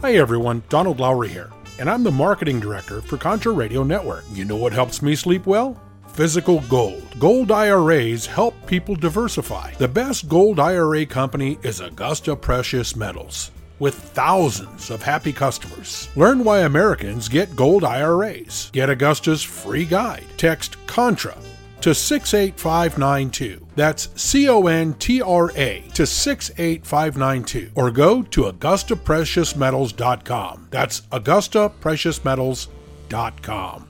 [0.00, 1.50] Hi everyone, Donald Lowry here,
[1.80, 4.22] and I'm the marketing director for Contra Radio Network.
[4.32, 5.76] You know what helps me sleep well?
[6.10, 7.02] Physical gold.
[7.18, 9.72] Gold IRAs help people diversify.
[9.72, 13.50] The best gold IRA company is Augusta Precious Metals.
[13.80, 16.08] With thousands of happy customers.
[16.14, 18.70] Learn why Americans get gold IRAs.
[18.72, 20.26] Get Augusta's free guide.
[20.36, 21.36] Text CONTRA
[21.80, 23.67] to 68592.
[23.78, 27.70] That's C O N T R A to 68592.
[27.76, 30.66] Or go to AugustaPreciousMetals.com.
[30.70, 33.84] That's AugustaPreciousMetals.com.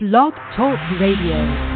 [0.00, 1.68] Blog Talk Radio.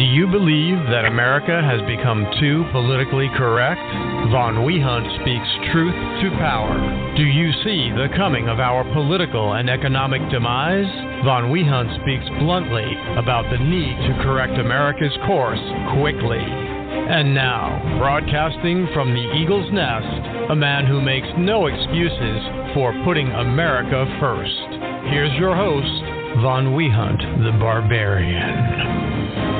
[0.00, 3.84] Do you believe that America has become too politically correct?
[4.32, 5.92] Von Wehunt speaks truth
[6.24, 6.72] to power.
[7.20, 10.88] Do you see the coming of our political and economic demise?
[11.22, 15.60] Von Wehunt speaks bluntly about the need to correct America's course
[16.00, 16.40] quickly.
[16.40, 17.68] And now,
[18.00, 22.40] broadcasting from the Eagle's Nest, a man who makes no excuses
[22.72, 24.64] for putting America first.
[25.12, 29.59] Here's your host, Von Wehunt, the Barbarian.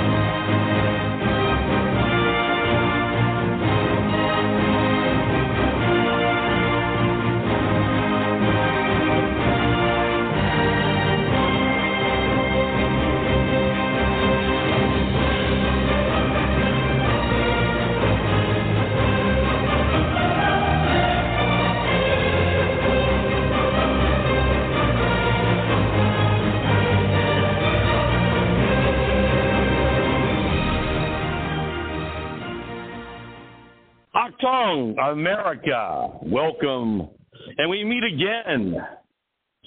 [35.08, 37.08] America, welcome.
[37.56, 38.76] And we meet again.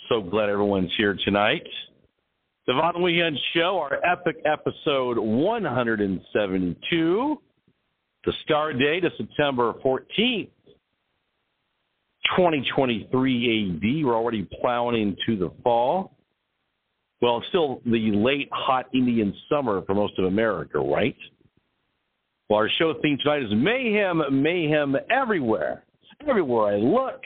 [0.08, 1.68] So glad everyone's here tonight.
[2.68, 7.42] The Von Wehunt Show, our epic episode 172.
[8.26, 10.50] The star date is September 14th,
[12.38, 13.82] 2023 AD.
[14.06, 16.16] We're already plowing into the fall.
[17.22, 21.18] Well, it's still the late, hot Indian summer for most of America, right?
[22.54, 25.84] Well, our show theme tonight is mayhem, mayhem everywhere.
[26.30, 27.20] Everywhere I look,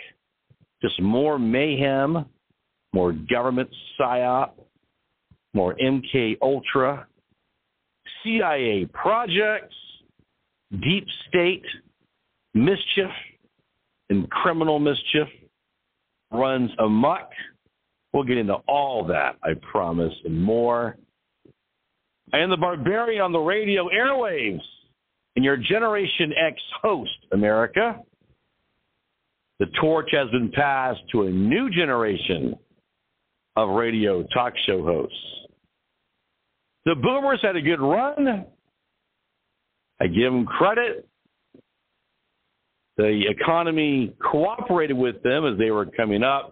[0.81, 2.23] just more mayhem,
[2.93, 4.51] more government psyop,
[5.53, 7.07] more MK Ultra,
[8.23, 9.75] CIA projects,
[10.81, 11.65] deep state
[12.53, 13.11] mischief
[14.09, 15.27] and criminal mischief
[16.31, 17.31] runs amok.
[18.13, 20.95] We'll get into all that, I promise, and more.
[22.31, 24.61] Am the barbarian on the radio airwaves
[25.37, 28.01] and your Generation X host, America.
[29.59, 32.55] The torch has been passed to a new generation
[33.55, 35.15] of radio talk show hosts.
[36.85, 38.47] The boomers had a good run.
[40.01, 41.07] I give them credit.
[42.97, 46.51] The economy cooperated with them as they were coming up,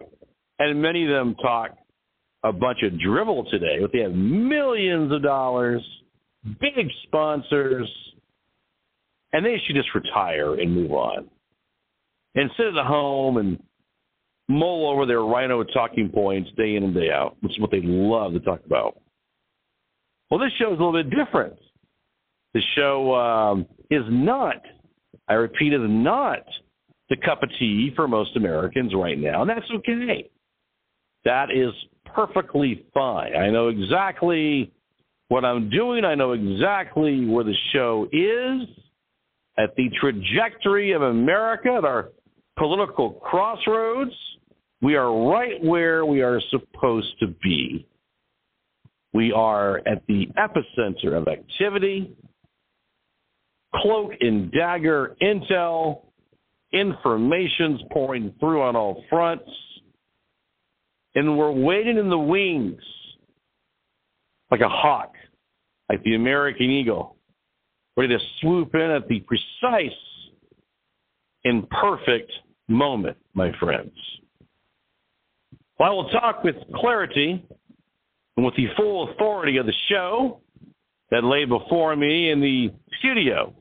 [0.60, 1.72] and many of them talk
[2.44, 5.82] a bunch of drivel today, but they have millions of dollars,
[6.60, 7.90] big sponsors,
[9.36, 11.28] and they should just retire and move on
[12.36, 13.62] and sit at home and
[14.48, 17.82] mull over their rhino talking points day in and day out, which is what they
[17.82, 18.98] love to talk about.
[20.30, 21.52] Well, this show is a little bit different.
[22.54, 24.62] The show um, is not,
[25.28, 26.42] I repeat, is not
[27.10, 30.30] the cup of tea for most Americans right now, and that's okay.
[31.26, 31.74] That is
[32.06, 33.36] perfectly fine.
[33.36, 34.72] I know exactly
[35.28, 36.06] what I'm doing.
[36.06, 38.66] I know exactly where the show is
[39.58, 42.10] at the trajectory of America, at our
[42.58, 44.12] political crossroads.
[44.82, 47.86] We are right where we are supposed to be.
[49.12, 52.14] We are at the epicenter of activity,
[53.76, 56.02] cloak and dagger intel,
[56.72, 59.50] information's pouring through on all fronts,
[61.14, 62.82] and we're waiting in the wings
[64.50, 65.14] like a hawk,
[65.88, 67.15] like the American eagle
[67.96, 69.98] ready to swoop in at the precise
[71.44, 72.30] and perfect
[72.68, 73.92] moment, my friends.
[75.78, 77.44] Well, I will talk with clarity
[78.36, 80.40] and with the full authority of the show
[81.10, 83.54] that lay before me in the studio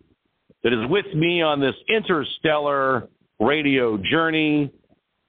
[0.63, 3.07] that is with me on this interstellar
[3.39, 4.71] radio journey.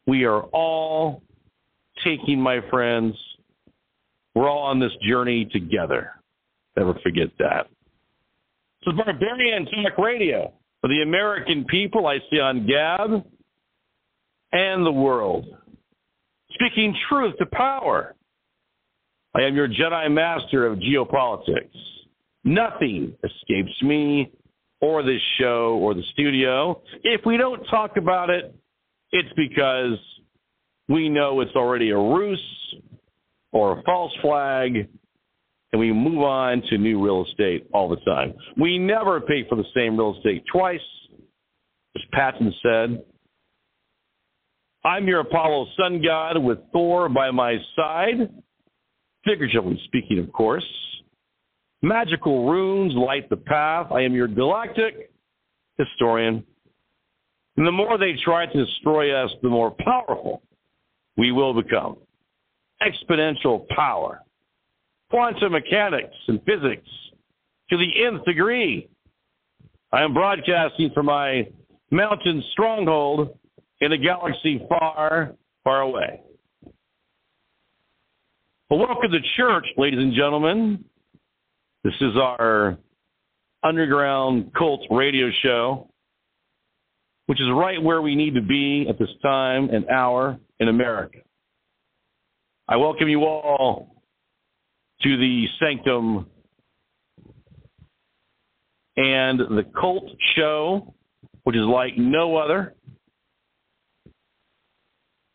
[0.07, 1.23] We are all
[2.05, 3.15] taking, my friends,
[4.35, 6.13] we're all on this journey together.
[6.77, 7.69] Never forget that.
[8.87, 13.25] This is Barbarian Talk Radio for the American people I see on Gab
[14.53, 15.45] and the world.
[16.53, 18.15] Speaking truth to power.
[19.35, 21.75] I am your Jedi Master of geopolitics.
[22.45, 24.31] Nothing escapes me,
[24.81, 26.81] or this show or the studio.
[27.03, 28.55] If we don't talk about it,
[29.11, 29.99] it's because
[30.89, 32.41] we know it's already a ruse
[33.51, 34.89] or a false flag,
[35.77, 38.33] and we move on to new real estate all the time.
[38.59, 40.81] We never pay for the same real estate twice,
[41.95, 43.05] as Patton said.
[44.87, 48.31] I'm your Apollo sun god with Thor by my side,
[49.27, 50.65] figuratively speaking, of course.
[51.83, 53.89] Magical runes light the path.
[53.93, 55.11] I am your galactic
[55.77, 56.43] historian.
[57.59, 60.41] And the more they try to destroy us, the more powerful
[61.19, 61.99] we will become.
[62.81, 64.23] Exponential power,
[65.11, 66.89] quantum mechanics and physics
[67.71, 68.89] to the nth degree.
[69.93, 71.49] I am broadcasting from my
[71.91, 73.39] mountain stronghold
[73.81, 76.21] in a galaxy far, far away.
[78.69, 80.85] Well, welcome to church, ladies and gentlemen.
[81.85, 82.77] This is our
[83.63, 85.89] underground cult radio show,
[87.27, 91.19] which is right where we need to be at this time and hour in America.
[92.69, 93.96] I welcome you all
[95.07, 96.27] to the sanctum
[98.97, 100.95] and the cult show,
[101.45, 102.75] which is like no other.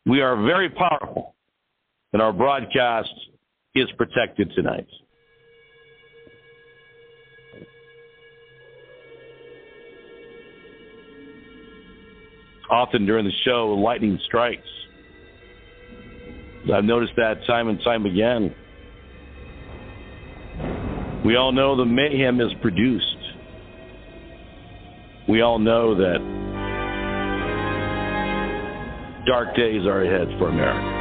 [0.05, 1.35] We are very powerful,
[2.11, 3.13] and our broadcast
[3.73, 4.87] is protected tonight.
[12.69, 14.67] Often during the show, lightning strikes.
[16.73, 18.53] I've noticed that time and time again.
[21.23, 23.05] We all know the mayhem is produced.
[25.29, 26.17] We all know that
[29.27, 31.00] dark days are ahead for America.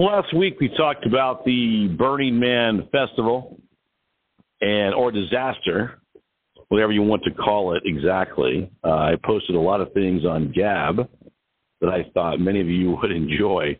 [0.00, 3.60] Last week we talked about the Burning Man Festival
[4.62, 6.00] and or disaster,
[6.68, 8.70] whatever you want to call it exactly.
[8.82, 11.06] Uh, I posted a lot of things on Gab
[11.82, 13.78] that I thought many of you would enjoy.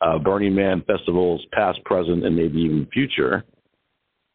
[0.00, 3.44] Uh, Burning Man festivals, past, present, and maybe even future.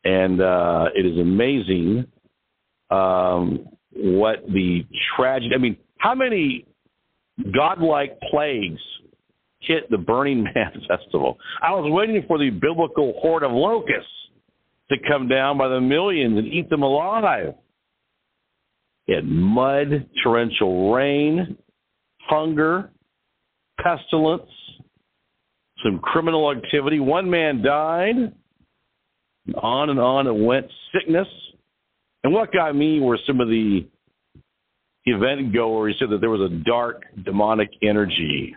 [0.03, 2.05] And uh, it is amazing
[2.91, 4.85] um, what the
[5.17, 5.55] tragedy.
[5.55, 6.67] I mean, how many
[7.55, 8.81] godlike plagues
[9.63, 11.37] hit the Burning Man Festival.
[11.61, 14.09] I was waiting for the biblical horde of locusts
[14.89, 17.53] to come down by the millions and eat them alive.
[19.07, 21.57] It mud, torrential rain,
[22.19, 22.91] hunger,
[23.81, 24.49] pestilence,
[25.83, 26.99] some criminal activity.
[26.99, 28.33] One man died.
[29.61, 30.67] On and on it went.
[30.93, 31.27] Sickness.
[32.23, 33.85] And what got me were some of the
[35.05, 38.55] event goers said that there was a dark demonic energy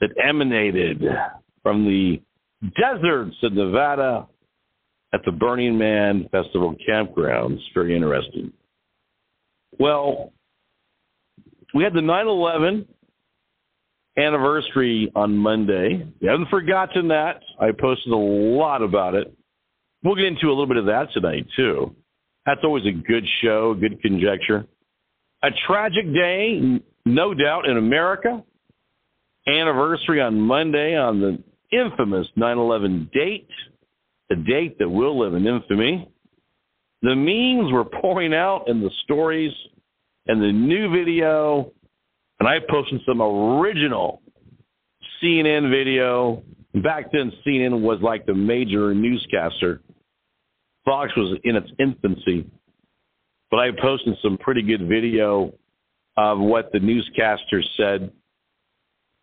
[0.00, 1.02] that emanated
[1.62, 2.20] from the
[2.80, 4.26] deserts of Nevada
[5.12, 7.60] at the Burning Man Festival campgrounds.
[7.74, 8.52] Very interesting.
[9.78, 10.32] Well,
[11.74, 12.86] we had the 9 11
[14.16, 16.06] anniversary on Monday.
[16.22, 17.40] Haven't forgotten that.
[17.60, 19.32] I posted a lot about it.
[20.02, 21.94] We'll get into a little bit of that tonight, too.
[22.46, 24.66] That's always a good show, good conjecture.
[25.42, 28.42] A tragic day, no doubt, in America
[29.48, 31.42] anniversary on Monday on the
[31.76, 33.48] infamous 9 11 date,
[34.28, 36.08] the date that will live in infamy.
[37.02, 39.52] The memes were pouring out and the stories
[40.26, 41.72] and the new video,
[42.40, 44.20] and I posted some original
[45.22, 46.42] CNN video
[46.74, 49.80] back then CNN was like the major newscaster.
[50.84, 52.46] Fox was in its infancy,
[53.50, 55.52] but I posted some pretty good video
[56.16, 58.10] of what the newscaster said,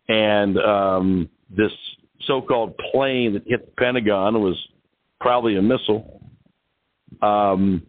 [0.08, 1.72] and um, this
[2.26, 4.56] so-called plane that hit the Pentagon was
[5.20, 6.20] probably a missile.
[7.22, 7.82] Um,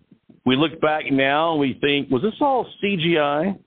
[0.46, 3.58] we look back now and we think, was this all CGI?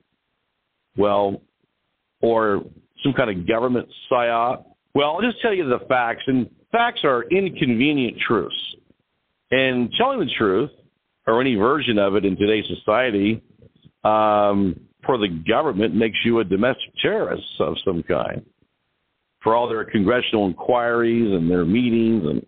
[0.97, 1.42] Well,
[2.21, 2.64] or
[3.02, 4.64] some kind of government psyop?
[4.95, 8.54] Well, I'll just tell you the facts, and facts are inconvenient truths.
[9.50, 10.71] And telling the truth,
[11.26, 13.42] or any version of it in today's society,
[14.04, 14.80] um,
[15.11, 18.47] for the government makes you a domestic terrorist of some kind.
[19.43, 22.47] For all their congressional inquiries and their meetings, and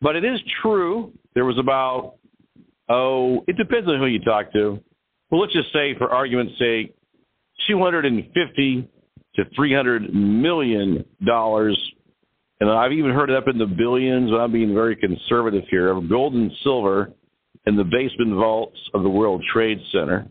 [0.00, 1.12] but it is true.
[1.34, 2.18] There was about
[2.88, 4.78] oh, it depends on who you talk to.
[5.28, 6.94] Well, let's just say, for argument's sake,
[7.66, 8.88] 250
[9.34, 11.76] to 300 million dollars,
[12.60, 14.30] and I've even heard it up in the billions.
[14.30, 17.10] I'm being very conservative here of gold and silver
[17.66, 20.28] in the basement vaults of the World Trade Center.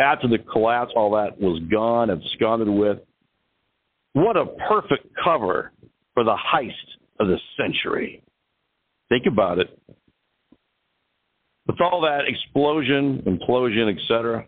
[0.00, 2.98] After the collapse, all that was gone, and absconded with.
[4.12, 5.72] What a perfect cover
[6.14, 6.72] for the heist
[7.20, 8.22] of the century.
[9.08, 9.76] Think about it.
[11.66, 14.46] With all that explosion, implosion, etc.,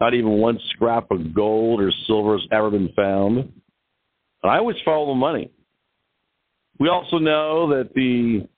[0.00, 3.38] not even one scrap of gold or silver has ever been found.
[4.42, 5.50] And I always follow the money.
[6.78, 8.48] We also know that the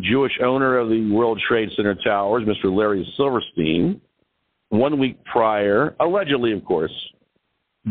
[0.00, 2.74] Jewish owner of the World Trade Center towers, Mr.
[2.74, 4.00] Larry Silverstein,
[4.70, 6.92] one week prior, allegedly, of course,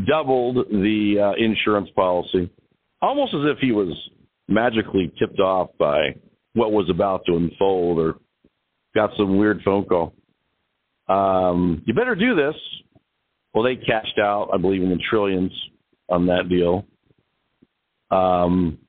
[0.07, 2.49] doubled the uh, insurance policy,
[3.01, 3.93] almost as if he was
[4.47, 6.15] magically tipped off by
[6.53, 8.15] what was about to unfold or
[8.95, 10.13] got some weird phone call.
[11.07, 12.55] Um, you better do this.
[13.53, 15.51] Well, they cashed out, I believe, in the trillions
[16.07, 16.85] on that deal.
[18.11, 18.79] Um,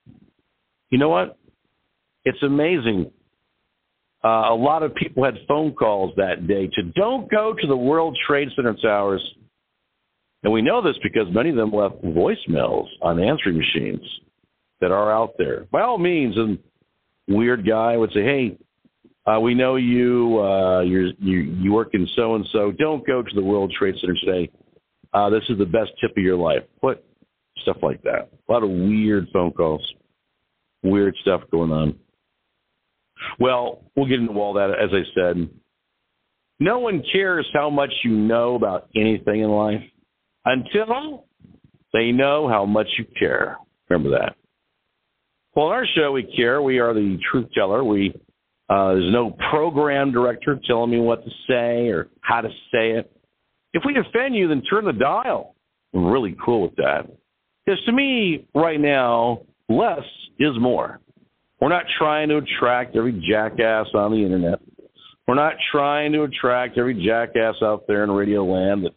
[0.90, 1.38] you know what?
[2.24, 3.10] It's amazing.
[4.22, 7.76] Uh, a lot of people had phone calls that day to don't go to the
[7.76, 9.22] World Trade Center towers.
[10.42, 14.00] And we know this because many of them left voicemails on answering machines
[14.80, 15.66] that are out there.
[15.70, 16.58] By all means, and
[17.28, 18.58] weird guy would say, "Hey,
[19.26, 22.72] uh, we know you, uh, you, you work in so and so.
[22.72, 24.50] Don't go to the World Trade Center today.
[25.12, 26.62] Uh, this is the best tip of your life.
[26.80, 27.04] What
[27.58, 28.30] stuff like that?
[28.48, 29.82] A lot of weird phone calls,
[30.82, 31.98] weird stuff going on.
[33.38, 34.70] Well, we'll get into all that.
[34.70, 35.48] As I said,
[36.58, 39.82] no one cares how much you know about anything in life
[40.44, 41.24] until
[41.92, 43.56] they know how much you care.
[43.88, 44.36] Remember that.
[45.54, 46.62] Well, in our show, we care.
[46.62, 47.82] We are the truth teller.
[47.82, 48.14] We
[48.68, 53.10] uh, there's no program director telling me what to say or how to say it.
[53.72, 55.56] If we offend you, then turn the dial.
[55.92, 57.10] I'm really cool with that.
[57.66, 60.04] Because to me, right now, less
[60.38, 61.00] is more.
[61.60, 64.60] We're not trying to attract every jackass on the internet.
[65.26, 68.94] We're not trying to attract every jackass out there in radio land that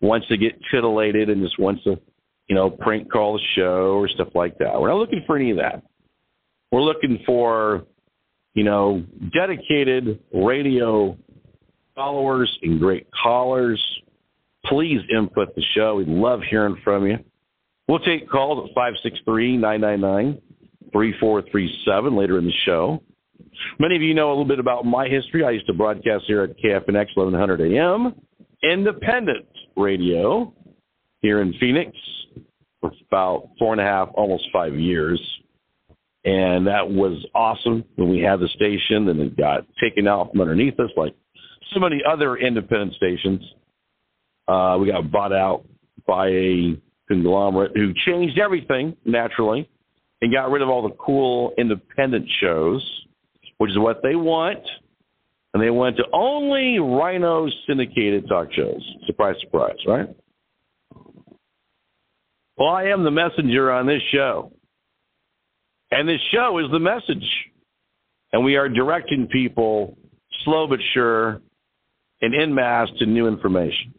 [0.00, 2.00] wants to get titillated and just wants to,
[2.48, 4.80] you know, prank call the show or stuff like that.
[4.80, 5.82] We're not looking for any of that.
[6.70, 7.86] We're looking for
[8.56, 11.16] you know, dedicated radio
[11.94, 13.80] followers and great callers.
[14.64, 15.96] Please input the show.
[15.96, 17.18] We love hearing from you.
[17.86, 20.40] We'll take calls at 563 999
[20.96, 23.02] 3437 later in the show.
[23.78, 25.44] Many of you know a little bit about my history.
[25.44, 28.14] I used to broadcast here at KFNX 1100 AM,
[28.62, 30.52] independent radio
[31.20, 31.92] here in Phoenix
[32.80, 35.20] for about four and a half, almost five years
[36.26, 40.40] and that was awesome when we had the station and it got taken out from
[40.40, 41.14] underneath us like
[41.72, 43.40] so many other independent stations.
[44.48, 45.64] Uh, we got bought out
[46.04, 46.76] by a
[47.06, 49.70] conglomerate who changed everything naturally
[50.20, 52.82] and got rid of all the cool independent shows,
[53.58, 54.60] which is what they want.
[55.54, 58.82] And they went to only Rhino syndicated talk shows.
[59.06, 60.08] Surprise, surprise, right?
[62.58, 64.52] Well, I am the messenger on this show.
[65.90, 67.26] And this show is the message.
[68.32, 69.96] And we are directing people
[70.44, 71.40] slow but sure
[72.20, 73.94] and en masse to new information.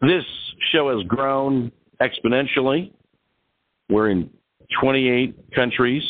[0.00, 0.24] This
[0.72, 2.92] show has grown exponentially.
[3.92, 4.30] We're in
[4.80, 6.02] 28 countries.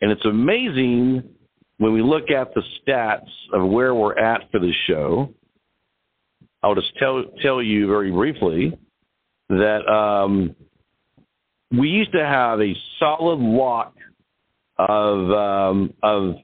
[0.00, 1.22] And it's amazing
[1.78, 5.32] when we look at the stats of where we're at for the show.
[6.62, 8.78] I'll just tell, tell you very briefly
[9.48, 10.54] that um,
[11.70, 13.94] we used to have a solid lock
[14.78, 16.36] of um, of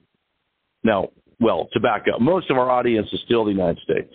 [0.84, 1.08] now,
[1.40, 4.12] well, to back up, most of our audience is still the United States.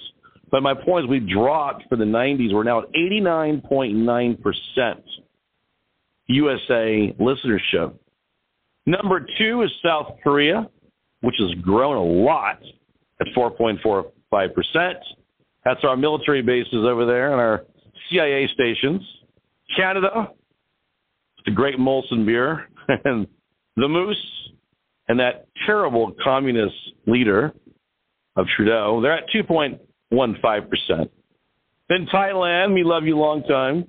[0.52, 2.54] But my point is, we dropped for the 90s.
[2.54, 5.04] We're now at 89.9 percent
[6.32, 7.94] USA listenership.
[8.86, 10.70] Number two is South Korea,
[11.22, 12.60] which has grown a lot
[13.20, 14.94] at 4.45%.
[15.64, 17.66] That's our military bases over there and our
[18.10, 19.02] CIA stations.
[19.76, 20.32] Canada,
[21.46, 22.68] the Great Molson beer,
[23.06, 23.28] and
[23.76, 24.50] the Moose,
[25.08, 27.54] and that terrible communist leader
[28.36, 29.02] of Trudeau.
[29.02, 31.10] They're at 2.15%.
[31.90, 33.86] Then Thailand, we love you long time.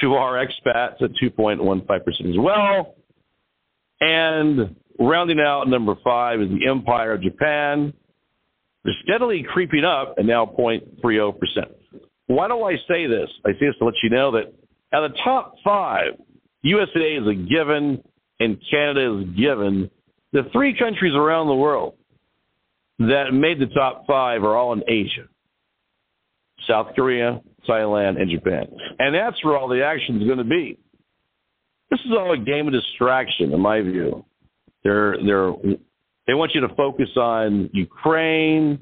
[0.00, 2.96] To our expats at 2.15% as well.
[4.00, 7.92] And rounding out number five is the Empire of Japan.
[8.84, 11.34] They're steadily creeping up and now 0.30%.
[12.26, 13.30] Why do I say this?
[13.46, 14.52] I say this to let you know that
[14.92, 16.12] at the top five,
[16.62, 18.02] USA is a given
[18.40, 19.90] and Canada is given.
[20.32, 21.94] The three countries around the world
[22.98, 25.28] that made the top five are all in Asia
[26.66, 28.66] South Korea, Thailand, and Japan.
[28.98, 30.78] And that's where all the action is going to be.
[31.90, 34.24] This is all a game of distraction, in my view.
[34.82, 35.52] They're they're
[36.26, 38.78] they want you to focus on Ukraine.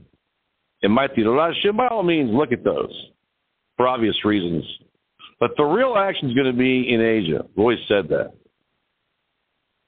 [0.80, 1.72] It might be Russia.
[1.72, 2.92] By all means, look at those
[3.76, 4.64] for obvious reasons.
[5.40, 7.40] But the real action is going to be in Asia.
[7.44, 8.32] I've always said that.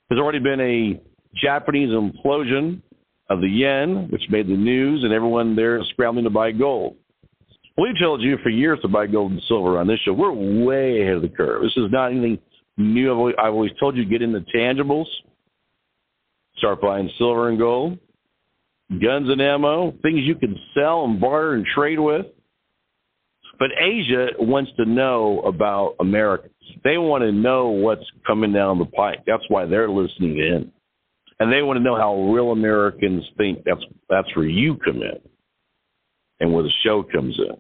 [0.09, 1.01] There's already been a
[1.35, 2.83] Japanese implosion
[3.31, 6.97] of the yen, which made the news, and everyone there is scrambling to buy gold.
[7.77, 10.13] We've told you for years to buy gold and silver on this show.
[10.13, 11.63] We're way ahead of the curve.
[11.63, 12.39] This is not anything
[12.77, 13.11] new.
[13.11, 15.07] I've always, I've always told you get into tangibles,
[16.59, 17.99] start buying silver and gold,
[18.91, 22.27] guns and ammo, things you can sell and barter and trade with.
[23.59, 26.49] But Asia wants to know about America.
[26.83, 29.21] They want to know what's coming down the pike.
[29.27, 30.73] That's why they're listening in.
[31.41, 33.65] And they want to know how real Americans think.
[33.65, 35.19] That's that's where you come in
[36.41, 37.57] and where the show comes in.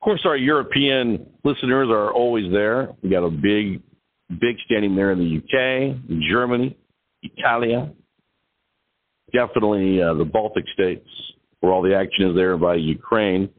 [0.00, 2.94] Of course, our European listeners are always there.
[3.02, 3.82] We got a big,
[4.40, 6.74] big standing there in the UK, Germany,
[7.22, 7.92] Italia,
[9.32, 11.06] definitely uh, the Baltic states,
[11.60, 13.50] where all the action is there by Ukraine.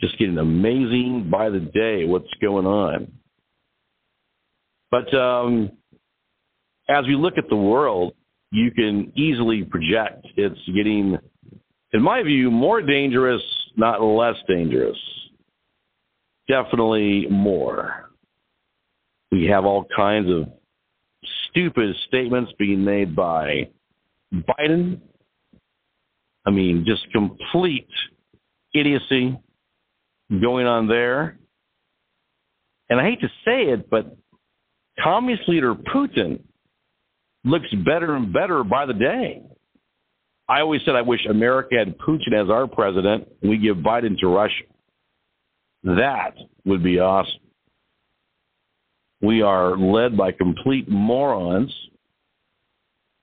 [0.00, 3.10] Just getting amazing by the day what's going on.
[4.90, 5.70] But um,
[6.88, 8.14] as we look at the world,
[8.50, 11.16] you can easily project it's getting,
[11.92, 13.42] in my view, more dangerous,
[13.76, 14.98] not less dangerous.
[16.48, 18.10] Definitely more.
[19.30, 20.48] We have all kinds of
[21.48, 23.68] stupid statements being made by
[24.32, 25.00] Biden.
[26.44, 27.88] I mean, just complete
[28.74, 29.38] idiocy
[30.40, 31.38] going on there.
[32.88, 34.16] And I hate to say it, but
[35.02, 36.40] communist leader Putin
[37.44, 39.42] looks better and better by the day.
[40.52, 44.18] I always said I wish America had Putin as our president and we give Biden
[44.18, 44.64] to Russia.
[45.82, 46.34] That
[46.66, 47.40] would be awesome.
[49.22, 51.72] We are led by complete morons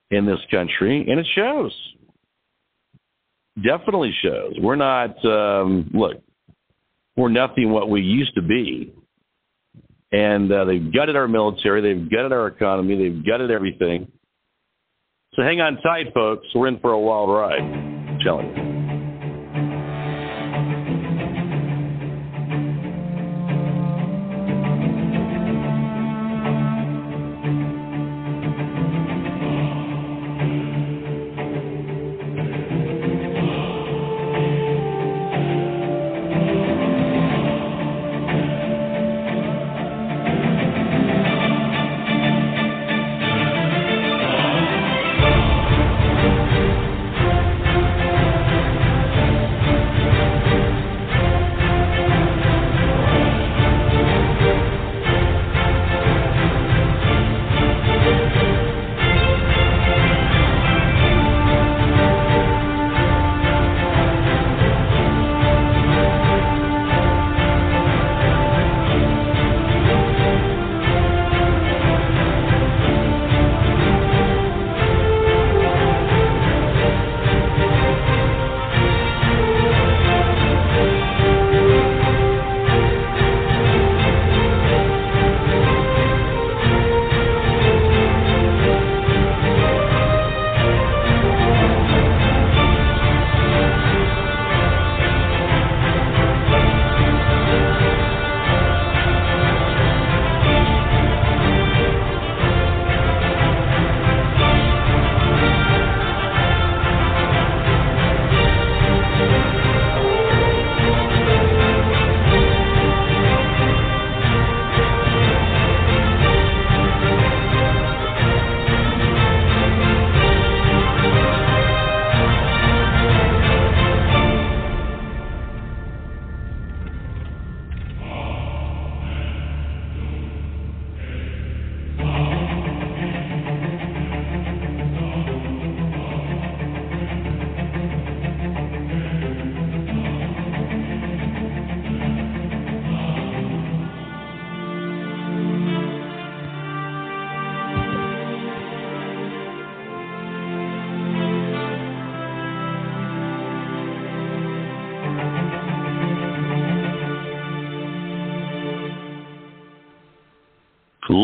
[0.09, 1.71] in this country, and it shows.
[3.63, 4.53] Definitely shows.
[4.59, 6.23] We're not, um, look,
[7.15, 8.91] we're nothing what we used to be
[10.11, 14.11] and uh, they've gutted our military, they've gutted our economy, they've gutted everything.
[15.39, 16.47] So hang on tight, folks.
[16.53, 17.61] We're in for a wild ride.
[17.61, 18.78] I'm telling you.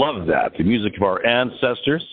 [0.06, 0.52] Love that.
[0.56, 2.04] The music of our ancestors.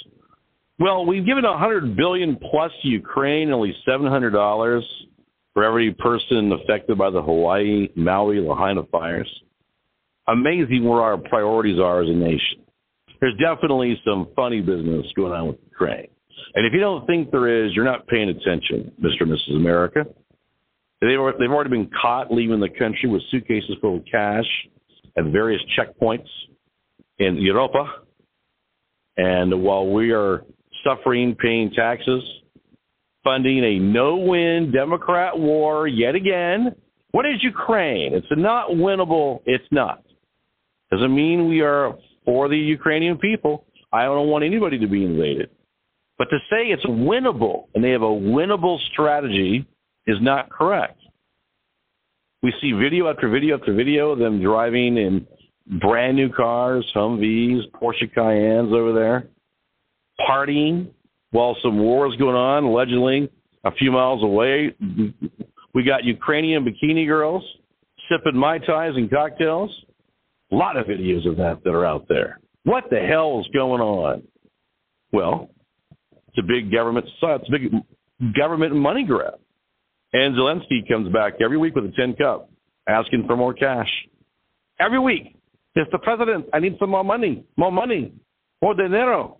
[0.78, 4.82] Well, we've given 100 billion plus to Ukraine, only $700
[5.52, 9.28] for every person affected by the Hawaii Maui Lahaina fires.
[10.26, 12.62] Amazing where our priorities are as a nation.
[13.20, 16.08] There's definitely some funny business going on with Ukraine.
[16.54, 19.20] And if you don't think there is, you're not paying attention, Mr.
[19.22, 19.56] and Mrs.
[19.56, 20.06] America.
[21.02, 24.46] They've already been caught leaving the country with suitcases full of cash
[25.18, 26.28] at various checkpoints
[27.22, 27.84] in Europa.
[29.16, 30.44] And while we are
[30.84, 32.22] suffering, paying taxes,
[33.24, 36.74] funding a no win Democrat war yet again.
[37.12, 38.14] What is Ukraine?
[38.14, 39.42] It's not winnable.
[39.44, 40.02] It's not.
[40.90, 43.66] Doesn't mean we are for the Ukrainian people.
[43.92, 45.50] I don't want anybody to be invaded.
[46.18, 49.66] But to say it's winnable and they have a winnable strategy
[50.06, 50.98] is not correct.
[52.42, 55.26] We see video after video after video of them driving in
[55.66, 59.28] brand new cars, Humvees, Porsche Cayennes over there
[60.28, 60.88] partying
[61.30, 63.30] while some war is going on, allegedly
[63.64, 64.74] a few miles away.
[65.74, 67.44] We got Ukrainian bikini girls
[68.08, 69.70] sipping Mai Tais and cocktails.
[70.50, 72.38] A lot of videos of that that are out there.
[72.64, 74.22] What the hell is going on?
[75.12, 75.50] Well,
[76.28, 77.72] it's a big government, it's a big
[78.34, 79.38] government money grab.
[80.12, 82.50] And Zelensky comes back every week with a tin cup
[82.86, 83.88] asking for more cash.
[84.78, 85.36] Every week.
[85.76, 86.00] Mr.
[86.02, 88.12] President, I need some more money, more money,
[88.60, 89.38] more dinero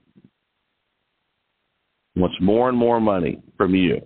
[2.16, 4.00] wants more and more money from you.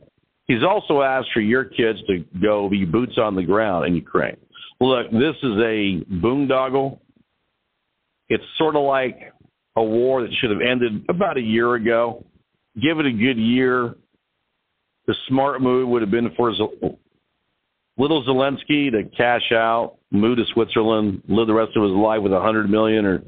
[0.44, 4.36] He's also asked for your kids to go be boots on the ground in Ukraine.
[4.80, 7.00] Look, this is a boondoggle.
[8.28, 9.32] It's sort of like
[9.76, 12.24] a war that should have ended about a year ago.
[12.80, 13.96] Give it a good year.
[15.06, 16.52] The smart move would have been for
[17.98, 22.32] little Zelensky to cash out, move to Switzerland, live the rest of his life with
[22.32, 23.22] a hundred million or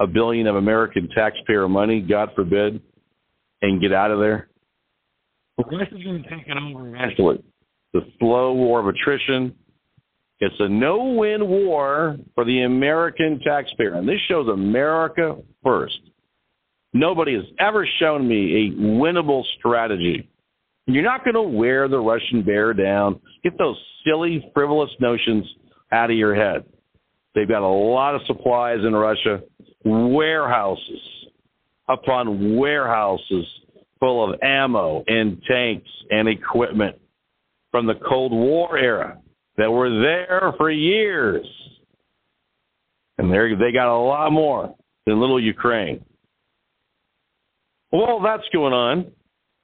[0.00, 2.80] a billion of American taxpayer money, God forbid
[3.62, 4.48] and get out of there.
[5.58, 7.42] Russia's going to take it over eventually.
[7.92, 9.54] The slow war of attrition.
[10.40, 15.98] It's a no-win war for the American taxpayer, and this shows America first.
[16.92, 20.27] Nobody has ever shown me a winnable strategy.
[20.88, 23.20] You're not going to wear the Russian bear down.
[23.44, 25.44] Get those silly, frivolous notions
[25.92, 26.64] out of your head.
[27.34, 29.42] They've got a lot of supplies in Russia,
[29.84, 31.00] warehouses
[31.88, 33.44] upon warehouses
[34.00, 36.96] full of ammo and tanks and equipment
[37.70, 39.18] from the Cold War era
[39.58, 41.46] that were there for years.
[43.18, 44.74] And they got a lot more
[45.04, 46.02] than little Ukraine.
[47.92, 49.12] Well, that's going on.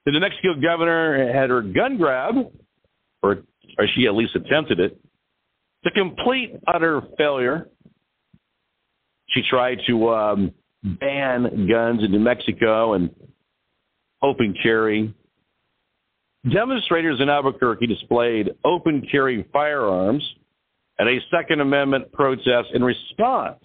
[0.04, 2.34] The New Mexico governor had her gun grab,
[3.22, 3.38] or,
[3.78, 4.98] or she at least attempted it.
[5.82, 7.68] It's a complete, utter failure.
[9.28, 13.10] She tried to um, ban guns in New Mexico and
[14.22, 15.14] open carry.
[16.50, 20.22] Demonstrators in Albuquerque displayed open carry firearms
[20.98, 23.64] at a Second Amendment protest in response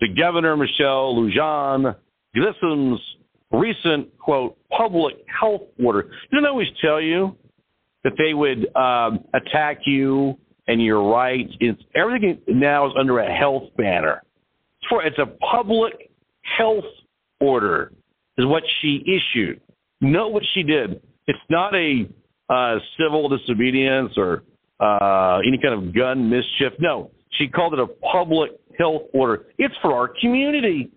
[0.00, 1.96] to Governor Michelle Lujan
[2.34, 3.00] Grisham's
[3.52, 6.10] recent, quote, public health order.
[6.30, 7.36] Didn't I always tell you
[8.04, 10.38] that they would um, attack you
[10.68, 11.52] and your rights?
[11.60, 14.22] It's, everything now is under a health banner
[14.88, 16.10] for it's a public
[16.42, 16.84] health
[17.40, 17.92] order
[18.36, 19.60] is what she issued.
[20.00, 21.00] Know what she did.
[21.26, 22.08] It's not a
[22.50, 24.42] uh, civil disobedience or
[24.80, 26.72] uh, any kind of gun mischief.
[26.78, 29.46] No, she called it a public health order.
[29.58, 30.90] It's for our community.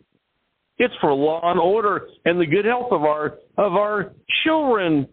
[0.78, 5.08] It's for law and order and the good health of our of our children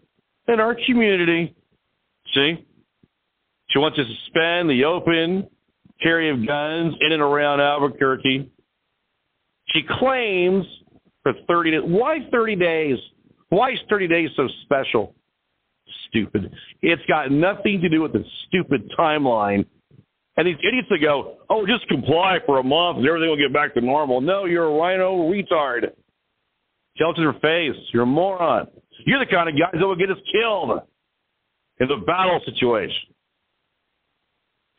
[0.47, 1.55] and our community.
[2.33, 2.65] See,
[3.69, 5.47] she wants to suspend the open
[6.01, 8.51] carry of guns in and around Albuquerque.
[9.69, 10.65] She claims
[11.23, 11.81] for 30 days.
[11.85, 12.97] Why 30 days?
[13.49, 15.15] Why is 30 days so special?
[16.09, 16.51] Stupid.
[16.81, 19.65] It's got nothing to do with the stupid timeline.
[20.35, 23.53] And these idiots that go, oh, just comply for a month and everything will get
[23.53, 24.19] back to normal.
[24.19, 25.91] No, you're a rhino retard.
[26.97, 27.79] Tell it to their face.
[27.91, 28.67] You're a moron.
[29.05, 30.81] You're the kind of guys that will get us killed
[31.79, 33.13] in the battle situation.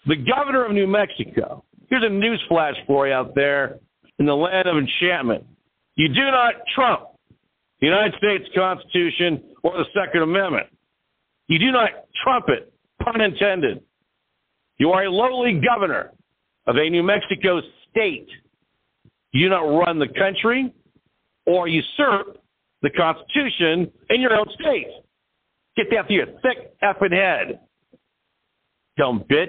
[0.06, 1.64] The governor of New Mexico.
[1.88, 3.78] Here's a news flash for you out there
[4.18, 5.44] in the land of enchantment.
[5.96, 7.02] You do not trump
[7.80, 10.66] the United States Constitution or the Second Amendment.
[11.48, 11.90] You do not
[12.22, 13.82] trump it, pun intended.
[14.78, 16.10] You are a lowly governor
[16.66, 17.60] of a New Mexico
[17.90, 18.28] state.
[19.32, 20.72] You do not run the country
[21.46, 22.38] or usurp
[22.82, 24.88] the Constitution in your own state.
[25.76, 27.60] Get that through your thick effing head.
[28.96, 29.48] Dumb bitch.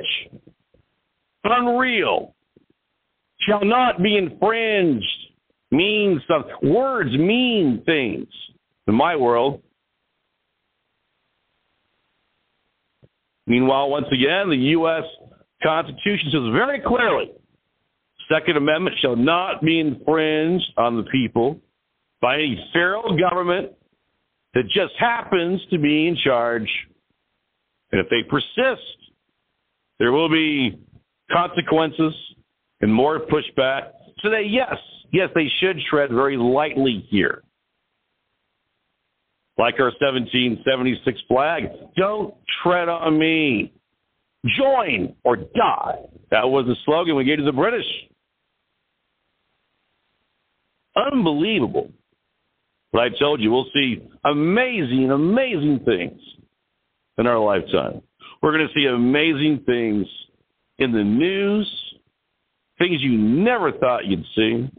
[1.44, 2.34] Unreal.
[3.42, 5.06] Shall not be infringed
[5.72, 6.46] means stuff.
[6.64, 8.28] Words mean things
[8.88, 9.62] in my world.
[13.48, 15.04] Meanwhile, once again, the U.S.
[15.64, 17.32] Constitution says very clearly
[18.32, 21.60] Second Amendment shall not be infringed on the people
[22.22, 23.72] by any feral government
[24.54, 26.70] that just happens to be in charge.
[27.92, 28.82] And if they persist,
[30.00, 30.80] there will be
[31.32, 32.14] consequences
[32.82, 33.92] and more pushback.
[34.22, 34.76] So they, yes,
[35.14, 37.44] yes, they should tread very lightly here.
[39.58, 43.74] Like our 1776 flag, don't tread on me.
[44.46, 46.00] Join or die.
[46.32, 47.86] That was the slogan we gave to the British.
[50.96, 51.92] Unbelievable.
[52.92, 56.22] But I told you, we'll see amazing, amazing things
[57.18, 58.02] in our lifetime.
[58.42, 60.08] We're going to see amazing things
[60.78, 61.68] in the news,
[62.78, 64.70] things you never thought you'd see.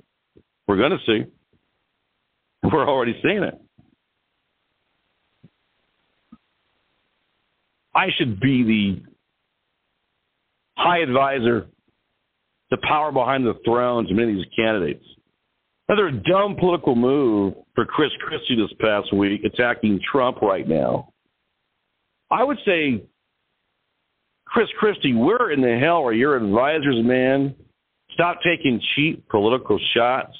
[0.68, 1.24] We're going to see.
[2.62, 3.60] We're already seeing it.
[7.96, 9.02] I should be the
[10.76, 11.66] high advisor,
[12.70, 15.04] the power behind the thrones of many of these candidates.
[15.88, 21.08] Another dumb political move for Chris Christie this past week, attacking Trump right now.
[22.30, 23.02] I would say,
[24.46, 27.54] Chris Christie, where in the hell are your advisors, man?
[28.12, 30.36] Stop taking cheap political shots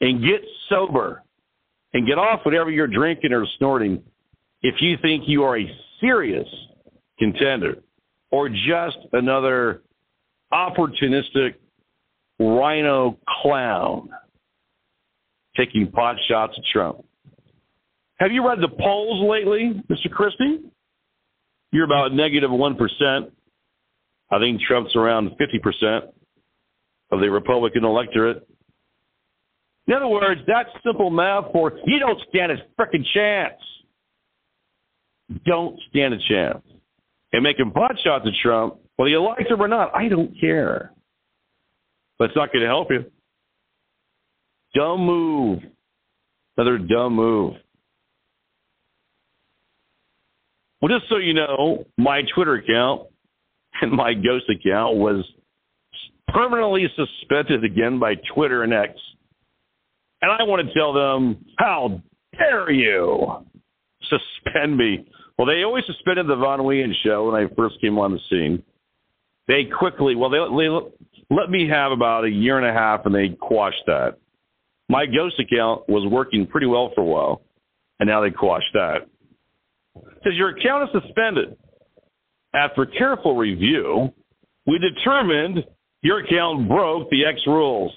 [0.00, 1.22] and get sober
[1.94, 4.02] and get off whatever you're drinking or snorting
[4.62, 6.48] if you think you are a serious
[7.18, 7.76] contender
[8.30, 9.82] or just another
[10.52, 11.54] opportunistic
[12.38, 14.08] rhino clown
[15.56, 17.04] taking pot shots at Trump.
[18.18, 20.10] Have you read the polls lately, Mr.
[20.10, 20.60] Christie?
[21.72, 22.78] You're about negative 1.
[24.30, 26.00] I think Trump's around 50%
[27.12, 28.46] of the Republican electorate.
[29.86, 33.54] In other words, that's simple math for you don't stand a freaking chance.
[35.44, 36.62] Don't stand a chance.
[37.32, 40.92] And making pot shots at Trump, whether you like him or not, I don't care.
[42.18, 43.04] But it's not going to help you.
[44.74, 45.60] Dumb move.
[46.56, 47.54] Another dumb move.
[50.80, 53.02] Well, just so you know, my Twitter account
[53.82, 55.24] and my Ghost account was
[56.28, 58.92] permanently suspended again by Twitter and X.
[60.22, 62.00] And I want to tell them, how
[62.38, 63.44] dare you
[64.08, 65.06] suspend me?
[65.38, 68.62] Well, they always suspended the Von Wehunt show when I first came on the scene.
[69.48, 73.14] They quickly, well, they, they let me have about a year and a half and
[73.14, 74.18] they quashed that.
[74.88, 77.42] My Ghost account was working pretty well for a while,
[77.98, 79.08] and now they quashed that.
[80.22, 81.56] Says your account is suspended.
[82.54, 84.12] After careful review,
[84.66, 85.64] we determined
[86.02, 87.92] your account broke the X rules.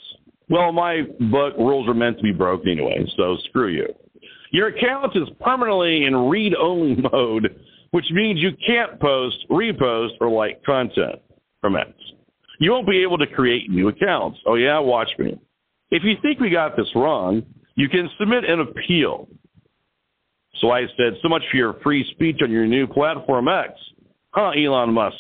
[0.50, 3.88] Well, my book rules are meant to be broken anyway, so screw you.
[4.52, 7.60] Your account is permanently in read only mode,
[7.92, 11.22] which means you can't post, repost, or like content
[11.62, 11.92] from X.
[12.60, 14.40] You won't be able to create new accounts.
[14.46, 15.40] Oh, yeah, watch me.
[15.92, 17.44] If you think we got this wrong,
[17.76, 19.28] you can submit an appeal.
[20.60, 23.74] So I said, so much for your free speech on your new platform X.
[24.32, 25.16] Huh, Elon Musk?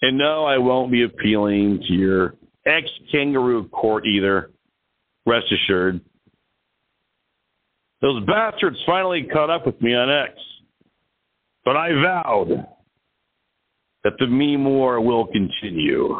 [0.00, 2.34] And no, I won't be appealing to your
[2.66, 4.50] ex kangaroo court either.
[5.26, 6.00] Rest assured.
[8.00, 10.32] Those bastards finally caught up with me on X.
[11.64, 12.66] But I vowed
[14.04, 16.16] that the meme war will continue.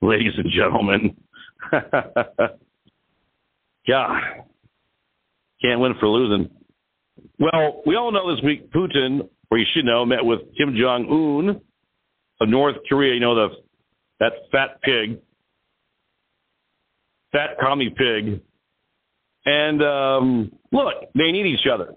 [0.00, 1.16] Ladies and gentlemen.
[3.86, 4.20] God.
[5.60, 6.50] Can't win for losing.
[7.38, 11.06] Well, we all know this week Putin, or you should know, met with Kim Jong
[11.08, 11.60] Un
[12.40, 13.14] of North Korea.
[13.14, 13.48] You know the
[14.18, 15.18] that fat pig,
[17.32, 18.40] fat commie pig.
[19.44, 21.94] And um, look, they need each other.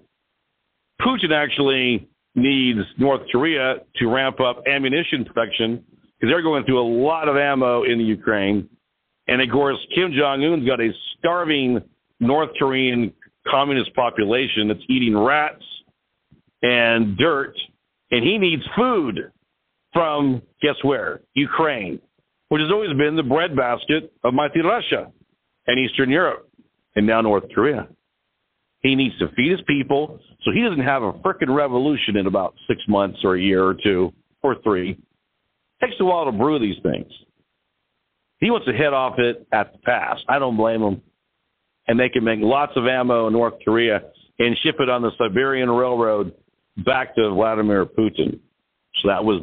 [1.02, 5.84] Putin actually needs North Korea to ramp up ammunition production
[6.20, 8.70] because they're going through a lot of ammo in the Ukraine.
[9.28, 11.82] And of course, Kim Jong Un's got a starving
[12.20, 13.14] North Korean
[13.48, 15.64] communist population that's eating rats
[16.62, 17.56] and dirt,
[18.12, 19.32] and he needs food
[19.94, 21.22] from guess where?
[21.34, 22.00] Ukraine,
[22.50, 25.12] which has always been the breadbasket of mighty Russia
[25.68, 26.50] and Eastern Europe,
[26.96, 27.88] and now North Korea.
[28.82, 32.54] He needs to feed his people so he doesn't have a frickin' revolution in about
[32.68, 34.92] six months or a year or two or three.
[34.92, 37.12] It takes a while to brew these things.
[38.40, 40.20] He wants to head off it at the pass.
[40.30, 41.02] I don't blame him.
[41.88, 44.02] And they can make lots of ammo in North Korea
[44.40, 46.34] and ship it on the Siberian Railroad
[46.86, 48.40] back to Vladimir Putin.
[49.02, 49.42] So that was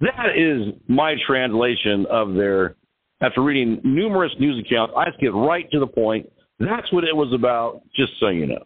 [0.00, 2.76] that is my translation of their.
[3.20, 6.28] After reading numerous news accounts, I just get right to the point.
[6.58, 8.64] That's what it was about, just so you know.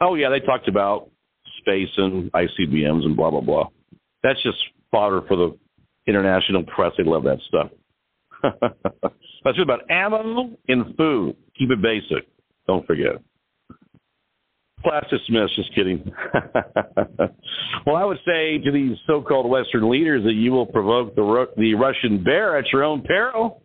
[0.00, 1.10] Oh, yeah, they talked about
[1.58, 3.68] space and ICBMs and blah, blah, blah.
[4.22, 4.58] That's just
[4.90, 5.58] fodder for the
[6.06, 6.92] international press.
[6.96, 7.70] They love that stuff.
[9.44, 11.36] That's about ammo and food.
[11.58, 12.26] Keep it basic.
[12.66, 13.20] Don't forget.
[14.82, 15.56] Class dismissed.
[15.56, 16.10] Just kidding.
[17.86, 21.74] well, I would say to these so-called Western leaders that you will provoke the the
[21.74, 23.62] Russian bear at your own peril.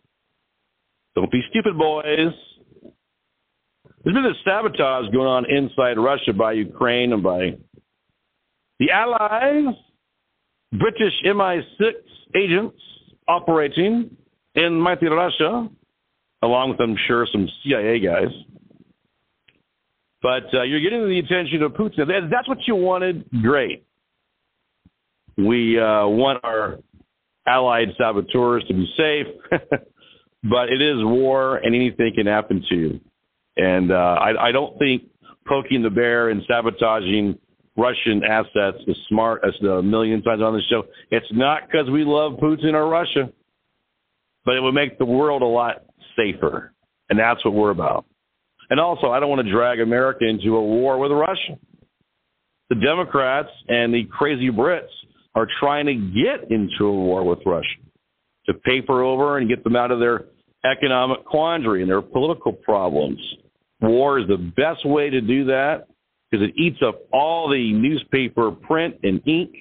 [1.15, 2.33] Don't be stupid, boys.
[4.05, 7.57] There's been this sabotage going on inside Russia by Ukraine and by
[8.77, 9.73] the Allies,
[10.73, 11.93] British MI6
[12.35, 12.77] agents
[13.27, 14.15] operating
[14.53, 15.67] in mighty Russia,
[16.43, 18.27] along with, I'm sure, some CIA guys.
[20.21, 22.07] But uh, you're getting the attention of Putin.
[22.29, 23.27] That's what you wanted.
[23.41, 23.87] Great.
[25.35, 26.77] We uh, want our
[27.47, 29.27] allied saboteurs to be safe,
[30.43, 33.01] but it is war, and anything can happen to you.
[33.57, 35.03] And uh, I, I don't think
[35.47, 37.37] poking the bear and sabotaging
[37.77, 40.85] Russian assets is smart, as a million times on the show.
[41.11, 43.29] It's not because we love Putin or Russia,
[44.45, 45.83] but it would make the world a lot
[46.15, 46.73] safer.
[47.09, 48.05] And that's what we're about.
[48.69, 51.59] And also, I don't want to drag America into a war with Russia.
[52.69, 54.87] The Democrats and the crazy Brits
[55.35, 57.67] are trying to get into a war with Russia
[58.47, 60.25] to paper over and get them out of their
[60.69, 63.19] economic quandary and their political problems.
[63.81, 65.87] War is the best way to do that
[66.29, 69.51] because it eats up all the newspaper print and ink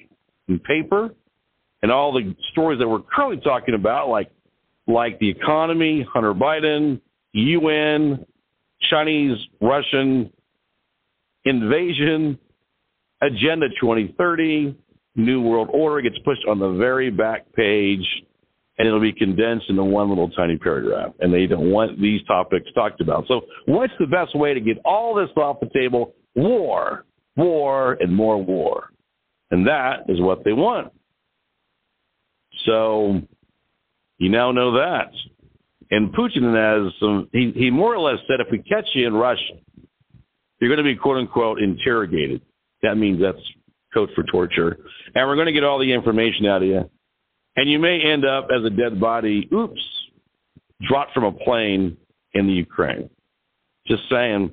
[0.47, 1.13] and paper
[1.81, 4.31] and all the stories that we're currently talking about, like
[4.87, 7.01] like the economy, Hunter Biden,
[7.33, 8.25] UN,
[8.89, 10.31] Chinese Russian
[11.43, 12.37] invasion,
[13.21, 14.75] Agenda 2030,
[15.15, 18.05] New World Order gets pushed on the very back page
[18.77, 21.13] and it'll be condensed into one little tiny paragraph.
[21.19, 23.25] And they don't want these topics talked about.
[23.27, 26.13] So, what's the best way to get all this off the table?
[26.35, 27.05] War,
[27.37, 28.89] war, and more war.
[29.51, 30.91] And that is what they want.
[32.65, 33.21] So,
[34.17, 35.11] you now know that.
[35.91, 39.13] And Putin has some, he, he more or less said if we catch you in
[39.13, 39.53] Russia,
[40.59, 42.41] you're going to be quote unquote interrogated.
[42.81, 43.37] That means that's
[43.93, 44.77] code for torture.
[45.13, 46.89] And we're going to get all the information out of you.
[47.55, 49.81] And you may end up as a dead body, oops,
[50.87, 51.97] dropped from a plane
[52.33, 53.09] in the Ukraine.
[53.87, 54.51] Just saying.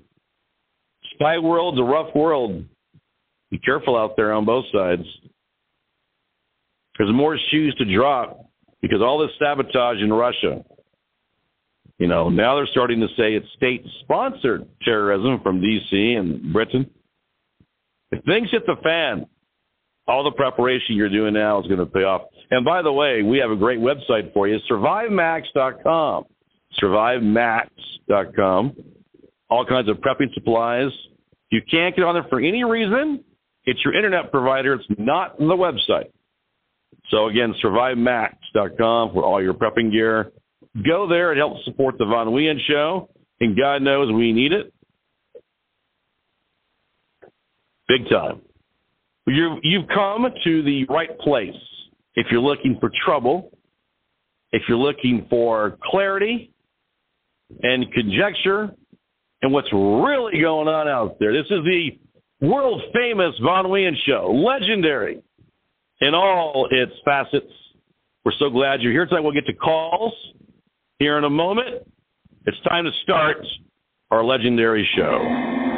[1.15, 2.65] Spy world's a rough world.
[3.51, 5.05] Be careful out there on both sides.
[6.97, 8.38] There's more shoes to drop
[8.81, 10.65] because all this sabotage in Russia,
[11.99, 16.15] you know, now they're starting to say it's state sponsored terrorism from D.C.
[16.15, 16.91] and Britain.
[18.11, 19.27] If things hit the fan,
[20.09, 22.23] all the preparation you're doing now is going to pay off.
[22.51, 26.25] And by the way, we have a great website for you, survivemax.com.
[26.83, 28.77] Survivemax.com.
[29.51, 30.91] All kinds of prepping supplies.
[31.51, 33.23] You can't get on there for any reason.
[33.65, 34.75] It's your internet provider.
[34.75, 36.11] It's not the website.
[37.11, 40.33] So again, survivemax.com for all your prepping gear.
[40.87, 41.33] Go there.
[41.33, 43.11] It helps support the Von Wehunt show.
[43.41, 44.73] And God knows we need it.
[47.88, 48.41] Big time.
[49.27, 51.55] You you've come to the right place
[52.15, 53.53] if you're looking for trouble,
[54.51, 56.53] if you're looking for clarity
[57.62, 58.70] and conjecture
[59.43, 61.33] and what's really going on out there.
[61.33, 61.99] This is the
[62.41, 65.23] world famous Von Wehunt show, legendary
[66.01, 67.53] in all its facets.
[68.25, 69.20] We're so glad you're here tonight.
[69.20, 70.12] We'll get to calls
[70.99, 71.87] here in a moment.
[72.47, 73.39] It's time to start
[74.11, 75.72] our legendary show.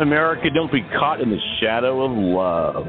[0.00, 0.48] America.
[0.54, 2.86] Don't be caught in the shadow of love.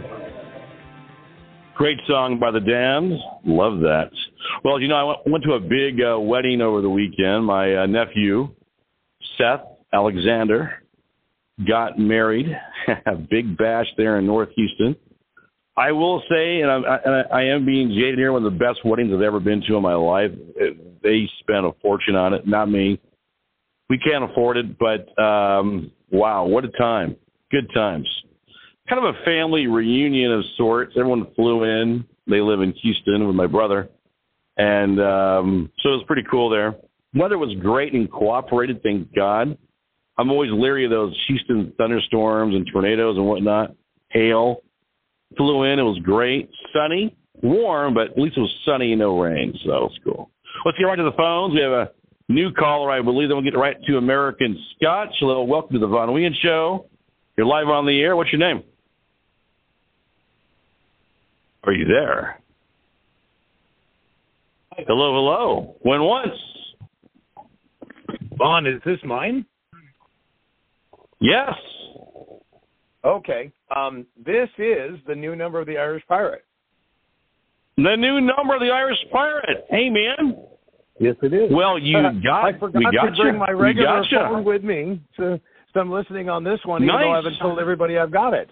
[1.76, 3.14] Great song by the Damned.
[3.46, 4.12] Love that.
[4.64, 7.46] Well, you know, I went to a big uh, wedding over the weekend.
[7.46, 8.50] My uh, nephew,
[9.38, 9.62] Seth
[9.94, 10.84] Alexander,
[11.68, 12.48] got married.
[13.06, 14.96] a big bash there in North Houston.
[15.78, 18.84] I will say, and, I, and I am being jaded here, one of the best
[18.84, 20.32] weddings I've ever been to in my life.
[20.58, 23.00] It, they spent a fortune on it, not me.
[23.90, 27.16] We can't afford it, but um, Wow, what a time.
[27.52, 28.08] Good times.
[28.88, 30.94] Kind of a family reunion of sorts.
[30.98, 32.06] Everyone flew in.
[32.28, 33.90] They live in Houston with my brother.
[34.58, 36.76] And um, so it was pretty cool there.
[37.16, 39.58] Weather was great and cooperated, thank God.
[40.18, 43.76] I'm always leery of those Houston thunderstorms and tornadoes and whatnot.
[44.10, 44.58] Hail.
[45.38, 45.80] Flew in.
[45.80, 46.50] It was great.
[46.74, 47.16] Sunny.
[47.42, 49.58] Warm, but at least it was sunny and no rain.
[49.64, 50.30] So it was cool.
[50.66, 51.54] Let's get right to the phones.
[51.54, 51.92] We have a
[52.30, 53.28] new caller, I believe.
[53.28, 55.10] Then we'll get right to American Scotch.
[55.20, 56.86] Hello, welcome to the Von Wehunt Show.
[57.36, 58.16] You're live on the air.
[58.16, 58.64] What's your name?
[61.64, 62.40] Are you there?
[64.88, 65.76] Hello, hello.
[65.82, 66.32] When once.
[68.38, 69.46] Vaughn, is this mine?
[71.20, 71.54] Yes.
[73.04, 73.52] Okay.
[73.76, 76.46] Um, this is the new number of the Irish Pirate.
[77.76, 79.66] The new number of the Irish Pirate.
[79.70, 80.36] Hey, man.
[81.00, 81.50] Yes, it is.
[81.52, 82.46] Well, you got.
[82.46, 83.40] I forgot got to bring you.
[83.40, 85.40] my regular phone with me, so,
[85.74, 87.04] so I'm listening on this one, even nice.
[87.04, 88.50] though I haven't told everybody I've got it.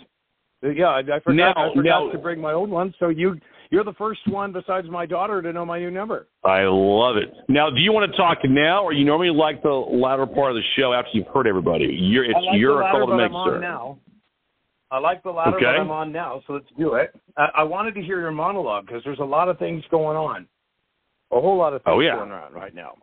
[0.64, 1.36] Yeah, I, I forgot.
[1.36, 2.94] Now, I forgot now, to bring my old one.
[3.00, 3.40] So you,
[3.70, 6.28] you're the first one besides my daughter to know my new number.
[6.44, 7.32] I love it.
[7.48, 10.56] Now, do you want to talk now, or you normally like the latter part of
[10.56, 11.86] the show after you've heard everybody?
[12.00, 13.60] You're, it's like your latter, call to make, sir.
[13.60, 14.00] now.
[14.90, 15.66] I like the latter, Okay.
[15.66, 17.14] I'm on now, so let's do it.
[17.36, 20.48] I, I wanted to hear your monologue because there's a lot of things going on,
[21.32, 22.16] a whole lot of things Oh, yeah.
[22.16, 22.94] going on right now.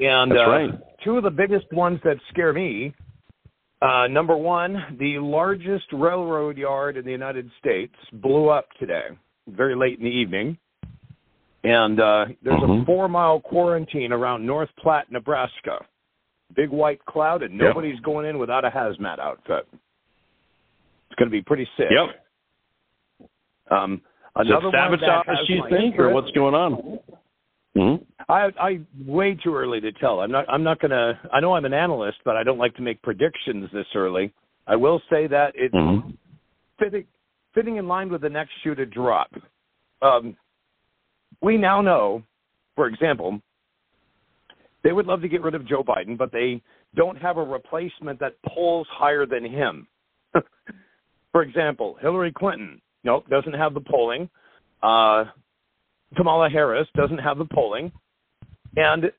[0.00, 0.70] And That's uh, right.
[1.04, 2.92] two of the biggest ones that scare me.
[3.80, 9.08] Uh, number one, the largest railroad yard in the United States blew up today,
[9.48, 10.58] very late in the evening.
[11.64, 12.86] And uh, there's a Mhm.
[12.86, 15.84] four mile quarantine around North Platte, Nebraska.
[16.54, 19.66] Big white cloud, and nobody's going in without a hazmat outfit.
[19.72, 21.88] It's going to be pretty sick.
[21.90, 22.24] Yep.
[23.70, 24.02] Um, Is it
[24.36, 26.98] another sabotage, do think, or what's going on?
[27.76, 27.94] hmm
[28.28, 30.20] I, I way too early to tell.
[30.20, 30.46] I'm not.
[30.48, 31.20] I'm not gonna.
[31.32, 34.32] I know I'm an analyst, but I don't like to make predictions this early.
[34.66, 36.10] I will say that it's hmm
[36.78, 37.04] fitting,
[37.54, 39.30] fitting in line with the next shoe to drop.
[40.02, 40.36] Um,
[41.40, 42.22] we now know,
[42.74, 43.40] for example,
[44.82, 46.62] they would love to get rid of Joe Biden, but they
[46.94, 49.86] don't have a replacement that polls higher than him.
[51.32, 54.28] for example, Hillary Clinton, nope, doesn't have the polling.
[54.82, 55.24] Uh,
[56.16, 57.90] Kamala Harris doesn't have the polling.
[58.76, 59.10] And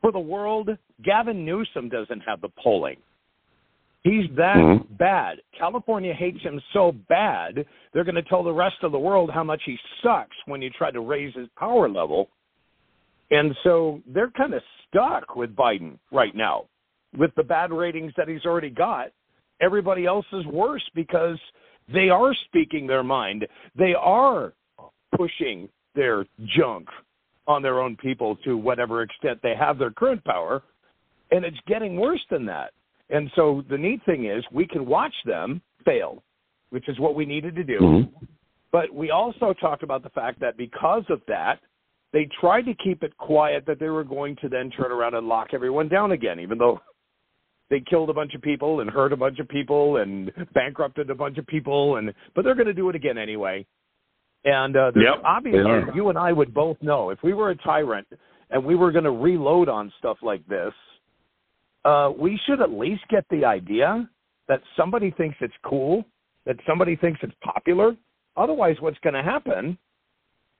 [0.00, 0.70] for the world,
[1.02, 2.98] Gavin Newsom doesn't have the polling.
[4.04, 4.94] He's that mm-hmm.
[4.94, 5.38] bad.
[5.58, 9.42] California hates him so bad, they're going to tell the rest of the world how
[9.42, 12.28] much he sucks when you try to raise his power level.
[13.30, 16.66] And so they're kind of stuck with Biden right now.
[17.16, 19.06] With the bad ratings that he's already got,
[19.62, 21.38] everybody else is worse because
[21.92, 23.46] they are speaking their mind.
[23.76, 24.52] They are
[25.16, 26.26] pushing their
[26.56, 26.88] junk
[27.46, 30.62] on their own people to whatever extent they have their current power.
[31.30, 32.72] And it's getting worse than that.
[33.10, 36.22] And so the neat thing is we can watch them fail,
[36.70, 37.78] which is what we needed to do.
[37.78, 38.24] Mm-hmm.
[38.72, 41.60] But we also talked about the fact that because of that,
[42.12, 45.28] they tried to keep it quiet that they were going to then turn around and
[45.28, 46.80] lock everyone down again, even though
[47.70, 51.14] they killed a bunch of people and hurt a bunch of people and bankrupted a
[51.14, 53.66] bunch of people and but they're going to do it again anyway.
[54.44, 55.62] And uh, yep, obviously,
[55.94, 58.06] you and I would both know if we were a tyrant
[58.50, 60.72] and we were going to reload on stuff like this,
[61.84, 64.08] uh, we should at least get the idea
[64.48, 66.04] that somebody thinks it's cool,
[66.44, 67.96] that somebody thinks it's popular.
[68.36, 69.78] Otherwise, what's going to happen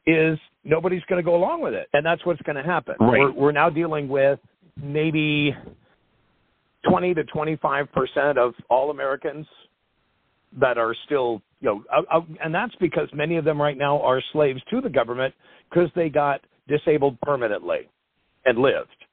[0.06, 2.94] is nobody's going to go along with it, and that's what's going to happen.
[3.00, 3.20] Right.
[3.20, 4.38] We're, we're now dealing with
[4.82, 5.54] maybe
[6.88, 9.46] 20 to 25 percent of all Americans
[10.60, 14.00] that are still, you know, uh, uh, and that's because many of them right now
[14.00, 15.34] are slaves to the government
[15.68, 17.88] because they got disabled permanently
[18.44, 19.04] and lived,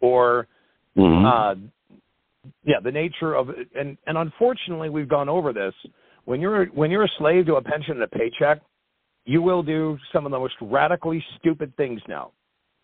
[0.00, 0.46] or
[0.96, 1.26] Mm-hmm.
[1.26, 1.68] Uh,
[2.64, 5.74] yeah, the nature of and and unfortunately, we've gone over this.
[6.24, 8.60] When you're when you're a slave to a pension and a paycheck,
[9.24, 12.32] you will do some of the most radically stupid things now.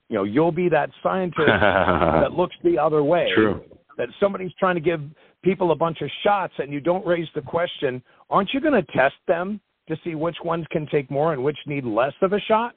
[0.08, 3.30] You know, you'll be that scientist that looks the other way.
[3.34, 3.62] True.
[3.98, 5.00] That somebody's trying to give
[5.42, 8.92] people a bunch of shots, and you don't raise the question: Aren't you going to
[8.92, 12.40] test them to see which ones can take more and which need less of a
[12.40, 12.74] shot?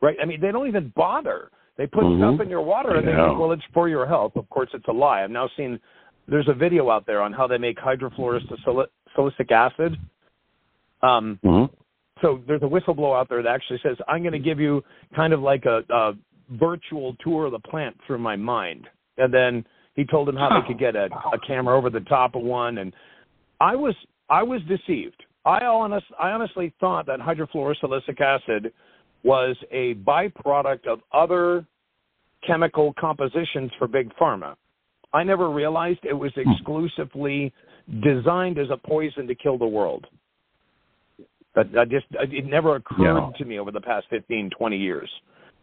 [0.00, 0.16] Right?
[0.20, 1.50] I mean, they don't even bother.
[1.76, 2.36] They put mm-hmm.
[2.36, 3.16] stuff in your water and yeah.
[3.16, 4.32] they think, well, it's for your health.
[4.36, 5.24] Of course, it's a lie.
[5.24, 5.80] I've now seen
[6.28, 9.96] there's a video out there on how they make hydrofluorosilicic acid.
[11.02, 11.74] Um, mm-hmm.
[12.22, 14.82] So there's a whistleblower out there that actually says, I'm going to give you
[15.14, 16.12] kind of like a, a
[16.52, 18.86] virtual tour of the plant through my mind.
[19.18, 19.64] And then
[19.94, 22.78] he told them how they could get a, a camera over the top of one.
[22.78, 22.92] And
[23.60, 23.94] I was
[24.28, 25.22] I was deceived.
[25.44, 28.72] I honest I honestly thought that hydrofluorosilicic acid
[29.22, 31.66] was a byproduct of other
[32.46, 34.54] chemical compositions for big pharma.
[35.12, 36.50] I never realized it was hmm.
[36.50, 37.52] exclusively
[38.02, 40.06] designed as a poison to kill the world.
[41.54, 43.30] That I just it never occurred yeah.
[43.38, 45.08] to me over the past 15, 20 years.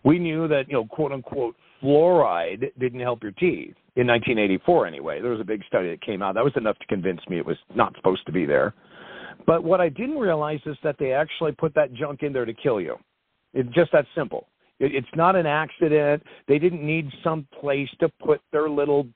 [0.04, 5.22] We knew that, you know, quote unquote fluoride didn't help your teeth in 1984 anyway.
[5.22, 6.36] There was a big study that came out.
[6.36, 8.74] That was enough to convince me it was not supposed to be there.
[9.46, 12.54] But what I didn't realize is that they actually put that junk in there to
[12.54, 12.98] kill you.
[13.54, 14.48] It's just that simple.
[14.80, 16.24] It's not an accident.
[16.48, 19.08] They didn't need some place to put their little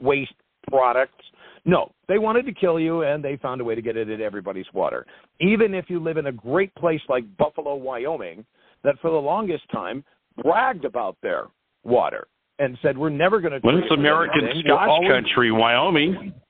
[0.00, 0.34] waste
[0.68, 1.22] products.
[1.64, 4.20] No, they wanted to kill you, and they found a way to get it in
[4.20, 5.06] everybody's water.
[5.40, 8.44] Even if you live in a great place like Buffalo, Wyoming,
[8.82, 10.04] that for the longest time
[10.42, 11.44] bragged about their
[11.84, 12.26] water
[12.58, 16.34] and said, "We're never going to." When it's American Scotch always, country, Wyoming.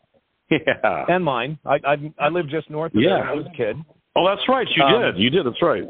[0.51, 1.59] Yeah, and mine.
[1.65, 3.09] I I, I lived just north of yeah.
[3.09, 3.77] there when I was a kid.
[4.15, 4.67] Oh, that's right.
[4.77, 5.19] You um, did.
[5.19, 5.47] You did.
[5.47, 5.83] That's right.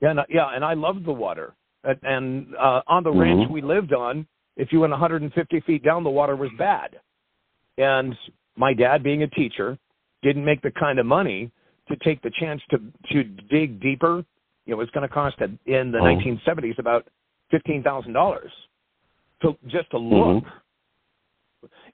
[0.00, 1.52] Yeah, and, yeah, and I loved the water.
[1.82, 3.18] And uh, on the mm-hmm.
[3.18, 6.96] ranch we lived on, if you went 150 feet down, the water was bad.
[7.76, 8.14] And
[8.56, 9.76] my dad, being a teacher,
[10.22, 11.50] didn't make the kind of money
[11.88, 12.78] to take the chance to
[13.12, 14.24] to dig deeper.
[14.66, 16.04] You know, it was going to cost in the oh.
[16.04, 17.06] 1970s about
[17.54, 18.50] fifteen thousand dollars
[19.42, 20.42] to just to look.
[20.44, 20.48] Mm-hmm.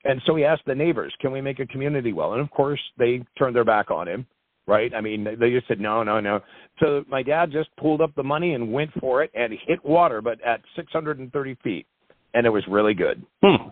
[0.03, 2.81] And so he asked the neighbors, "Can we make a community well?" And of course,
[2.99, 4.27] they turned their back on him
[4.71, 4.93] right?
[4.95, 6.41] I mean, they just said no, no, no.
[6.79, 10.23] So my dad just pulled up the money and went for it and hit water,
[10.23, 11.87] but at 630 feet,
[12.35, 13.23] and it was really good.
[13.43, 13.71] Hmm.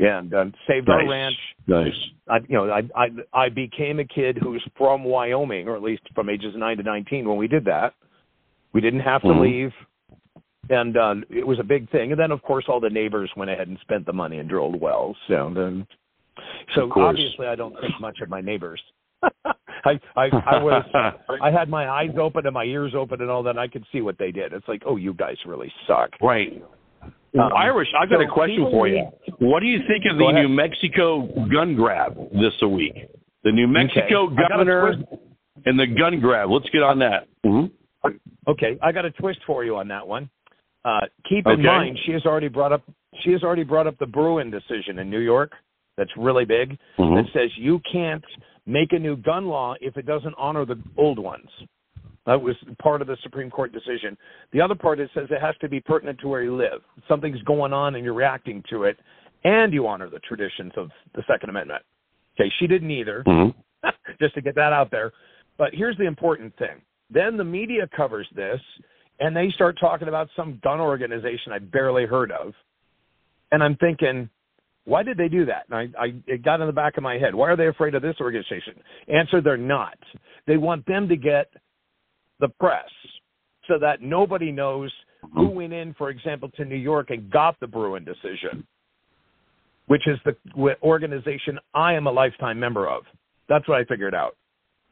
[0.00, 1.02] And uh, saved nice.
[1.02, 1.36] our ranch.
[1.68, 1.92] Nice.
[2.28, 6.02] I, you know, I, I I became a kid who's from Wyoming, or at least
[6.16, 7.94] from ages nine to 19 when we did that.
[8.72, 9.40] We didn't have to mm-hmm.
[9.40, 9.72] leave,
[10.70, 12.12] and uh, it was a big thing.
[12.12, 14.80] And then, of course, all the neighbors went ahead and spent the money and drilled
[14.80, 15.16] wells.
[15.28, 15.86] So, then,
[16.74, 18.80] so obviously, I don't think much of my neighbors.
[19.84, 20.84] I, I I was
[21.42, 23.50] I had my eyes open and my ears open and all that.
[23.50, 24.52] And I could see what they did.
[24.52, 26.10] It's like, oh, you guys really suck.
[26.20, 26.62] Right.
[27.02, 29.06] Um, Irish, I've got so a question for you.
[29.40, 32.94] What do you think of the New Mexico gun grab this week?
[33.42, 34.36] The New Mexico okay.
[34.48, 34.94] governor
[35.66, 36.50] and the gun grab.
[36.50, 37.26] Let's get on that.
[37.44, 38.10] Mm-hmm.
[38.46, 40.30] Okay, I got a twist for you on that one.
[40.84, 42.82] Uh, keep in mind, she has already brought up
[43.22, 45.52] she has already brought up the Bruen decision in New York.
[45.96, 46.76] That's really big.
[46.98, 47.14] Mhm.
[47.24, 48.24] That says you can't
[48.66, 51.48] make a new gun law if it doesn't honor the old ones.
[52.26, 54.16] That was part of the Supreme Court decision.
[54.52, 56.82] The other part is says it has to be pertinent to where you live.
[57.06, 58.98] Something's going on and you're reacting to it,
[59.44, 61.82] and you honor the traditions of the Second Amendment.
[62.34, 63.88] Okay, she didn't either Mm-hmm.
[64.20, 65.12] just to get that out there.
[65.56, 66.80] But here's the important thing.
[67.10, 68.60] Then the media covers this
[69.24, 72.52] and they start talking about some gun organization I barely heard of.
[73.52, 74.28] And I'm thinking,
[74.84, 75.64] why did they do that?
[75.70, 77.34] And I, I it got in the back of my head.
[77.34, 78.74] Why are they afraid of this organization?
[79.08, 79.96] Answer, they're not.
[80.46, 81.50] They want them to get
[82.38, 82.90] the press
[83.66, 84.92] so that nobody knows
[85.34, 88.66] who went in, for example, to New York and got the Bruen decision,
[89.86, 93.04] which is the w- organization I am a lifetime member of.
[93.48, 94.36] That's what I figured out.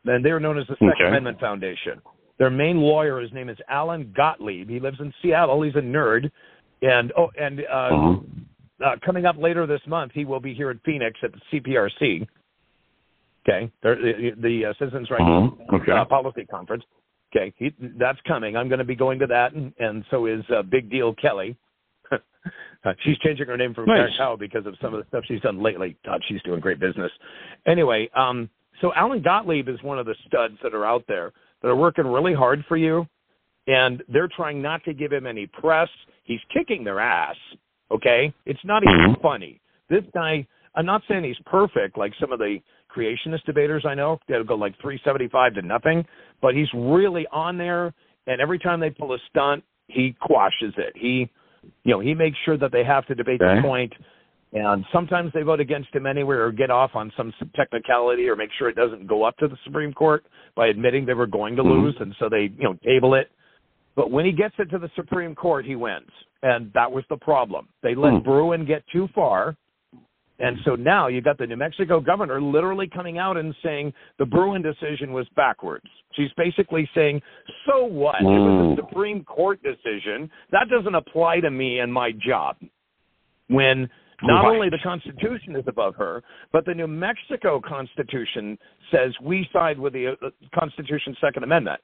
[0.06, 1.08] And they're known as the Second Okay.
[1.08, 2.00] Amendment Foundation.
[2.38, 4.68] Their main lawyer, his name is Alan Gottlieb.
[4.68, 5.62] He lives in Seattle.
[5.62, 6.30] He's a nerd.
[6.82, 8.24] And oh, and uh, Mhm.
[8.84, 12.26] uh, coming up later this month, he will be here in Phoenix at the CPRC.
[13.48, 15.72] Okay, They're- the, the uh, Citizens Rights Mhm.
[15.74, 15.92] Okay.
[15.92, 16.84] uh, Policy Conference.
[17.34, 18.56] Okay, he, that's coming.
[18.56, 21.56] I'm going to be going to that, and, and so is uh, Big Deal Kelly.
[22.84, 24.10] Uh, she's changing her name from Nice.
[24.16, 25.96] Karen because of some of the stuff she's done lately.
[26.04, 27.12] God, she's doing great business.
[27.64, 31.30] Anyway, um, so Alan Gottlieb is one of the studs that are out there
[31.62, 33.06] that are working really hard for you,
[33.66, 35.88] and they're trying not to give him any press.
[36.24, 37.36] He's kicking their ass.
[37.90, 39.20] Okay, it's not even Mhm.
[39.22, 39.60] funny.
[39.88, 40.46] This guy.
[40.74, 42.58] I'm not saying he's perfect like some of the
[42.90, 44.18] creationist debaters I know.
[44.26, 46.06] that'll go like 375 to nothing,
[46.40, 47.92] but he's really on there.
[48.26, 50.96] And every time they pull a stunt, he quashes it.
[50.96, 51.28] He,
[51.84, 53.56] you know, he makes sure that they have to debate Okay.
[53.56, 53.92] the point.
[54.54, 58.50] And sometimes they vote against him anyway, or get off on some technicality, or make
[58.58, 60.24] sure it doesn't go up to the Supreme Court
[60.54, 61.70] by admitting they were going to Mhm.
[61.70, 63.30] lose, and so they, you know, table it.
[63.94, 66.10] But when he gets it to the Supreme Court, he wins,
[66.42, 67.68] and that was the problem.
[67.82, 68.18] They let Hmm.
[68.20, 69.56] Bruen get too far,
[70.38, 74.26] and so now you got the New Mexico governor literally coming out and saying the
[74.26, 75.88] Bruen decision was backwards.
[76.12, 77.22] She's basically saying,
[77.64, 78.20] "So what?
[78.20, 78.72] It was Mm.
[78.72, 80.30] a Supreme Court decision.
[80.50, 82.56] That doesn't apply to me and my job."
[83.48, 83.88] When
[84.22, 84.54] not Right.
[84.54, 88.58] only the Constitution is above her, but the New Mexico Constitution
[88.90, 91.80] says we side with the uh, Constitution's Second Amendment.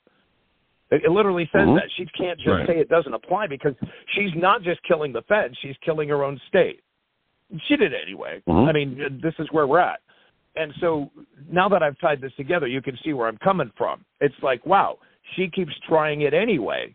[0.90, 1.74] It, it literally says Mhm.
[1.76, 2.66] that she can't just Right.
[2.66, 3.74] say it doesn't apply because
[4.14, 6.80] she's not just killing the Fed; she's killing her own state.
[7.66, 8.42] She did it anyway.
[8.46, 8.68] Mhm.
[8.68, 10.00] I mean, this is where we're at.
[10.56, 11.10] And so
[11.50, 14.04] now that I've tied this together, you can see where I'm coming from.
[14.20, 14.98] It's like, wow,
[15.34, 16.94] she keeps trying it anyway.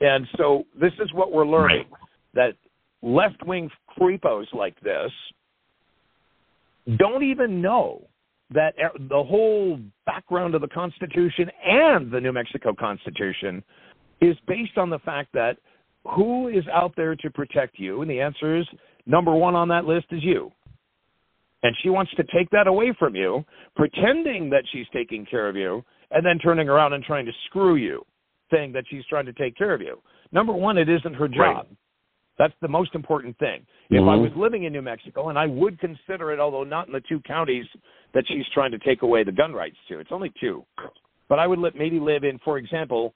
[0.00, 1.86] And so this is what we're learning
[2.34, 2.56] that
[3.02, 5.10] left wing creepos like this
[6.98, 8.02] don't even know
[8.50, 13.62] that e- the whole background of the Constitution and the New Mexico Constitution
[14.20, 15.58] is based on the fact that
[16.04, 18.02] who is out there to protect you?
[18.02, 18.66] And the answer is
[19.06, 20.50] number one on that list is you.
[21.62, 23.44] And she wants to take that away from you,
[23.76, 27.76] pretending that she's taking care of you, and then turning around and trying to screw
[27.76, 28.04] you,
[28.52, 30.00] saying that she's trying to take care of you.
[30.32, 31.38] Number one, it isn't her job.
[31.38, 31.66] Right.
[32.38, 33.66] That's the most important thing.
[33.90, 34.22] If I Mhm.
[34.22, 37.20] was living in New Mexico, and I would consider it, although not in the two
[37.20, 37.66] counties
[38.12, 40.64] that she's trying to take away the gun rights to, it's only two.
[41.28, 43.14] But I would li- maybe live in, for example,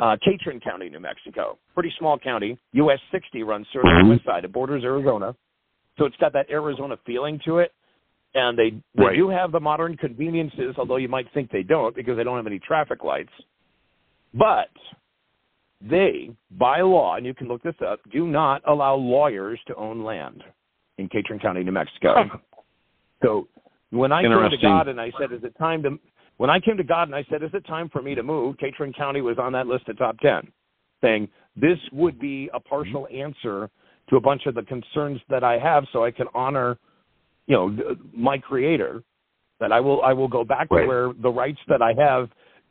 [0.00, 1.58] uh, Catron County, New Mexico.
[1.74, 2.56] Pretty small county.
[2.72, 4.08] US 60 runs through the Mhm.
[4.10, 4.44] west side.
[4.44, 5.34] It borders Arizona.
[5.96, 7.72] So it's got that Arizona feeling to it.
[8.34, 9.16] And they, they Right.
[9.16, 12.46] do have the modern conveniences, although you might think they don't because they don't have
[12.46, 13.32] any traffic lights.
[14.34, 14.70] But
[15.80, 20.02] they, by law, and you can look this up, do not allow lawyers to own
[20.02, 20.42] land
[20.98, 22.14] in Catron County, New Mexico.
[22.34, 22.40] Oh.
[23.22, 23.48] So
[23.90, 25.98] when I came to God and I said, "Is it time to?"
[26.36, 28.58] When I came to God and I said, "Is it time for me to move?"
[28.58, 30.52] Catron County was on that list of top ten,
[31.00, 33.22] saying this would be a partial mm-hmm.
[33.22, 33.70] answer
[34.10, 36.78] to a bunch of the concerns that I have, so I can honor,
[37.46, 39.02] you know, my Creator.
[39.60, 40.82] That I will I will go back Right.
[40.82, 42.30] to where the rights that I have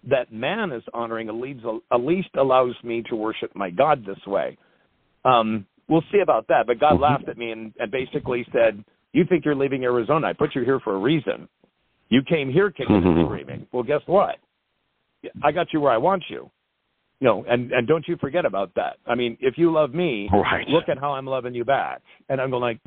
[0.10, 4.58] that man is honoring at least, allows me to worship my God this way.
[5.26, 6.68] Um, we'll see about that.
[6.68, 7.02] But God Mhm.
[7.02, 8.84] laughed at me and, and basically said,
[9.14, 10.28] "You think you're leaving Arizona?
[10.28, 11.48] I put you here for a reason.
[12.10, 13.26] You came here kicking and Mhm.
[13.26, 13.68] screaming.
[13.72, 14.40] Well, guess what?
[15.42, 16.50] I got you where I want you.
[17.20, 18.98] You know, and and don't you forget about that.
[19.06, 20.68] I mean, if you love me, Right.
[20.70, 22.02] look at how I'm loving you back.
[22.30, 22.80] And I'm going like,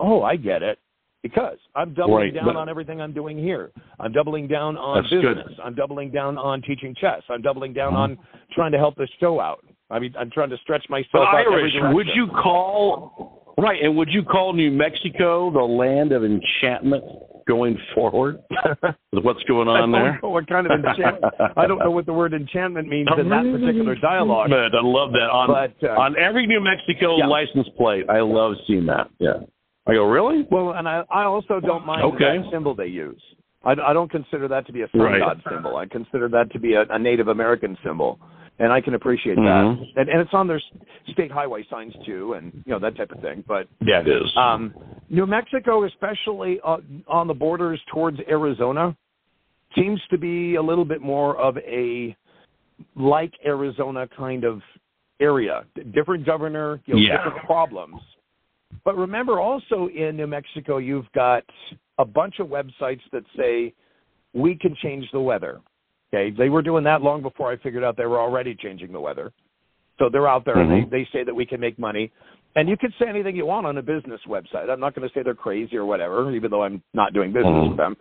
[0.00, 0.78] oh, I get it.
[1.22, 3.70] Because I'm doubling Right, down but- on everything I'm doing here.
[3.98, 5.36] I'm doubling down on That's good.
[5.36, 5.58] business.
[5.62, 7.22] I'm doubling down on teaching chess.
[7.28, 8.16] I'm doubling down on
[8.52, 9.62] trying to help this show out.
[9.90, 13.82] I mean, I'm trying to stretch But myself out Irish, would you call right?
[13.82, 17.04] And would you call New Mexico the land of enchantment?
[17.48, 18.38] going forward
[19.12, 20.18] with what's going on there?
[20.22, 21.34] what kind of enchantment.
[21.56, 24.50] I don't know what the word enchantment means in that particular dialogue.
[24.50, 27.26] But I love that on But, uh, on every New Mexico Yeah.
[27.26, 28.04] license plate.
[28.08, 29.08] I love seeing that.
[29.18, 29.40] Yeah.
[29.86, 30.46] I go really?
[30.50, 32.38] Well, and I, I also don't mind Okay.
[32.38, 33.20] that symbol they use.
[33.64, 35.20] I, I don't consider that to be a sun Right.
[35.20, 35.76] god symbol.
[35.76, 38.18] I consider that to be a, a Native American symbol,
[38.58, 39.44] and I can appreciate Mhm.
[39.94, 40.00] that.
[40.00, 40.60] And, and it's on their
[41.08, 43.42] state highway signs too, and you know that type of thing.
[43.46, 44.30] But Yeah, it is.
[44.36, 44.74] um,
[45.08, 48.96] New Mexico, especially on, on the borders towards Arizona,
[49.74, 52.14] seems to be a little bit more of a
[52.96, 54.62] like Arizona kind of
[55.20, 55.64] area.
[55.92, 57.16] Different governor, you know, Yeah.
[57.24, 58.00] different problems.
[58.84, 61.44] But remember, also in New Mexico, you've got
[61.98, 63.74] a bunch of websites that say
[64.32, 65.60] we can change the weather.
[66.12, 69.00] Okay, they were doing that long before I figured out they were already changing the
[69.00, 69.32] weather.
[69.98, 70.90] So they're out there and Mhm.
[70.90, 72.10] they, they say that we can make money.
[72.56, 74.68] And you can say anything you want on a business website.
[74.70, 77.52] I'm not going to say they're crazy or whatever, even though I'm not doing business
[77.52, 77.68] Mhm.
[77.68, 77.96] with them.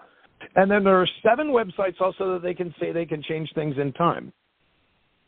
[0.55, 3.77] And then there are seven websites also that they can say they can change things
[3.77, 4.31] in time.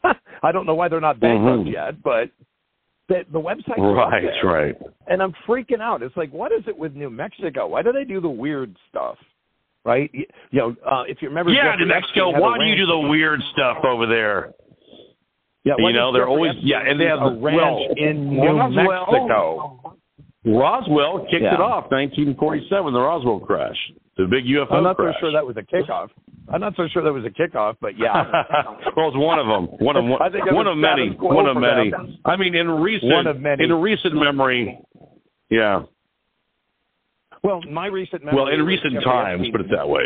[0.42, 1.72] I don't know why they're not bankrupt Mhm.
[1.72, 2.32] yet, but
[3.10, 4.46] the, the websites are up right, there.
[4.52, 4.76] right.
[5.08, 6.02] And I'm freaking out.
[6.02, 7.68] It's like, what is it with New Mexico?
[7.68, 9.18] Why do they do the weird stuff?
[9.84, 10.10] Right?
[10.14, 12.30] You, you know, uh, if you remember, Yeah, Jeffrey New Mexico.
[12.30, 14.54] Epstein had a Why do you do the weird stuff over there?
[15.64, 17.88] Yeah, you know, they're Jeffrey always- Epstein yeah, and they have a the- ranch well,
[17.98, 19.81] in New Roswell- Mexico.
[20.46, 21.54] Roswell kicked Yeah.
[21.56, 23.78] it off, 1947, the Roswell crash,
[24.18, 25.14] the big UFO I'm not crash.
[25.16, 26.10] so sure that was a kickoff.
[26.52, 28.26] I'm not so sure that was a kickoff, but yeah.
[28.98, 29.66] well, it's one of them.
[29.80, 31.10] One of I think one of many.
[31.12, 31.92] One of many.
[31.92, 32.18] them.
[32.26, 33.64] I mean, in recent One of many.
[33.64, 34.80] in recent memory,
[35.50, 35.84] yeah.
[37.44, 40.06] Well, my recent memory Well, in recent Jeffrey times, Epstein- put it that way.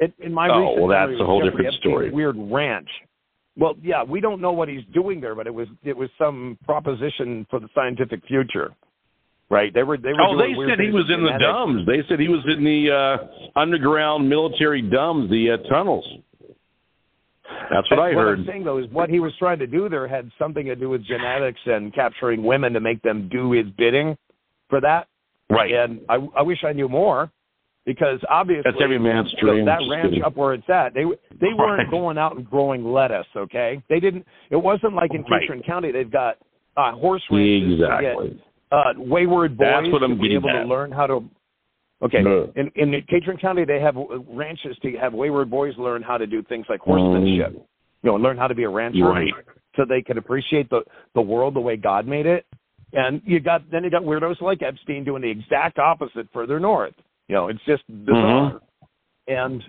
[0.00, 2.10] In, in my Oh, recent well, that's memory a whole different Epstein's story.
[2.10, 2.88] Weird ranch.
[3.56, 6.58] Well, yeah, we don't know what he's doing there, but it was it was some
[6.64, 8.72] proposition for the scientific future,
[9.52, 9.72] right?
[9.72, 10.20] They were they were.
[10.22, 11.86] Oh, they said he was in the DUMBs.
[11.86, 16.06] They said he was in the uh, underground military DUMBs, the uh, tunnels.
[17.70, 18.38] That's what I what heard.
[18.40, 20.88] I'm saying though is what he was trying to do there had something to do
[20.88, 24.16] with genetics and capturing women to make them do his bidding
[24.70, 25.06] for that.
[25.50, 25.70] Right.
[25.72, 27.30] And I, I wish I knew more
[27.84, 29.66] because obviously That's every man's dream.
[29.66, 31.04] that ranch up where it's at, they
[31.40, 31.90] they weren't Right.
[31.90, 33.26] going out and growing lettuce.
[33.36, 34.24] Okay, they didn't.
[34.50, 35.64] It wasn't like in Right.
[35.66, 36.38] County they've got
[36.76, 38.28] uh, horse ranches to Exactly.
[38.30, 38.38] get
[38.72, 40.62] uh, wayward boys That's what I'm to be able at.
[40.62, 41.24] to learn how to.
[42.02, 42.52] Okay, No.
[42.56, 43.96] in in Catron County they have
[44.28, 47.52] ranches to have wayward boys learn how to do things like horsemanship.
[47.52, 49.12] You know, and learn how to be a rancher Mm.
[49.14, 49.32] Right.
[49.76, 50.82] so they can appreciate the
[51.14, 52.44] the world the way God made it.
[52.92, 56.94] And you got then you got weirdos like Epstein doing the exact opposite further north.
[57.28, 58.60] You know, it's just bizarre.
[59.28, 59.62] And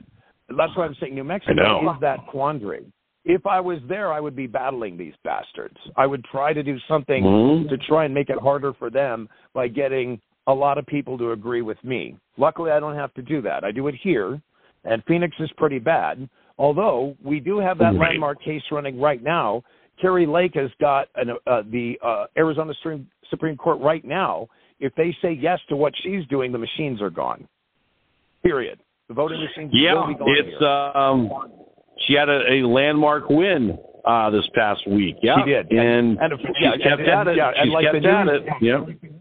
[0.58, 1.88] that's why I'm saying New Mexico Mm-hmm.
[1.96, 2.86] Is that quandary.
[3.26, 5.78] If I was there, I would be battling these bastards.
[5.96, 7.70] I would try to do something Mhm.
[7.70, 11.32] to try and make it harder for them by getting a lot of people to
[11.32, 12.18] agree with me.
[12.38, 13.64] Luckily, I don't have to do that.
[13.64, 14.42] I do it here,
[14.84, 16.28] and Phoenix is pretty bad.
[16.58, 18.10] Although we do have that Right.
[18.10, 19.64] landmark case running right now.
[20.02, 24.48] Kari Lake has got an, uh, the uh, Arizona Supreme, Supreme Court right now.
[24.80, 27.48] If they say yes to what she's doing, the machines are gone.
[28.44, 28.80] Period.
[29.08, 30.30] The voting machines Yeah, will be gone.
[30.30, 30.68] it's here.
[30.68, 31.30] um,
[32.08, 35.16] she had a, a landmark win uh, this past week.
[35.22, 35.72] Yeah, She did.
[35.72, 37.38] and, And if- she's yeah, kept and- at it.
[37.38, 38.54] yeah, and she's like kept the at news- it.
[38.62, 39.12] Yep.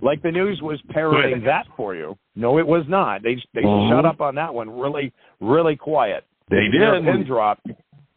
[0.00, 2.16] like the news was parroting that for you.
[2.34, 3.22] No, it was not.
[3.22, 3.90] They they Mhm.
[3.90, 4.68] shut up on that one.
[4.78, 6.24] Really, really quiet.
[6.50, 7.04] They did.
[7.04, 7.66] Pin dropped.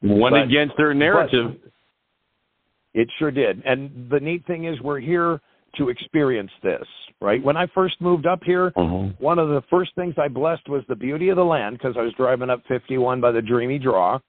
[0.01, 1.55] Went against their narrative.
[2.93, 3.61] It sure did.
[3.65, 5.41] And the neat thing is, we're here
[5.77, 6.85] to experience this.
[7.21, 7.41] Right.
[7.41, 9.19] When I first moved up here, Mhm.
[9.19, 12.01] one of the first things I blessed was the beauty of the land because I
[12.01, 14.19] was driving up 51 by the Dreamy Draw,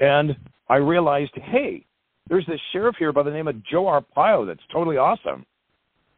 [0.00, 0.36] and
[0.68, 1.84] I realized, hey,
[2.26, 5.46] there's this sheriff here by the name of Joe Arpaio that's totally awesome.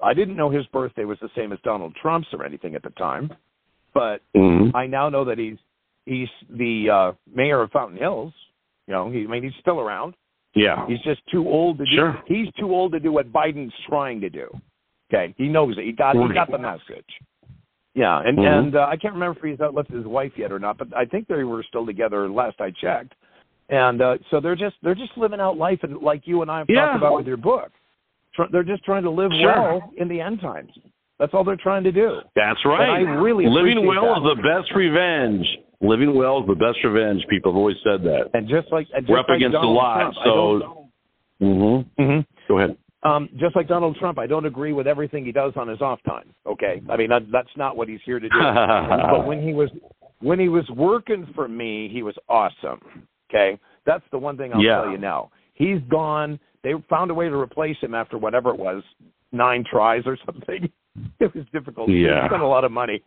[0.01, 2.91] I didn't know his birthday was the same as Donald Trump's or anything at the
[2.91, 3.33] time,
[3.93, 4.75] but Mhm.
[4.75, 5.59] I now know that he's
[6.05, 8.33] he's the uh, mayor of Fountain Hills.
[8.87, 10.15] You know, he, I mean, he's still around.
[10.57, 10.87] Yeah.
[10.89, 11.91] He's just too old to do.
[11.95, 12.23] Sure.
[12.27, 14.49] He's too old to do what Biden's trying to do.
[15.13, 15.85] Okay, he knows it.
[15.85, 17.05] He got he got the message.
[17.95, 18.59] Yeah, and Mhm.
[18.59, 20.89] and uh, I can't remember if he's out with his wife yet or not, but
[20.97, 23.15] I think they were still together last I checked.
[23.69, 26.59] And uh, so they're just they're just living out life, and like you and I
[26.59, 26.87] have Yeah.
[26.87, 27.71] talked about with your book,
[28.35, 29.47] Tr- they're just trying to live Sure.
[29.53, 30.73] well in the end times.
[31.19, 32.21] That's all they're trying to do.
[32.35, 33.01] That's right.
[33.01, 34.31] And I really Living well that.
[34.31, 35.47] is the best revenge.
[35.81, 37.25] Living well is the best revenge.
[37.29, 38.31] People have always said that.
[38.35, 40.83] And just like and just We're up like against a Donald lot, Trump, so-
[41.43, 42.03] Mm-hmm.
[42.03, 42.27] Mhm.
[42.49, 42.77] Go ahead.
[43.03, 46.01] Um, just like Donald Trump, I don't agree with everything he does on his off
[46.09, 46.33] time.
[46.47, 48.39] Okay, I mean that, that's not what he's here to do.
[48.39, 49.69] but when he was
[50.21, 52.81] when he was working for me, he was awesome.
[53.31, 54.81] Okay, that's the one thing I'll Yeah.
[54.83, 55.31] tell you now.
[55.55, 56.41] He's gone.
[56.65, 58.83] They found a way to replace him after whatever it was,
[59.31, 60.71] nine tries or something.
[61.21, 61.91] It was difficult.
[61.91, 62.23] Yeah.
[62.23, 63.03] He spent a lot of money,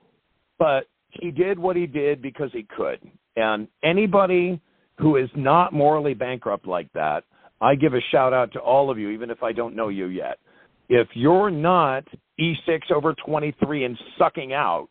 [0.59, 2.99] but he did what he did because he could.
[3.35, 4.59] And anybody
[4.97, 7.23] who is not morally bankrupt like that,
[7.61, 10.07] I give a shout out to all of you, even if I don't know you
[10.07, 10.39] yet.
[10.87, 12.05] If you're not
[12.39, 14.87] E6 over 23 and sucking out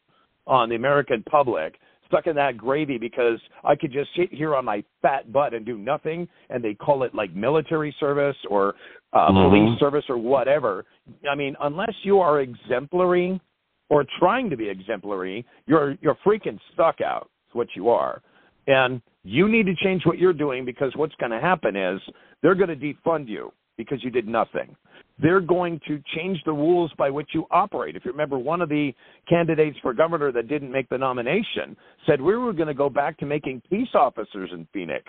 [0.46, 1.74] on the American public,
[2.06, 5.64] stuck in that gravy because I could just sit here on my fat butt and
[5.66, 8.74] do nothing, and they call it like military service or
[9.14, 9.48] uh, Mhm.
[9.48, 10.84] police service or whatever.
[11.30, 13.40] I mean, unless you are exemplary
[13.88, 17.30] or trying to be exemplary, you're you're freaking stuck out.
[17.48, 18.20] Is what you are,
[18.66, 22.00] and you need to change what you're doing because what's going to happen is
[22.42, 24.76] they're going to defund you because you did nothing.
[25.20, 27.96] They're going to change the rules by which you operate.
[27.96, 28.92] If you remember, one of the
[29.28, 31.76] candidates for governor that didn't make the nomination
[32.06, 35.04] said we were going to go back to making peace officers in Phoenix.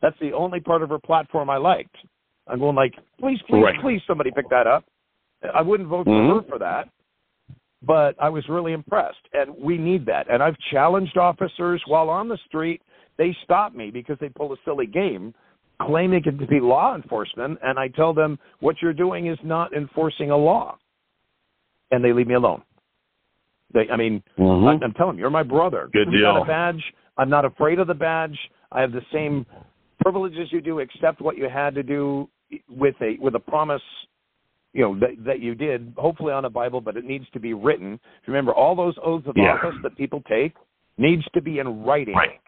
[0.00, 1.94] That's the only part of her platform I liked.
[2.48, 3.80] I'm going like, please, please, Right.
[3.80, 4.84] please, somebody pick that up.
[5.54, 6.28] I wouldn't vote Mhm.
[6.28, 6.88] for her for that,
[7.84, 10.30] but I was really impressed, and we need that.
[10.32, 12.80] And I've challenged officers while on the street.
[13.18, 15.34] They stop me because they pull a silly game,
[15.80, 19.72] claiming it to be law enforcement, and I tell them what you're doing is not
[19.74, 20.78] enforcing a law,
[21.90, 22.62] and they leave me alone.
[23.74, 24.80] They, I mean, Mhm.
[24.80, 25.88] I, I'm telling you, you're my brother.
[25.92, 26.42] Good You've got deal.
[26.42, 26.94] a badge.
[27.16, 28.38] I'm not afraid of the badge.
[28.70, 29.44] I have the same
[30.00, 32.28] privileges you do, except what you had to do
[32.68, 33.82] with a with a promise,
[34.72, 35.92] you know, that, that you did.
[35.96, 38.00] Hopefully on a Bible, but it needs to be written.
[38.26, 39.54] Remember, all those oaths of Yeah.
[39.54, 40.54] office that people take
[40.98, 42.14] needs to be in writing.
[42.14, 42.40] Right.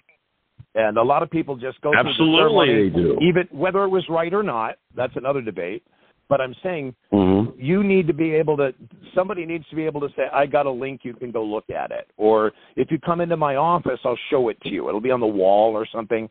[0.75, 3.19] And a lot of people just go through the Absolutely, ceremony, they do.
[3.21, 4.77] even whether it was right or not.
[4.95, 5.85] That's another debate.
[6.29, 7.53] But I'm saying Mhm.
[7.59, 8.75] you need to be able to
[9.15, 11.69] somebody needs to be able to say i got a link you can go look
[11.71, 15.01] at it or if you come into my office i'll show it to you it'll
[15.01, 16.29] be on the wall or something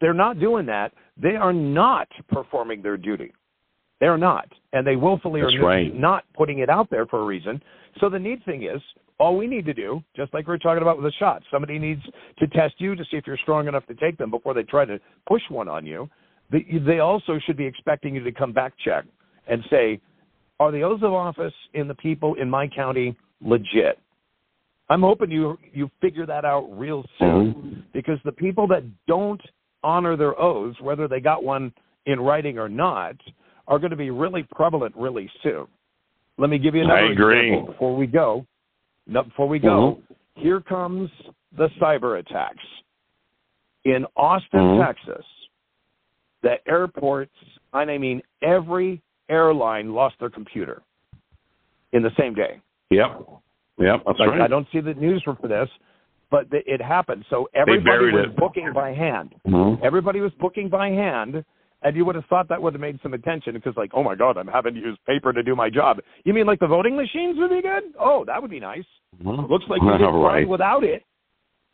[0.00, 3.30] they're not doing that they are not performing their duty
[4.04, 4.46] they're not.
[4.74, 5.94] And they willfully That's are right.
[5.94, 7.58] not putting it out there for a reason.
[8.00, 8.82] So the neat thing is
[9.18, 11.78] all we need to do just like we are talking about with the shots somebody
[11.78, 12.02] needs
[12.38, 14.84] to test you to see if you're strong enough to take them before they try
[14.84, 16.06] to push one on you.
[16.52, 19.06] They, they also should be expecting you to come back check
[19.46, 20.02] and say
[20.60, 23.98] are the oaths of office in the people in my county legit?
[24.90, 27.54] I'm hoping you you figure that out real soon.
[27.54, 27.80] Mm-hmm.
[27.94, 29.40] Because the people that don't
[29.82, 31.72] honor their oaths, whether they got one
[32.04, 33.16] in writing or not,
[33.68, 35.66] are going to be really prevalent really soon.
[36.38, 38.44] Let me give you another example before we go.
[39.06, 40.00] No, before we go,
[40.34, 41.10] here comes
[41.56, 42.64] the cyber attacks
[43.84, 44.84] in Austin, Mhm.
[44.84, 45.26] Texas.
[46.42, 47.34] The airports,
[47.72, 50.82] and I mean every airline lost their computer
[51.92, 52.60] in the same day.
[52.90, 53.20] Yep.
[53.78, 54.02] Yep.
[54.06, 54.40] That's Like, right.
[54.42, 55.70] I don't see the news for this,
[56.30, 57.24] but it happened.
[57.30, 58.36] So everybody was it.
[58.36, 59.34] booking by hand.
[59.46, 59.80] Mhm.
[59.82, 61.44] Everybody was booking by hand,
[61.84, 64.14] and you would have thought that would have made some attention because, like, oh my
[64.14, 65.98] God, I'm having to use paper to do my job.
[66.24, 67.84] You mean like the voting machines would be good?
[68.00, 68.84] Oh, that would be nice.
[69.22, 69.48] Mhm.
[69.48, 70.48] Looks like you did fine right.
[70.48, 71.04] without it.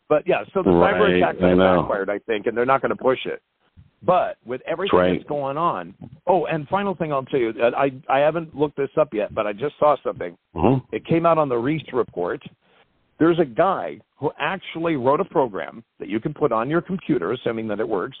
[0.09, 1.81] But yeah, so the cyber Right, attacks I have know.
[1.81, 3.41] backfired, I think, and they're not going to push it.
[4.03, 5.17] But with everything right.
[5.17, 5.93] that's going on,
[6.27, 9.45] oh, and final thing I'll tell you, I I haven't looked this up yet, but
[9.47, 10.35] I just saw something.
[10.55, 10.83] Mhm.
[10.91, 12.41] It came out on the Reese report.
[13.19, 17.31] There's a guy who actually wrote a program that you can put on your computer,
[17.31, 18.17] assuming that it works.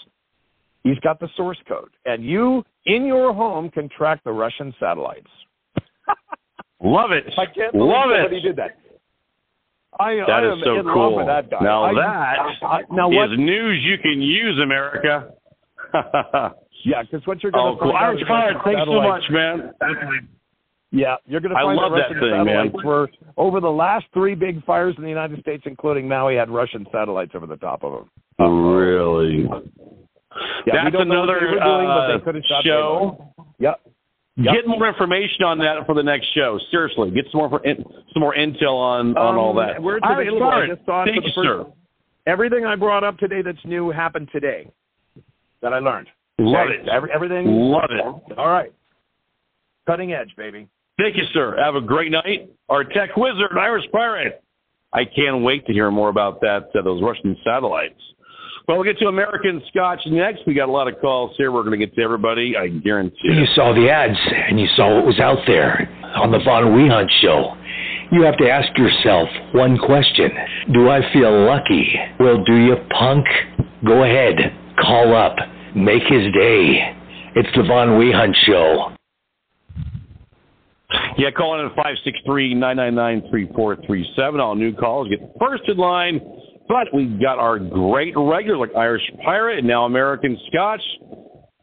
[0.83, 5.27] He's got the source code, and you in your home can track the Russian satellites.
[6.83, 7.25] Love it.
[7.37, 8.41] I can't believe Love somebody it.
[8.41, 8.77] did that.
[9.99, 11.17] I, That I is am so in love cool.
[11.17, 11.59] with that guy.
[11.61, 13.31] Now I- that I- now what?
[13.33, 15.33] is news you can use, America.
[16.83, 17.91] Yeah, because what you're going oh, to cool.
[17.91, 19.71] find out is Fire, thanks so much, man.
[20.89, 22.65] Yeah, you're going to I find love that that Russian thing, man.
[22.71, 26.49] satellites were over the last three big fires in the United States, including Maui, had
[26.49, 28.07] Russian satellites over the top of
[28.39, 28.51] them.
[28.51, 29.45] Really?
[30.65, 33.33] Yeah, That's don't know what another doing, uh, could have shot show.
[33.59, 33.81] Yep.
[34.37, 34.53] Yep.
[34.55, 36.57] Get more information on that for the next show.
[36.71, 39.81] Seriously, get some more for, in, some more intel on on Um, all that.
[39.81, 41.65] where it's Irish available, I just saw thank the you, first- sir.
[42.27, 44.67] Everything I brought up today that's new happened today.
[45.61, 46.07] That I learned.
[46.39, 46.75] Love Okay?
[46.81, 46.87] it.
[46.87, 47.47] Every, everything.
[47.47, 48.37] Love it.
[48.37, 48.71] All right.
[49.85, 50.67] Cutting edge, baby.
[50.97, 51.57] Thank you, sir.
[51.61, 52.49] Have a great night.
[52.69, 54.41] Our tech wizard, Irish Pirate.
[54.93, 57.99] I can't wait to hear more about that, uh, those Russian satellites.
[58.71, 60.43] Well, we'll get to American Scotch next.
[60.47, 61.51] We got a lot of calls here.
[61.51, 62.55] We're going to get to everybody.
[62.55, 63.49] I guarantee You it.
[63.53, 64.17] saw the ads
[64.47, 67.53] and you saw what was out there on the Von Wehunt show.
[68.13, 70.31] You have to ask yourself one question.
[70.73, 71.95] Do I feel lucky?
[72.17, 73.25] Well, do you, punk?
[73.85, 74.37] Go ahead.
[74.79, 75.35] Call up.
[75.75, 76.95] Make his day.
[77.35, 78.93] It's the Von Wehunt show.
[81.17, 81.75] Yeah, call in at
[82.25, 84.39] 563-999-3437.
[84.39, 86.21] All new calls get first in line.
[86.71, 90.81] But we've got our great regulars like Irish Pirate and now American Scotch.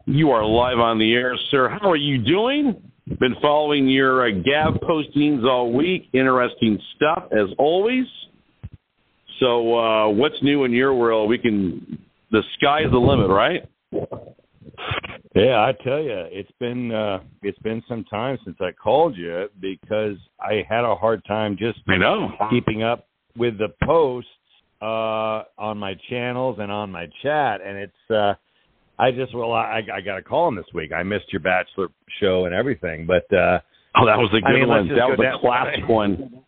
[0.05, 1.71] You are live on the air, sir.
[1.71, 2.77] How are you doing?
[3.19, 6.11] Been following your uh, Gab postings all week.
[6.13, 8.05] Interesting stuff, as always.
[9.41, 11.31] So, uh, what's new in your world?
[11.31, 11.99] We can.
[12.31, 13.67] The sky's the limit, right?
[15.35, 19.49] Yeah, I tell you, it's been uh, it's been some time since I called you
[19.59, 22.31] because I had a hard time just I know.
[22.51, 24.29] keeping up with the posts
[24.81, 28.35] uh, on my channels and on my chat, and it's uh,
[28.99, 30.93] I just well I, I got a call in this week.
[30.93, 31.89] I missed your bachelor
[32.21, 33.61] show and everything, but uh,
[33.97, 34.89] Oh, that was a good I mean, one.
[34.89, 36.43] That go was a classic one.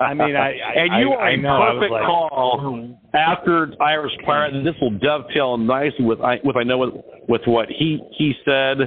[0.00, 2.06] I mean, I, I and you I, are I a know, I was perfect like-
[2.06, 6.94] call after Irish Pirate, and this will dovetail nicely with I with I know with,
[7.28, 8.78] with what he he said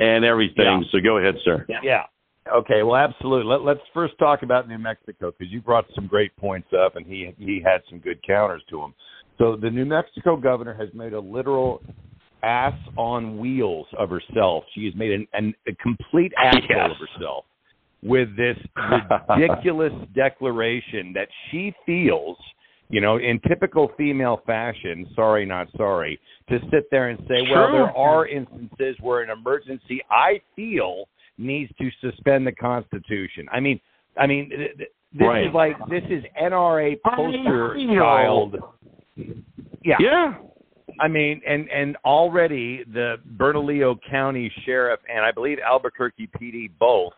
[0.00, 0.64] and everything.
[0.64, 0.80] Yeah.
[0.90, 1.64] So go ahead, sir.
[1.68, 2.02] Yeah.
[2.54, 2.82] Okay.
[2.82, 3.50] Well, absolutely.
[3.50, 7.06] Let, let's first talk about New Mexico because you brought some great points up, and
[7.06, 8.94] he he had some good counters to them.
[9.38, 11.82] So the New Mexico governor has made a literal
[12.42, 14.64] ass on wheels of herself.
[14.74, 16.90] She has made an, an, a complete asshole Yes.
[16.90, 17.44] of herself
[18.02, 18.56] with this
[19.36, 22.36] ridiculous declaration that she feels,
[22.88, 27.70] you know, in typical female fashion, sorry, not sorry, to sit there and say, well,
[27.72, 31.08] there are instances where an emergency, I feel,
[31.38, 33.46] needs to suspend the Constitution.
[33.52, 33.80] I mean,
[34.18, 35.46] I mean, th- th- this Right.
[35.46, 37.94] is like this is NRA poster I feel.
[37.94, 38.56] child.
[39.82, 39.96] Yeah.
[40.00, 40.34] Yeah.
[41.00, 47.12] I mean, and and already the Bernalillo County Sheriff and I believe Albuquerque PD both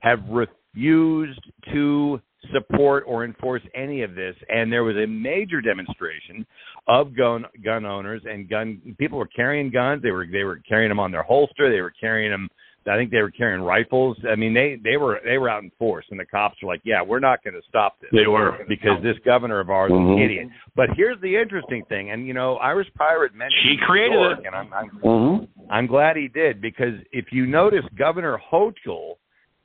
[0.00, 1.40] have refused
[1.72, 2.20] to
[2.52, 4.36] support or enforce any of this.
[4.48, 6.46] And there was a major demonstration
[6.86, 10.02] of gun gun owners and gun people were carrying guns.
[10.02, 11.70] They were they were carrying them on their holster.
[11.70, 12.48] They were carrying them.
[12.88, 14.16] I think they were carrying rifles.
[14.30, 16.82] I mean, they they were they were out in force, and the cops were like,
[16.84, 18.58] "Yeah, we're not going to stop this." They were.
[18.68, 20.12] because this governor of ours is Mhm.
[20.14, 20.48] an idiot.
[20.74, 24.46] But here's the interesting thing, and you know, Irish Pirate mentioned She created York, it.
[24.46, 25.44] and I'm, I'm Mm-hmm.
[25.70, 29.14] I'm glad he did because if you notice, Governor Hochul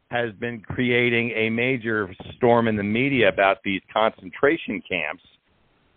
[0.09, 5.24] has been creating a major storm in the media about these concentration camps,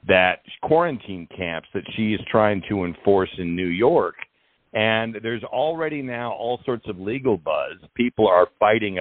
[0.06, 4.14] that quarantine camps that she is trying to enforce in New York.
[4.74, 7.78] And there's already now all sorts of legal buzz.
[7.94, 8.98] People are fighting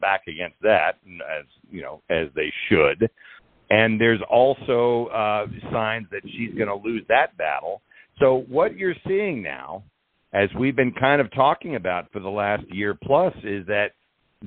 [0.00, 3.10] back against that, as you know, as they should.
[3.70, 7.80] And there's also uh, signs that she's going to lose that battle.
[8.20, 9.82] So what you're seeing now
[10.36, 13.92] as we've been kind of talking about for the last year plus, is that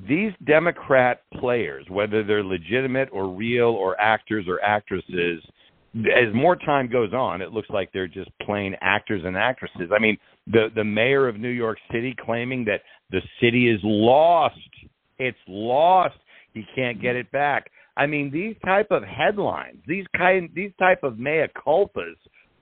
[0.08, 5.42] these Democrat players, whether they're legitimate or real or actors or actresses,
[5.94, 9.90] as more time goes on, it looks like they're just plain actors and actresses.
[9.94, 10.16] I mean,
[10.46, 14.56] the the mayor of New York City claiming that the city is lost.
[15.18, 16.16] It's lost.
[16.54, 17.70] He can't get it back.
[17.96, 22.14] I mean, these type of headlines, these kind, these type of mea culpas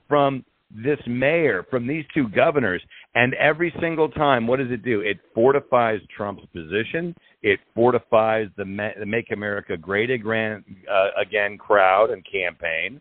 [0.09, 2.83] from this mayor, from these two governors,
[3.15, 5.01] and every single time, what does it do?
[5.01, 7.15] It fortifies Trump's position.
[7.43, 8.65] It fortifies the,
[8.99, 13.01] the "Make America Great Again" uh, again crowd and campaign,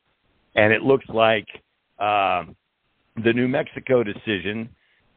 [0.58, 1.48] and it looks like
[2.00, 2.56] um,
[3.24, 4.68] the New Mexico decision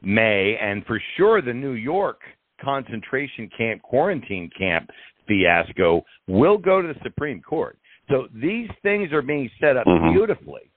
[0.03, 2.20] may, and for sure the New York
[2.62, 4.91] concentration camp, quarantine camp
[5.26, 7.78] fiasco will go to the Supreme Court.
[8.09, 10.12] So these things are being set up Mhm.
[10.12, 10.70] beautifully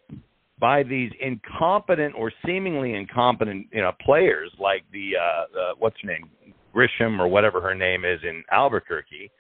[0.59, 6.07] by these incompetent or seemingly incompetent, you know, players like the uh, uh what's her
[6.07, 6.29] name,
[6.73, 9.31] Grisham or whatever her name is in Albuquerque,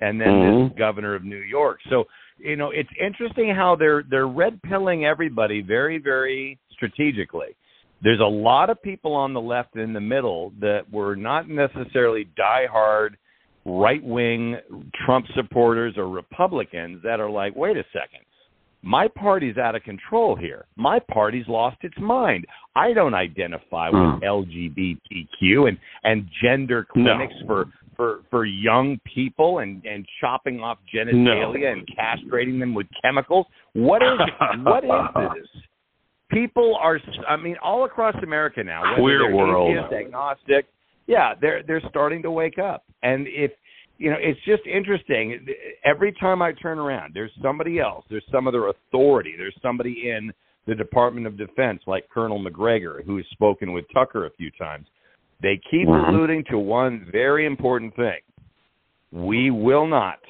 [0.00, 0.68] and then Mhm.
[0.68, 1.80] this governor of New York.
[1.90, 2.06] So
[2.42, 7.56] you know, it's interesting how they're they're red pilling everybody very very strategically.
[8.02, 11.48] There's a lot of people on the left and in the middle that were not
[11.48, 13.10] necessarily diehard
[13.64, 14.56] right wing
[15.06, 18.24] Trump supporters or Republicans that are like, wait a second,
[18.82, 20.64] my party's out of control here.
[20.74, 22.44] My party's lost its mind.
[22.74, 24.24] I don't identify with Hmm.
[24.24, 27.14] LGBTQ and and gender No.
[27.14, 27.68] clinics for
[28.02, 33.46] for for young people and and chopping off genitalia and castrating them with chemicals.
[33.74, 34.18] What is
[34.64, 34.90] what is
[35.36, 35.62] this?
[36.28, 36.98] People are,
[37.28, 38.96] I mean, all across America now.
[38.96, 39.76] Queer world.
[39.76, 40.66] atheist, agnostic,
[41.06, 42.84] yeah, they're they're starting to wake up.
[43.04, 43.52] And if
[43.98, 45.46] you know, it's just interesting.
[45.84, 48.04] Every time I turn around, there's somebody else.
[48.10, 49.34] There's some other authority.
[49.38, 50.32] There's somebody in
[50.66, 54.86] the Department of Defense, like Colonel McGregor, who has spoken with Tucker a few times.
[55.42, 56.08] They keep Mhm.
[56.08, 58.20] alluding to one very important thing.
[59.10, 60.20] We will not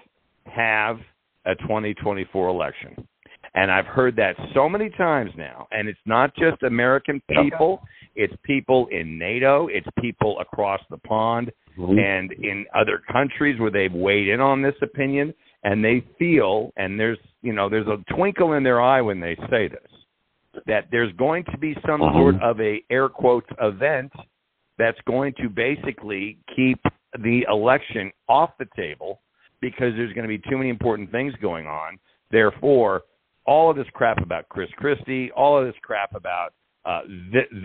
[0.46, 1.00] have
[1.44, 3.06] a 2024 election.
[3.54, 5.68] And I've heard that so many times now.
[5.72, 7.86] And it's not just American people,
[8.16, 11.98] it's people in NATO, it's people across the pond Mm-hmm.
[11.98, 15.32] and in other countries where they've weighed in on this opinion
[15.64, 19.34] and they feel and there's you know there's a twinkle in their eye when they
[19.48, 19.90] say this
[20.66, 22.12] that there's going to be some Mhm.
[22.12, 24.12] sort of a air quotes event
[24.82, 26.80] that's going to basically keep
[27.22, 29.20] the election off the table
[29.60, 31.98] because there's going to be too many important things going on
[32.30, 33.02] therefore
[33.44, 36.52] all of this crap about Chris Christie, all of this crap about
[36.84, 37.02] uh,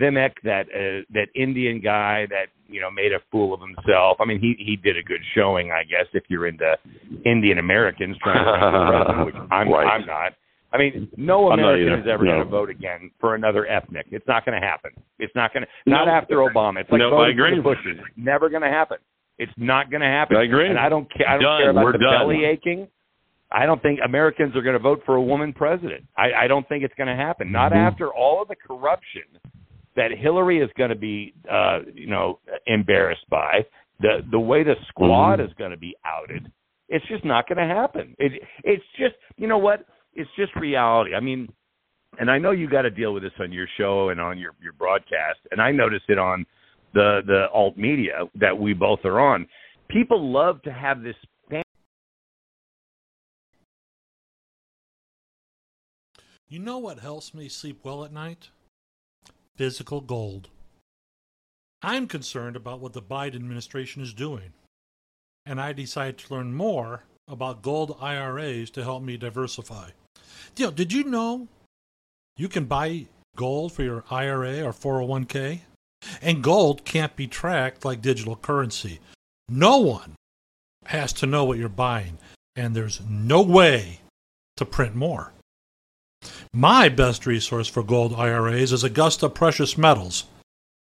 [0.00, 4.18] Vivek, that uh, that Indian guy that you know made a fool of himself.
[4.20, 6.76] I mean, he he did a good showing, I guess, if you're into
[7.24, 9.86] Indian Americans trying to run for president, which I'm Right.
[9.86, 10.34] I'm not.
[10.72, 12.32] I mean, no American is ever No.
[12.32, 14.06] going to vote again for another ethnic.
[14.10, 14.90] It's not going to happen.
[15.18, 15.90] It's not going to.
[15.90, 16.12] Not No.
[16.12, 16.80] after Obama.
[16.80, 17.98] It's like No, I voting for Bushes.
[18.16, 18.98] Never going to happen.
[19.38, 20.36] It's not going to happen.
[20.36, 20.68] I agree.
[20.68, 21.28] And I don't care.
[21.28, 21.60] I don't Done.
[21.62, 22.18] care about We're the done.
[22.18, 22.88] belly aching.
[23.50, 26.04] I don't think Americans are going to vote for a woman president.
[26.18, 27.50] I, I don't think it's going to happen.
[27.50, 27.80] Not Mm-hmm.
[27.80, 29.22] after all of the corruption
[29.96, 33.64] that Hillary is going to be, uh, you know, embarrassed by.
[34.00, 35.46] The the way the squad Mhm.
[35.48, 36.52] is going to be outed.
[36.88, 38.14] It's just not going to happen.
[38.18, 38.32] It
[38.64, 39.84] it's just you know what?
[40.14, 41.14] It's just reality.
[41.14, 41.52] I mean,
[42.18, 44.54] and I know you got to deal with this on your show and on your
[44.62, 46.44] your broadcast, and I notice it on
[46.94, 49.46] the the alt media that we both are on.
[49.88, 51.16] People love to have this
[56.50, 58.48] You know what helps me sleep well at night?
[59.56, 60.48] Physical gold.
[61.82, 64.54] I'm concerned about what the Biden administration is doing,
[65.44, 69.90] and I decided to learn more about gold IRAs to help me diversify.
[70.56, 71.48] You did you know
[72.36, 73.06] you can buy
[73.36, 75.60] gold for your IRA or 401k?
[76.22, 79.00] And gold can't be tracked like digital currency.
[79.48, 80.14] No one
[80.86, 82.18] has to know what you're buying,
[82.54, 84.00] and there's no way
[84.56, 85.32] to print more.
[86.52, 90.24] My best resource for gold IRAs is Augusta Precious Metals.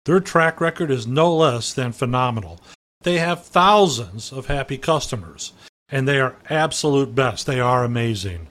[0.05, 2.59] Their track record is no less than phenomenal.
[3.01, 5.53] They have thousands of happy customers,
[5.89, 7.45] and they are absolute best.
[7.45, 8.47] They are amazing.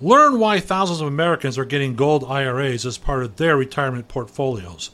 [0.00, 4.90] Learn why thousands of Americans are getting gold IRAs as part of their retirement portfolios.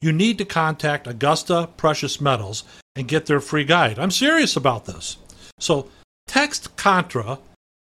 [0.00, 3.98] You need to contact Augusta Precious Metals and get their free guide.
[3.98, 5.16] I'm serious about this.
[5.58, 5.88] So
[6.26, 7.38] text Contra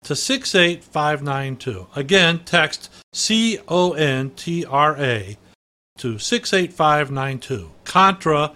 [0.05, 1.89] to 68592.
[1.95, 5.37] Again, text C O N T R A
[5.99, 7.71] to 68592.
[7.85, 8.53] Contra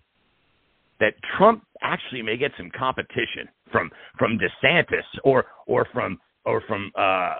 [0.99, 6.91] that Trump actually may get some competition from from DeSantis or or from or from
[6.97, 7.35] uh, uh,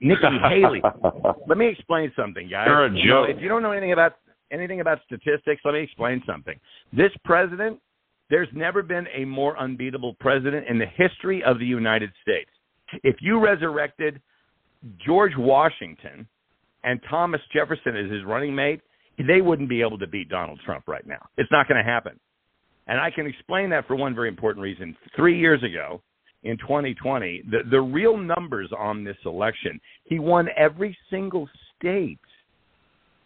[0.00, 0.80] Nikki Haley.
[1.46, 2.66] Let me explain something, guys.
[2.66, 3.36] You're a You know, joke.
[3.36, 4.14] if you don't know anything about
[4.52, 6.58] anything about statistics, let me explain something.
[6.92, 7.78] This president,
[8.30, 12.50] there's never been a more unbeatable president in the history of the United States.
[13.02, 14.20] If you resurrected
[15.04, 16.26] George Washington
[16.84, 18.80] and Thomas Jefferson as his running mate,
[19.26, 21.26] they wouldn't be able to beat Donald Trump right now.
[21.36, 22.18] It's not going to happen.
[22.86, 24.96] And I can explain that for one very important reason.
[25.16, 26.00] Three years ago,
[26.44, 32.18] in 2020, the, the real numbers on this election, he won every single state.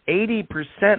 [0.09, 0.45] 80%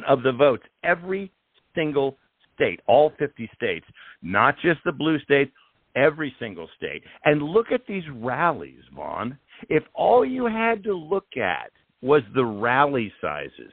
[0.08, 1.30] of the votes, every
[1.74, 2.16] single
[2.54, 3.86] state, all 50 states,
[4.22, 5.52] not just the blue states,
[5.96, 7.02] every single state.
[7.24, 9.38] And look at these rallies, Von.
[9.68, 11.70] If all you had to look at
[12.02, 13.72] was the rally sizes,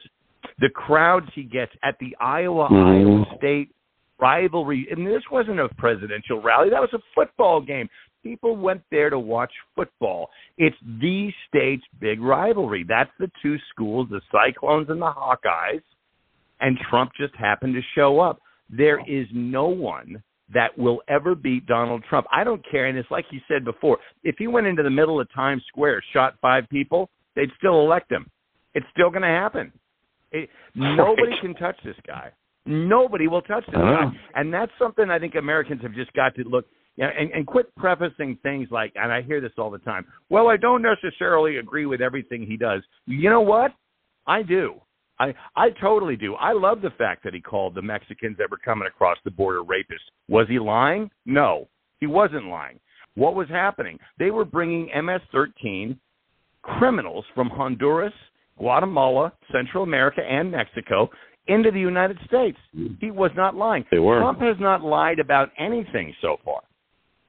[0.58, 2.74] the crowds he gets at the Iowa mm-hmm.
[2.74, 3.74] Iowa State
[4.20, 7.88] rivalry, and this wasn't a presidential rally, that was a football game.
[8.22, 10.30] People went there to watch football.
[10.56, 12.84] It's the state's big rivalry.
[12.88, 15.82] That's the two schools, the Cyclones and the Hawkeyes,
[16.60, 18.40] and Trump just happened to show up.
[18.72, 20.22] There is no one
[20.52, 22.26] that will ever beat Donald Trump.
[22.32, 25.20] I don't care, and it's like you said before, if he went into the middle
[25.20, 28.26] of Times Square, shot five people, they'd still elect him.
[28.74, 29.72] It's still going to happen.
[30.30, 32.30] It, nobody can touch this guy.
[32.64, 34.10] Nobody will touch this guy, uh-huh.
[34.34, 36.66] and that's something I think Americans have just got to look.
[36.96, 40.04] Yeah, and, and quit prefacing things like, and I hear this all the time.
[40.28, 42.82] Well, I don't necessarily agree with everything he does.
[43.06, 43.72] You know what?
[44.26, 44.74] I do.
[45.22, 46.34] I I totally do.
[46.34, 49.62] I love the fact that he called the Mexicans that were coming across the border
[49.62, 50.08] rapists.
[50.28, 51.10] Was he lying?
[51.26, 51.68] No,
[52.00, 52.78] he wasn't lying.
[53.14, 53.98] What was happening?
[54.18, 55.96] They were bringing MS-13
[56.62, 58.14] criminals from Honduras,
[58.58, 61.10] Guatemala, Central America, and Mexico
[61.48, 62.56] into the United States.
[63.00, 63.84] He was not lying.
[63.90, 64.20] They were.
[64.20, 66.60] Trump has not lied about anything so far.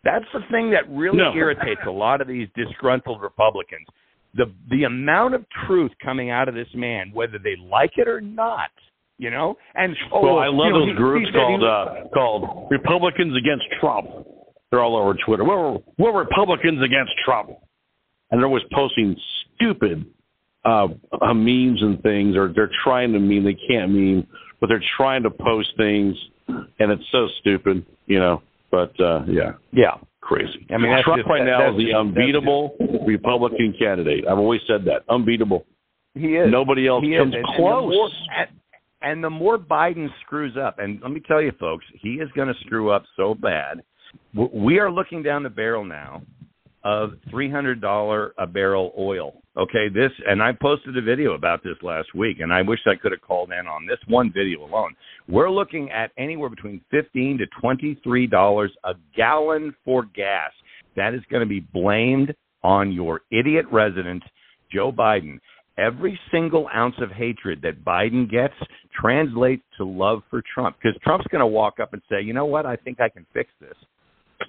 [0.03, 1.33] That's the thing that really No.
[1.33, 3.87] irritates a lot of these disgruntled Republicans.
[4.35, 8.19] The the amount of truth coming out of this man, whether they like it or
[8.21, 8.71] not,
[9.17, 9.55] you know.
[9.75, 13.37] And oh, well, I love you know, those he- groups he called uh, called Republicans
[13.37, 14.07] Against Trump.
[14.71, 15.43] They're all over Twitter.
[15.43, 17.51] We're we're Republicans against Trump,
[18.31, 19.15] and they're always posting
[19.55, 20.05] stupid
[20.65, 20.87] uh,
[21.21, 23.43] uh, memes and things, or they're trying to meme.
[23.43, 24.27] They can't meme,
[24.59, 26.15] but they're trying to post things,
[26.47, 28.41] and it's so stupid, you know.
[28.71, 29.95] But uh, yeah, yeah.
[30.23, 30.65] Crazy.
[30.71, 32.75] I mean, that's Trump just- right that- now that's is the just- that's unbeatable
[33.05, 34.25] Republican candidate.
[34.27, 35.65] I've always said that unbeatable.
[36.15, 36.49] He is.
[36.51, 37.35] Nobody else He comes is.
[37.35, 37.93] And- and the close.
[37.93, 38.47] more- and,
[39.01, 42.47] and the more Biden screws up, and let me tell you, folks, he is going
[42.47, 43.81] to screw up so bad.
[44.33, 46.21] We are looking down the barrel now
[46.83, 49.42] of three hundred dollar a barrel oil.
[49.55, 52.95] Okay, this and I posted a video about this last week, and I wish I
[52.95, 54.95] could have called in on this one video alone.
[55.27, 60.49] We're looking at anywhere between fifteen to twenty three dollars a gallon for gas.
[60.95, 64.23] That is going to be blamed on your idiot resident,
[64.71, 65.37] Joe Biden.
[65.77, 68.55] Every single ounce of hatred that Biden gets
[68.99, 72.45] translates to love for Trump because Trump's going to walk up and say, you know
[72.45, 73.75] what, I think I can fix this.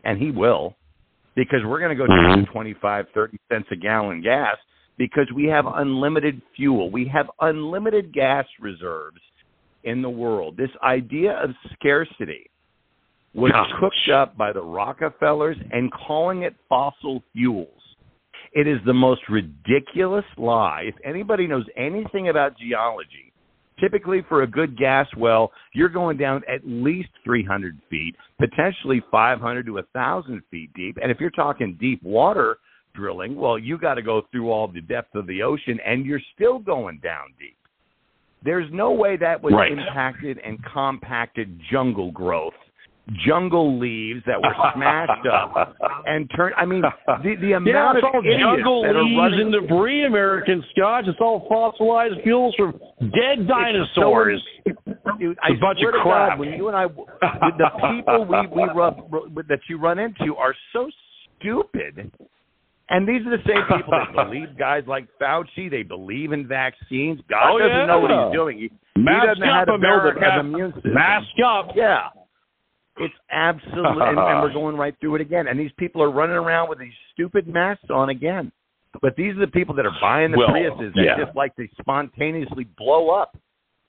[0.05, 0.77] And he will
[1.35, 4.57] because we're going to go down to 25, 30 cents a gallon gas
[4.99, 6.91] because we have unlimited fuel.
[6.91, 9.21] We have unlimited gas reserves
[9.85, 10.57] in the world.
[10.57, 12.51] This idea of scarcity
[13.35, 13.71] was Gosh.
[13.81, 17.69] cooked up by the Rockefellers and calling it fossil fuels.
[18.53, 20.85] It is the most ridiculous lie.
[20.87, 23.33] If anybody knows anything about geology,
[23.81, 29.67] typically for a good gas well, you're going down at least 300 feet, potentially 500
[29.67, 30.97] to 1,000 feet deep.
[31.03, 32.59] And if you're talking deep water
[32.95, 36.21] drilling, well, you got to go through all the depth of the ocean, and you're
[36.35, 37.57] still going down deep.
[38.45, 39.73] There's no way that was Right.
[39.73, 42.55] impacted and compacted jungle growth,
[43.25, 45.77] jungle leaves that were smashed up
[46.07, 46.55] and turned.
[46.57, 46.83] I mean,
[47.23, 51.07] the the Yeah, amount it's of jungle leaves running and debris, American Scotch.
[51.09, 52.79] It's all fossilized fuels from
[53.15, 54.43] dead dinosaurs.
[54.67, 54.77] Dude,
[55.33, 56.31] It's I a bunch of crap.
[56.31, 58.97] God, when you and I, the people we we rub
[59.49, 60.91] that you run into are so
[61.41, 62.11] stupid,
[62.91, 65.71] and these are the same people that believe guys like Fauci.
[65.71, 67.21] They believe in vaccines.
[67.29, 68.59] God Oh, doesn't know what he's doing.
[68.59, 70.95] He, he doesn't know how to build an immune system.
[70.95, 71.71] Mask up.
[71.75, 72.09] Yeah.
[72.97, 75.49] It's absolutely, and, and we're going right through it again.
[75.49, 78.53] And these people are running around with these stupid masks on again.
[79.03, 81.25] But these are the people that are buying the Well, Priuses that yeah.
[81.25, 83.37] just like to spontaneously blow up.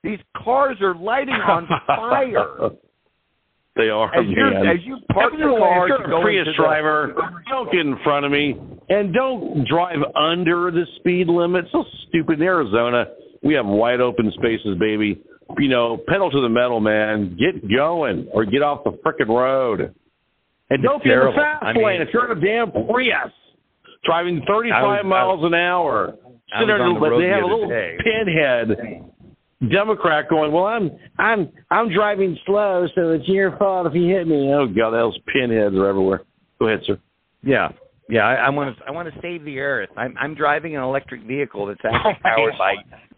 [0.01, 2.71] These cars are lighting on fire.
[3.75, 4.67] They are, As you man.
[4.67, 7.13] as you park By the car if you're a Prius into the- driver,
[7.49, 8.55] don't get in front of me,
[8.89, 11.65] and don't drive under the speed limit.
[11.73, 12.39] So stupid.
[12.39, 13.07] In Arizona,
[13.43, 15.19] we have wide open spaces, baby.
[15.59, 17.35] You know, pedal to the metal, man.
[17.37, 19.93] Get going, or get off the frickin' road.
[20.69, 23.31] And don't get in the fast I mean- lane if you're in a damn Prius,
[24.05, 26.15] driving 35 was- miles an hour.
[26.53, 27.97] I Sit there on the road they the have a little day.
[27.99, 28.77] pinhead
[29.71, 34.27] Democrat going, well, I'm I'm I'm driving slow, so it's your fault if you hit
[34.27, 34.51] me.
[34.53, 36.21] Oh God, those pinheads are everywhere.
[36.59, 36.99] Go ahead, sir.
[37.41, 37.69] Yeah,
[38.09, 38.21] yeah.
[38.27, 38.85] I, I want to.
[38.85, 39.89] I want to save the earth.
[39.95, 42.73] I'm, I'm driving an electric vehicle that's actually powered by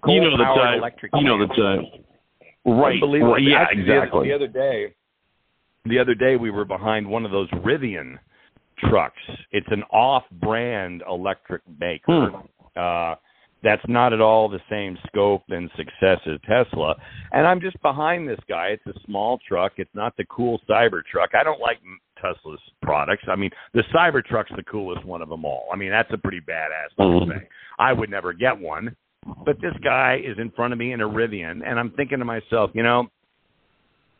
[0.07, 0.77] You know the type.
[0.77, 1.11] electric.
[1.15, 2.03] You know the type.
[2.65, 2.99] Right.
[3.01, 3.41] Right.
[3.41, 4.27] Yeah, Actually, the other- exactly.
[4.27, 4.93] The other day,
[5.85, 8.19] the other day we were behind one of those Rivian
[8.89, 9.21] trucks.
[9.51, 12.31] It's an off-brand electric maker.
[12.75, 13.15] Uh,
[13.63, 16.95] that's not at all the same scope and success as Tesla.
[17.31, 18.67] And I'm just behind this guy.
[18.67, 19.73] It's a small truck.
[19.77, 21.33] It's not the cool Cybertruck.
[21.33, 21.79] I don't like
[22.21, 23.23] Tesla's products.
[23.27, 25.67] I mean, the Cybertruck's the coolest one of them all.
[25.71, 27.29] I mean, that's a pretty badass Mhm.
[27.29, 27.47] thing.
[27.79, 28.95] I would never get one.
[29.43, 32.25] But this guy is in front of me in a Rivian, and I'm thinking to
[32.25, 33.09] myself, you know,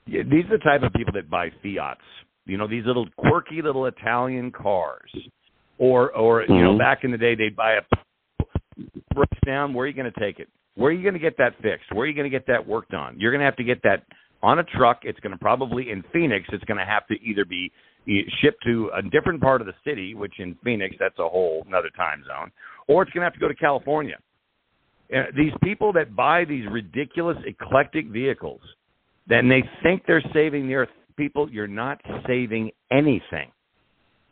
[0.06, 2.02] these are the type of people that buy Fiats.
[2.46, 5.14] You know, these little quirky little Italian cars,
[5.78, 6.80] or or you know, Mhm.
[6.80, 7.82] back in the day they'd buy a
[9.14, 9.74] breaks down.
[9.74, 10.48] Where are you going to take it?
[10.76, 11.92] Where are you going to get that fixed?
[11.92, 13.20] Where are you going to get that worked on?
[13.20, 14.04] You're going to have to get that
[14.44, 15.00] on a truck.
[15.04, 16.46] It's going to probably in Phoenix.
[16.52, 17.72] It's going to have to either be
[18.06, 21.64] e- shipped to a different part of the city, which in Phoenix that's a whole
[21.68, 22.52] another time zone,
[22.88, 24.18] or it's going to have to go to California.
[25.14, 28.62] Uh, these people that buy these ridiculous eclectic vehicles,
[29.28, 30.90] then they think they're saving the earth.
[31.16, 33.52] People, you're not saving anything.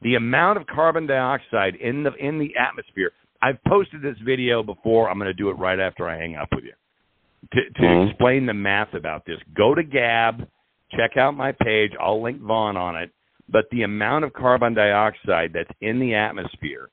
[0.01, 3.11] The amount of carbon dioxide in the in the atmosphere.
[3.41, 5.09] I've posted this video before.
[5.09, 6.73] I'm going to do it right after I hang up with you
[7.53, 8.09] to, to Mhm.
[8.09, 9.39] explain the math about this.
[9.53, 10.47] Go to Gab,
[10.91, 11.91] check out my page.
[11.99, 13.11] I'll link Von on it.
[13.49, 16.89] But the amount of carbon dioxide that's in the atmosphere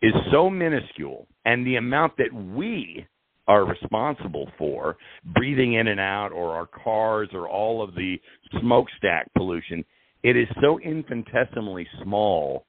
[0.00, 3.06] is so minuscule, and the amount that we
[3.46, 4.96] are responsible for
[5.26, 8.20] breathing in and out, or our cars, or all of the
[8.60, 9.84] smokestack pollution,
[10.24, 12.66] it is so infinitesimally small.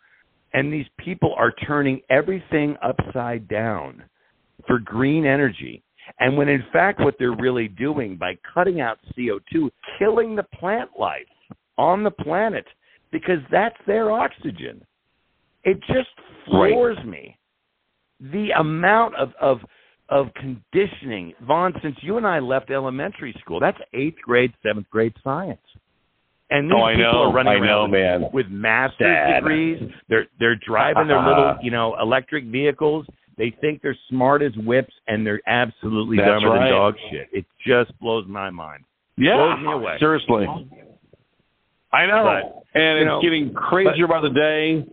[0.54, 4.04] And these people are turning everything upside down
[4.68, 5.84] for green energy.
[6.20, 10.92] And when in fact, what they're really doing by cutting out CO2, killing the plant
[11.00, 11.22] life
[11.78, 12.66] on the planet,
[13.12, 14.84] because that's their oxygen.
[15.64, 16.10] It just
[16.46, 17.38] floors me.
[18.20, 19.60] The amount of, of
[20.10, 25.14] of conditioning, Von, since you and I left elementary school, that's eighth grade, seventh grade
[25.24, 25.62] science.
[26.56, 27.20] And oh, these Oh, I people know.
[27.24, 28.30] are running I around know, with, man.
[28.32, 29.36] with master's Sad.
[29.42, 29.82] degrees.
[30.08, 33.06] They're they're driving their little, you know, electric vehicles.
[33.38, 36.66] They think they're smart as whips, and they're absolutely That's dumber right.
[36.70, 37.28] than dog shit.
[37.34, 38.84] It just blows my mind.
[39.18, 39.96] Yeah, Blows me away.
[40.00, 40.46] seriously.
[41.92, 44.86] I know, But, and it's know, getting crazier by the day.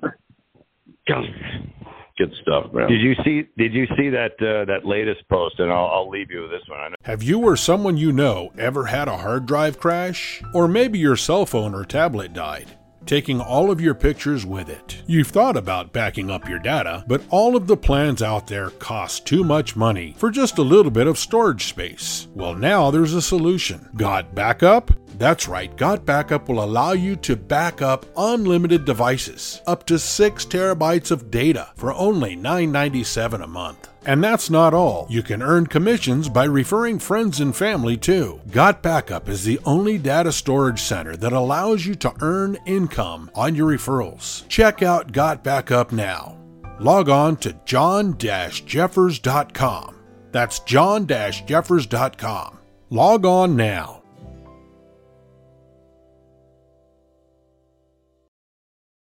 [2.21, 2.87] Good stuff, man.
[2.87, 3.49] Did you see?
[3.57, 5.59] Did you see that uh, that latest post?
[5.59, 6.79] And I'll, I'll leave you with this one.
[6.79, 10.43] I know Have you or someone you know ever had a hard drive crash?
[10.53, 12.77] Or maybe your cell phone or tablet died?
[13.07, 15.03] Taking all of your pictures with it.
[15.07, 19.27] You've thought about backing up your data, but all of the plans out there cost
[19.27, 22.29] too much money for just a little bit of storage space.
[22.35, 23.89] Well, now there's a solution.
[23.97, 24.91] Got Backup?
[25.21, 30.47] That's right, Got Backup will allow you to back up unlimited devices, up to 6
[30.47, 33.91] terabytes of data for only $9.97 a month.
[34.07, 35.07] And that's not all.
[35.11, 38.41] You can earn commissions by referring friends and family too.
[38.51, 43.55] Got Backup is the only data storage center that allows you to earn income on
[43.55, 44.49] your referrals.
[44.49, 46.39] Check out Got Backup now.
[46.79, 49.97] Log on to john-jeffers.com.
[50.33, 52.59] That's john-jeffers.com.
[52.89, 54.00] Log on now.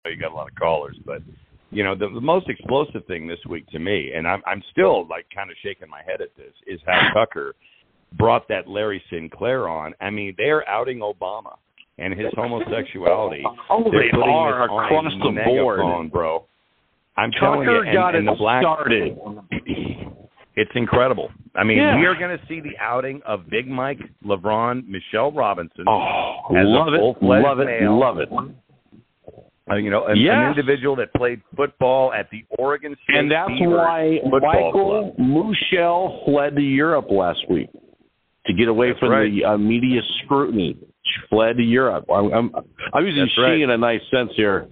[0.08, 1.22] You got a lot of callers, but
[1.70, 5.06] you know the, the most explosive thing this week to me, and I'm I'm still
[5.08, 7.54] like kind of shaking my head at this, is how Tucker
[8.16, 9.94] brought that Larry Sinclair on.
[10.00, 11.56] I mean, they're outing Obama
[11.98, 13.44] and his homosexuality.
[13.70, 16.10] Oh, putting are across the board.
[16.10, 16.46] bro.
[17.18, 19.18] I'm telling Tucker you, and, got and it the black started.
[20.58, 21.30] It's incredible.
[21.54, 21.96] I mean, Yeah.
[21.96, 26.64] we are going to see the outing of Big Mike, LeBron, Michelle Robinson, Oh, As
[26.64, 28.28] a love it, love it, love it.
[29.70, 30.34] Uh, you know, an, Yes.
[30.36, 35.16] an individual that played football at the Oregon State And that's Beavers why Michael club.
[35.18, 37.68] Muschel fled to Europe last week
[38.46, 39.30] to get away That's from right.
[39.32, 40.76] the uh, media scrutiny.
[41.30, 42.04] Fled to Europe.
[42.14, 42.50] I'm, I'm,
[42.92, 43.60] I'm using That's she right.
[43.60, 44.68] in a nice sense here.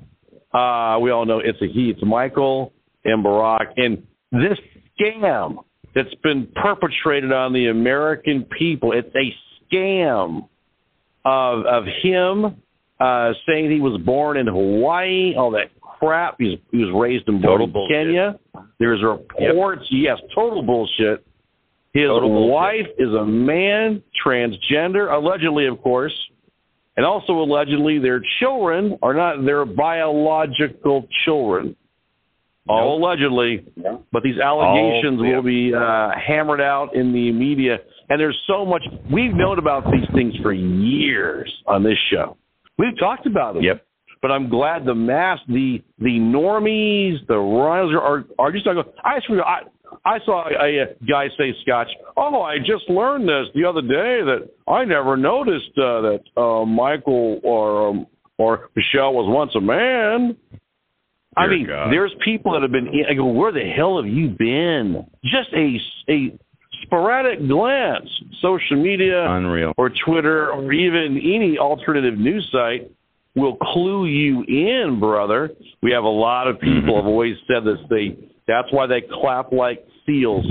[0.52, 1.90] Uh, we all know it's a he.
[1.90, 2.73] It's Michael
[3.05, 3.73] and Barack.
[3.77, 4.59] And this
[5.01, 5.56] scam
[5.94, 9.35] that's been perpetrated on the American people, it's a
[9.74, 10.47] scam
[11.24, 12.56] of, of him
[13.01, 16.36] uh, saying he was born in Hawaii, all that crap.
[16.39, 18.06] He's, he was raised in Total born in bullshit.
[18.06, 18.39] Kenya.
[18.78, 21.27] There's reports, yes, total bullshit.
[21.93, 22.52] His Total bullshit.
[22.52, 26.12] wife is a man, transgender, allegedly, of course,
[26.97, 31.77] and also allegedly their children are not their biological children.
[32.68, 33.64] All allegedly,
[34.12, 35.36] but these allegations All- yeah.
[35.36, 37.78] will be uh, hammered out in the media.
[38.09, 42.36] And there's so much we've known about these things for years on this show.
[42.78, 43.62] We've talked about them.
[43.62, 43.86] Yep.
[44.23, 49.20] But I'm glad the mass, the the normies, the runners are are, just like I
[49.27, 49.62] swear I
[50.05, 51.89] I saw a, a guy say Scotch.
[52.16, 56.65] Oh, I just learned this the other day that I never noticed uh, that uh,
[56.65, 58.07] Michael or um,
[58.39, 60.36] or Michelle was once a man.
[61.36, 61.93] I mean, God.
[61.93, 62.89] there's people that have been.
[63.09, 65.07] I go, where the hell have you been?
[65.24, 65.78] Just a
[66.09, 66.39] a
[66.86, 68.08] sporadic glance,
[68.40, 69.72] social media Unreal.
[69.76, 72.90] or Twitter or even any alternative news site
[73.34, 75.50] will clue you in, brother.
[75.82, 76.96] We have a lot of people Mhm.
[76.96, 77.78] have always said this.
[77.90, 80.46] They that's why they clap like seals.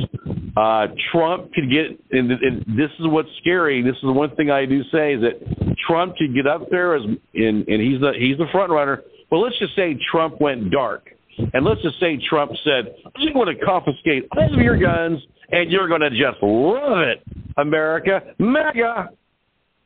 [0.57, 3.81] Uh, Trump could get, and, and this is what's scary.
[3.81, 6.93] This is the one thing I do say is that Trump could get up there
[6.95, 9.01] as, and, and he's the he's the front runner.
[9.31, 11.09] Well, let's just say Trump went dark,
[11.53, 15.21] and let's just say Trump said, "I'm going to confiscate all of your guns,
[15.51, 17.23] and you're going to just love it,
[17.57, 19.09] America, mega.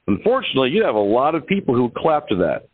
[0.07, 2.67] Unfortunately, you have a lot of people who clap to that.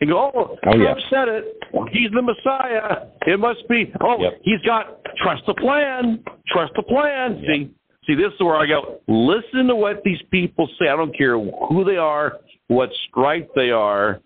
[0.00, 1.10] And go, oh, Oh, Trump yeah.
[1.10, 1.44] said it.
[1.90, 3.06] He's the Messiah.
[3.26, 3.92] It must be.
[4.00, 4.40] Oh, Yep.
[4.42, 6.22] he's got trust the plan.
[6.46, 7.42] Trust the plan.
[7.48, 7.70] See,
[8.06, 9.00] see, this is where I go.
[9.08, 10.88] Listen to what these people say.
[10.88, 14.20] I don't care who they are, what stripe they are,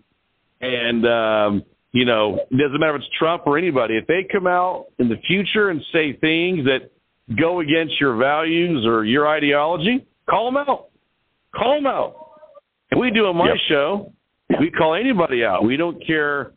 [0.61, 1.63] and um,
[1.93, 3.95] you know, it doesn't matter if it's Trump or anybody.
[3.97, 6.91] If they come out in the future and say things that
[7.39, 10.87] go against your values or your ideology, call them out.
[11.55, 12.15] Call them out.
[12.91, 13.57] And we do on my Yep.
[13.67, 14.13] show.
[14.59, 15.63] We call anybody out.
[15.63, 16.51] We don't care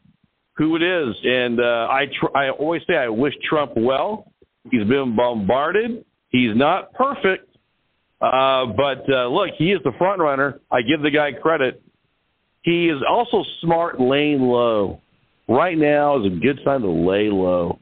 [0.56, 1.14] who it is.
[1.24, 4.32] And uh, I tr- I always say I wish Trump well.
[4.70, 6.04] He's been bombarded.
[6.30, 7.48] He's not perfect,
[8.20, 10.60] uh, but uh, look, he is the front runner.
[10.70, 11.82] I give the guy credit.
[12.62, 15.00] He is also smart, laying low.
[15.48, 17.78] Right now is a good time to lay low.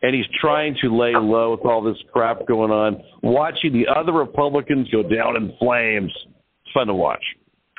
[0.00, 3.02] And he's trying to lay low with all this crap going on.
[3.22, 6.12] Watching the other Republicans go down in flames.
[6.14, 7.22] It's fun to watch.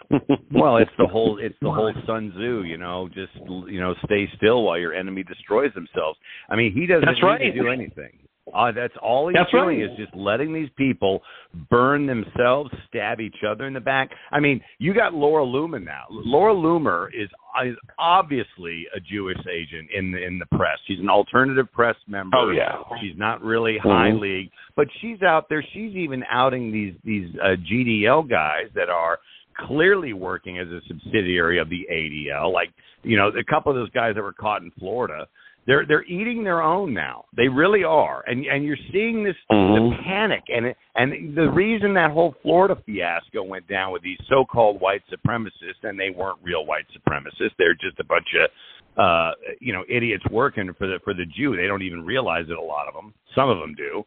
[0.52, 3.32] well, it's the whole it's the whole Sun Tzu, you know, just
[3.68, 6.18] you know, stay still while your enemy destroys themselves.
[6.50, 7.38] I mean, he doesn't That's need right.
[7.38, 8.18] to do anything.
[8.54, 9.90] Uh, that's all he's That's doing right.
[9.92, 11.22] is just letting these people
[11.70, 14.10] burn themselves, stab each other in the back.
[14.32, 16.06] I mean, you got Laura Loomer now.
[16.10, 17.30] Laura Loomer is
[17.66, 20.78] is obviously a Jewish agent in the in the press.
[20.88, 22.38] She's an alternative press member.
[22.38, 22.78] Oh, yeah.
[23.02, 24.20] She's not really high Mhm.
[24.20, 25.62] league, but she's out there.
[25.74, 29.20] She's even outing these these uh, GDL guys that are
[29.58, 32.52] clearly working as a subsidiary of the ADL.
[32.54, 32.72] Like
[33.04, 35.28] you know, a couple of those guys that were caught in Florida.
[35.68, 37.26] They're they're eating their own now.
[37.36, 39.92] They really are, and and you're seeing this Mhm.
[39.92, 44.18] the panic and it, and the reason that whole Florida fiasco went down with these
[44.28, 47.56] so-called white supremacists, and they weren't real white supremacists.
[47.58, 48.50] They're just a bunch of
[48.98, 51.56] uh you know idiots working for the for the Jew.
[51.56, 52.58] They don't even realize it.
[52.58, 54.06] A lot of them, some of them do,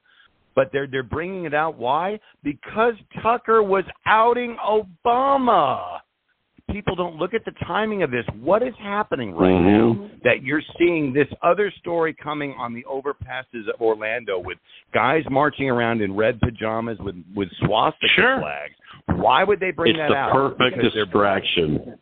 [0.56, 1.76] but they're they're bringing it out.
[1.78, 2.18] Why?
[2.42, 6.00] Because Tucker was outing Obama.
[6.70, 8.24] People don't look at the timing of this.
[8.40, 9.98] What is happening right Mhm.
[9.98, 14.58] now that you're seeing this other story coming on the overpasses of Orlando with
[14.94, 18.38] guys marching around in red pajamas with with swastika Sure.
[18.40, 18.74] flags?
[19.06, 20.32] Why would they bring It's that the out?
[20.32, 21.98] perfect Because they're- distraction.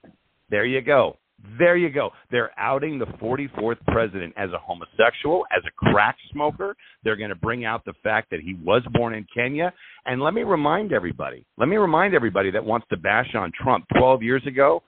[0.51, 1.17] there you go.
[1.59, 2.11] There you go.
[2.31, 6.77] They're outing the 44th president as a homosexual, as a crack smoker.
[7.03, 9.73] They're going to bring out the fact that he was born in Kenya.
[10.07, 13.87] And let me remind everybody, let me remind everybody that wants to bash on Trump
[13.97, 14.83] 12 years ago,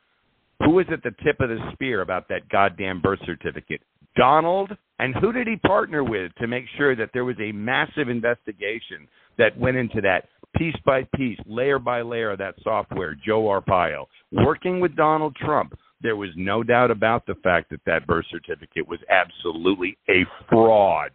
[0.61, 3.81] who was at the tip of the spear about that goddamn birth certificate?
[4.17, 4.71] Donald.
[4.99, 9.09] And who did he partner with to make sure that there was a massive investigation
[9.39, 13.17] that went into that piece by piece, layer by layer of that software?
[13.27, 14.07] Joe Arpaio.
[14.31, 18.87] Working with Donald Trump, there was no doubt about the fact that that birth certificate
[18.87, 21.13] was absolutely a fraud,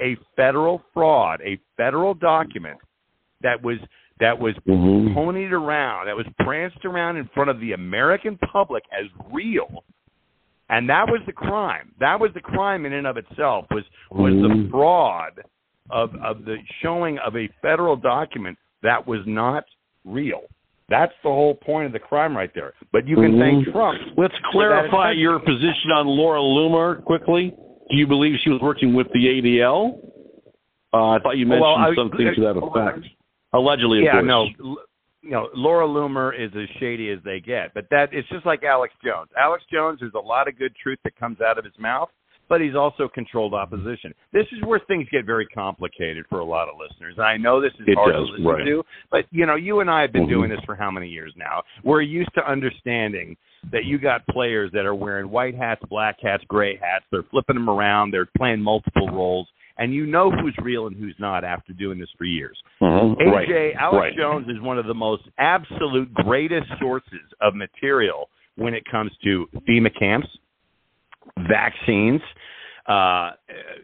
[0.00, 2.78] a federal fraud, a federal document
[3.42, 3.78] that was
[4.20, 5.14] that was Mhm.
[5.14, 9.84] ponied around, that was pranced around in front of the American public as real.
[10.70, 11.94] And that was the crime.
[11.98, 14.70] That was the crime in and of itself was was the Mhm.
[14.70, 15.40] fraud
[15.90, 19.64] of of the showing of a federal document that was not
[20.04, 20.42] real.
[20.88, 22.72] That's the whole point of the crime right there.
[22.92, 23.72] But you can thank Mhm.
[23.72, 24.00] Trump.
[24.16, 27.50] Let's clarify your position on Laura Loomer quickly.
[27.90, 30.00] Do you believe she was working with the ADL?
[30.94, 33.06] Uh, I thought you mentioned Well, I- something to that effect.
[33.52, 34.24] Allegedly, of yeah, course.
[34.24, 34.78] no, l-
[35.22, 37.74] you know, Laura Loomer is as shady as they get.
[37.74, 39.28] But that it's just like Alex Jones.
[39.36, 42.10] Alex Jones, there's a lot of good truth that comes out of his mouth,
[42.48, 44.14] but he's also controlled opposition.
[44.32, 47.18] This is where things get very complicated for a lot of listeners.
[47.18, 48.64] I know this is It hard does, to listen right.
[48.64, 50.30] to, but you know, you and I have been Mhm.
[50.30, 51.62] doing this for how many years now?
[51.82, 53.36] We're used to understanding
[53.72, 57.04] that you got players that are wearing white hats, black hats, gray hats.
[57.10, 58.12] They're flipping them around.
[58.12, 59.48] They're playing multiple roles.
[59.80, 62.60] And you know who's real and who's not after doing this for years.
[62.80, 63.16] Mhm.
[63.20, 63.76] AJ Right.
[63.76, 64.16] Alex right.
[64.16, 69.48] Jones is one of the most absolute greatest sources of material when it comes to
[69.68, 70.28] FEMA camps,
[71.48, 72.20] vaccines,
[72.86, 73.32] uh,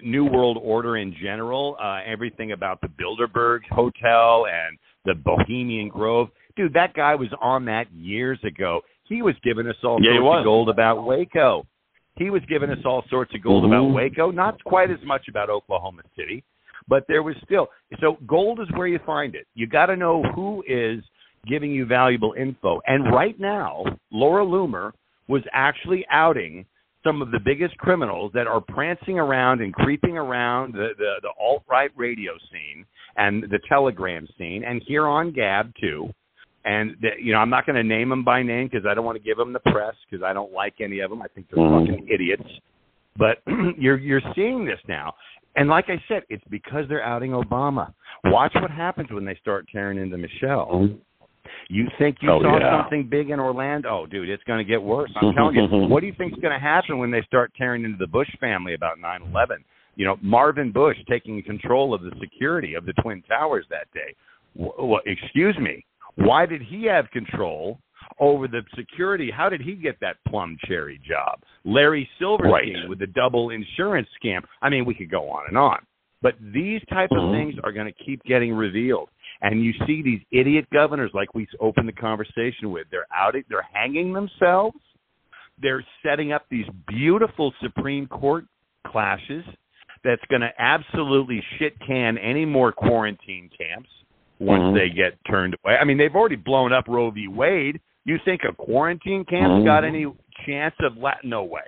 [0.03, 6.31] New World Order in general, uh, everything about the Bilderberg Hotel and the Bohemian Grove.
[6.57, 8.83] Dude, that guy was on that years ago.
[9.05, 11.66] He was giving us all Yeah, sorts of gold about Waco.
[12.16, 13.66] He was giving us all sorts of gold Mhm.
[13.66, 16.45] about Waco, not quite as much about Oklahoma City,
[16.89, 17.71] but there was still.
[18.01, 19.47] So gold is where you find it.
[19.55, 21.05] You got to know who is
[21.47, 22.81] giving you valuable info.
[22.87, 24.93] And right now, Laura Loomer
[25.29, 26.65] was actually outing
[27.05, 31.31] some of the biggest criminals that are prancing around and creeping around the, the, the
[31.39, 32.85] alt right radio scene
[33.16, 36.09] and the telegram scene, and here on Gab too.
[36.64, 39.05] And the, you know, I'm not going to name them by name because I don't
[39.05, 41.20] want to give them the press because I don't like any of them.
[41.20, 41.86] I think they're Mhm.
[41.86, 42.48] fucking idiots.
[43.16, 43.43] But
[43.78, 45.14] you're you're seeing this now,
[45.56, 47.93] and like I said, it's because they're outing Obama.
[48.24, 50.68] Watch what happens when they start tearing into Michelle.
[50.72, 50.98] Mhm.
[51.69, 52.83] You think you Oh, saw yeah.
[52.83, 53.89] something big in Orlando?
[54.03, 55.11] Oh, dude, it's going to get worse.
[55.16, 55.66] I'm telling you.
[55.89, 58.75] What do you think's going to happen when they start tearing into the Bush family
[58.75, 59.59] about 9/11?
[59.97, 64.15] You know, Marvin Bush taking control of the security of the Twin Towers that day.
[64.55, 65.85] Well, excuse me.
[66.16, 67.79] Why did he have control
[68.19, 69.31] over the security?
[69.31, 71.41] How did he get that plum cherry job?
[71.65, 72.89] Larry Silverstein Right.
[72.89, 74.43] with the double insurance scam.
[74.62, 75.79] I mean, we could go on and on.
[76.23, 77.33] But these type of Mhm.
[77.33, 79.11] things are going to keep getting revealed.
[79.45, 83.69] And you see these idiot governors, like we opened the conversation with, they're out, they're
[83.75, 84.79] hanging themselves.
[85.61, 88.47] They're setting up these beautiful Supreme Court
[88.87, 89.45] clashes
[90.03, 93.91] that's going to absolutely shit can any more quarantine camps
[94.39, 94.75] once Mhm.
[94.75, 95.77] they get turned away.
[95.77, 97.29] I mean, they've already blown up Roe v.
[97.29, 97.81] Wade.
[98.07, 99.65] You think a quarantine camp's Mhm.
[99.66, 100.07] got any
[100.47, 101.62] chance of la- no way.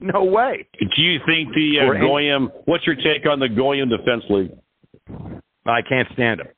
[0.00, 0.64] No way.
[0.80, 2.46] Do you think the uh, Goyim?
[2.64, 4.52] What's your take on the Goyim Defense League?
[5.66, 6.48] I can't stand them.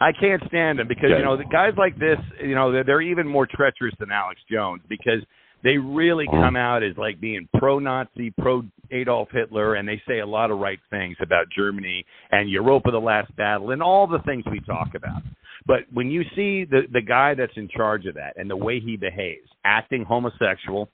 [0.00, 3.02] I can't stand them because you know the guys like this, you know, they're, they're
[3.02, 5.22] even more treacherous than Alex Jones because
[5.62, 6.42] They really Mm.
[6.42, 10.58] come out as like being pro-Nazi, pro Adolf Hitler, and they say a lot of
[10.58, 14.94] right things about Germany and Europa: The Last Battle, and all the things we talk
[14.94, 15.22] about.
[15.66, 18.80] But when you see the the guy that's in charge of that and the way
[18.80, 20.88] he behaves, acting homosexual,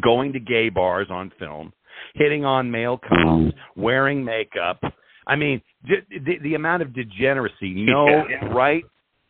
[0.00, 1.72] going to gay bars on film,
[2.14, 4.80] hitting on male cops, wearing makeup.
[5.26, 7.72] I mean, the, the amount of degeneracy.
[7.74, 8.46] No Yeah.
[8.52, 8.84] right,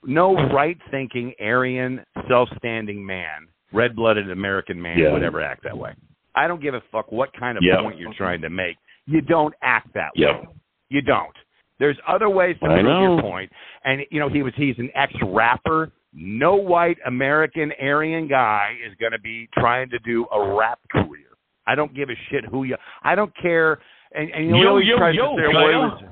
[0.04, 5.12] no right-thinking, Aryan, self-standing man, red-blooded American man Yeah.
[5.12, 5.92] would ever act that way.
[6.34, 7.80] I don't give a fuck what kind of Yeah.
[7.82, 8.76] point you're trying to make.
[9.06, 10.40] You don't act that Yep.
[10.42, 10.48] way.
[10.88, 11.36] You don't.
[11.78, 13.50] There's other ways to prove your point.
[13.84, 15.90] And you know, he was he's an ex rapper.
[16.12, 21.28] No white American Aryan guy is going to be trying to do a rap career.
[21.66, 22.76] I don't give a shit who you.
[23.02, 23.78] I don't care.
[24.12, 25.80] And, and you Yo, always yo, tries yo, to say, well, he Kyle.
[25.82, 26.02] was-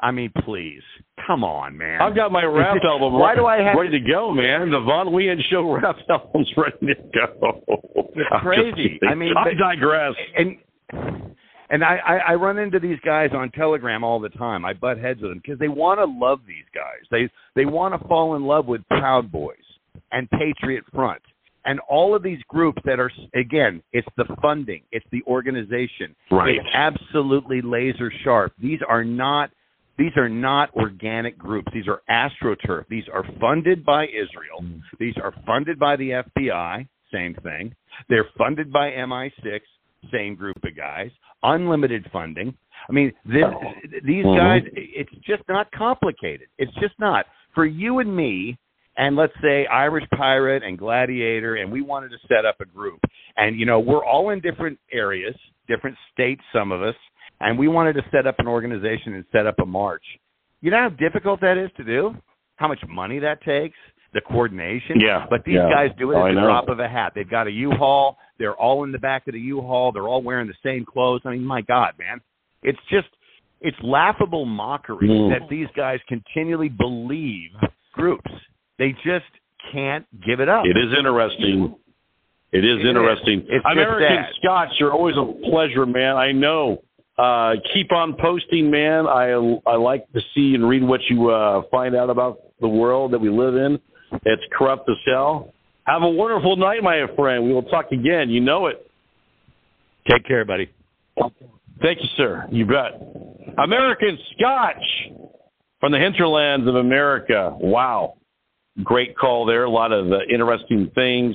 [0.00, 0.82] I mean, please,
[1.26, 2.02] come on, man.
[2.02, 4.70] I've got my rap album Why do I have ready to go, man.
[4.70, 7.62] The Von Wehunt Show rap album's ready to go.
[8.14, 8.98] It's crazy.
[9.08, 10.14] I mean, I digress.
[10.36, 10.56] and
[11.70, 14.64] and I, I I run into these guys on Telegram all the time.
[14.64, 17.06] I butt heads with them because they want to love these guys.
[17.10, 19.56] They they want to fall in love with Proud Boys
[20.12, 21.22] and Patriot Front
[21.64, 26.54] and all of these groups that are again, it's the funding, it's the organization, Right.
[26.56, 28.52] it's absolutely laser sharp.
[28.60, 29.50] These are not
[29.98, 31.68] these are not organic groups.
[31.72, 32.86] These are astroturf.
[32.88, 34.64] These are funded by Israel.
[34.98, 36.86] These are funded by the FBI.
[37.12, 37.74] Same thing.
[38.08, 39.60] They're funded by MI6.
[40.12, 41.10] Same group of guys.
[41.42, 42.54] Unlimited funding.
[42.88, 43.44] I mean, this,
[44.04, 44.36] these Mhm.
[44.36, 44.62] guys.
[44.74, 46.48] It's just not complicated.
[46.58, 48.58] It's just not for you and me.
[48.98, 53.00] And let's say Irish Pirate and Gladiator, and we wanted to set up a group.
[53.36, 55.36] And you know, we're all in different areas,
[55.66, 56.42] different states.
[56.52, 56.96] Some of us
[57.40, 60.04] and we wanted to set up an organization and set up a march.
[60.60, 62.14] You know how difficult that is to do?
[62.56, 63.76] How much money that takes?
[64.14, 64.98] The coordination?
[64.98, 65.68] Yeah, But these yeah.
[65.68, 66.46] guys do it at I the know.
[66.46, 67.12] drop of a hat.
[67.14, 68.16] They've got a U-Haul.
[68.38, 69.92] They're all in the back of the U-Haul.
[69.92, 71.20] They're all wearing the same clothes.
[71.26, 72.20] I mean, my God, man.
[72.62, 73.08] It's just,
[73.60, 75.38] it's laughable mockery Mm.
[75.38, 77.50] that these guys continually believe
[77.92, 78.30] groups.
[78.78, 79.26] They just
[79.72, 80.64] can't give it up.
[80.64, 81.74] It is interesting.
[82.52, 82.86] It is It is.
[82.86, 83.40] interesting.
[83.48, 84.70] It's just American that.
[84.78, 86.16] You're always a pleasure, man.
[86.16, 86.82] I know.
[87.18, 89.06] Uh, keep on posting, man.
[89.06, 89.32] I
[89.66, 93.18] I like to see and read what you uh, find out about the world that
[93.18, 93.78] we live in.
[94.24, 95.52] It's corrupt as hell.
[95.84, 97.44] Have a wonderful night, my friend.
[97.44, 98.28] We will talk again.
[98.28, 98.90] You know it.
[100.10, 100.70] Take care, buddy.
[101.82, 102.46] Thank you, sir.
[102.50, 103.00] You bet.
[103.58, 105.12] American Scotch
[105.80, 107.56] from the hinterlands of America.
[107.58, 108.14] Wow.
[108.82, 109.64] Great call there.
[109.64, 111.34] A lot of uh, interesting things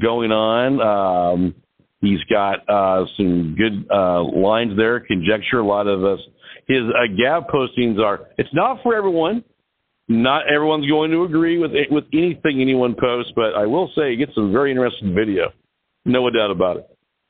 [0.00, 0.80] going on.
[0.80, 1.54] Um,
[2.00, 5.58] he's got uh, some good uh, lines there, conjecture.
[5.58, 6.20] A lot of us.
[6.66, 8.28] His uh, Gab postings are.
[8.38, 9.44] It's not for everyone.
[10.08, 14.16] Not everyone's going to agree with with anything anyone posts, but I will say he
[14.16, 15.52] gets some very interesting video.
[16.04, 16.86] No doubt about it.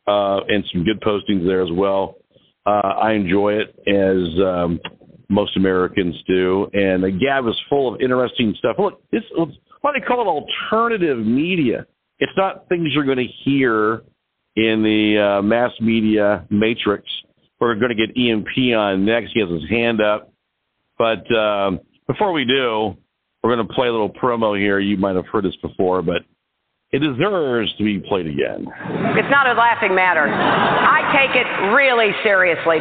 [0.06, 2.16] Uh, and some good postings there as well.
[2.64, 4.78] Uh, I enjoy it as um,
[5.28, 6.68] most Americans do.
[6.72, 8.76] And the Gab is full of interesting stuff.
[8.78, 9.22] Look, this
[9.80, 11.86] why they call it alternative media.
[12.18, 14.02] It's not things you're going to hear
[14.56, 17.04] in the uh, mass media matrix.
[17.60, 19.32] We're going to get EMP on next.
[19.32, 20.32] He has his hand up.
[20.98, 22.96] But um, before we do,
[23.42, 24.78] we're going to play a little promo here.
[24.78, 26.22] You might have heard this before, but
[26.90, 28.66] it deserves to be played again.
[29.16, 30.26] It's not a laughing matter.
[30.28, 32.78] I take it really seriously.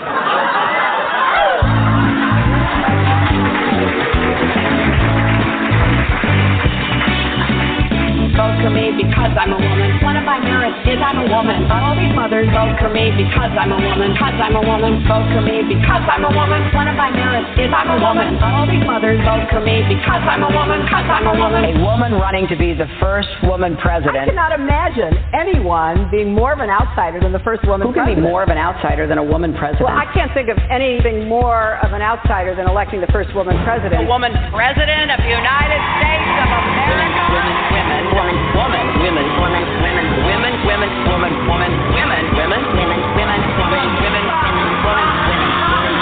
[8.56, 9.99] Vote for me because I'm a woman.
[9.99, 11.68] One of my merits is I'm a woman.
[11.68, 14.15] All these mothers vote for me because I'm a woman.
[14.15, 15.03] Because I'm a woman.
[15.03, 16.64] Vote for me because I'm a woman.
[16.72, 18.40] One of my merits is I'm a woman.
[18.40, 20.88] All these mothers vote for me because I'm a woman.
[20.88, 21.68] Because I'm a woman.
[21.68, 24.15] A woman running to be the first woman president.
[24.15, 24.40] I president.
[24.40, 28.07] cannot imagine anyone being more of an outsider than the first woman president.
[28.07, 29.84] Who can be more of an outsider than a woman president?
[29.84, 33.60] Well, I can't think of anything more of an outsider than electing the first woman
[33.68, 33.99] president.
[33.99, 37.19] a woman president of the United States of America.
[37.36, 43.41] Women, women, woman, woman, women, women, women, women, women, woman, woman, women, women, women, women,
[43.57, 45.95] women, women, women, women,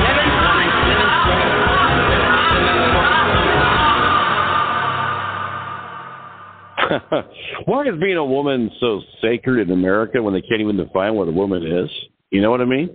[0.00, 1.72] women, women, women,
[7.66, 11.28] Why is being a woman so sacred in America when they can't even define what
[11.28, 11.90] a woman is?
[12.30, 12.90] You know what I mean?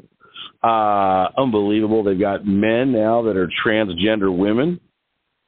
[0.64, 2.04] Uh, unbelievable.
[2.04, 4.80] They've got men now that are transgender women,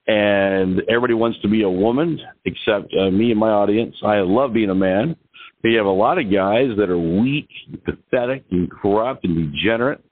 [0.09, 3.95] and everybody wants to be a woman except uh, me and my audience.
[4.03, 5.15] I love being a man.
[5.61, 7.49] But you have a lot of guys that are weak,
[7.85, 10.03] pathetic, and corrupt and degenerate,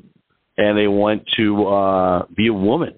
[0.57, 2.93] and they want to uh, be a woman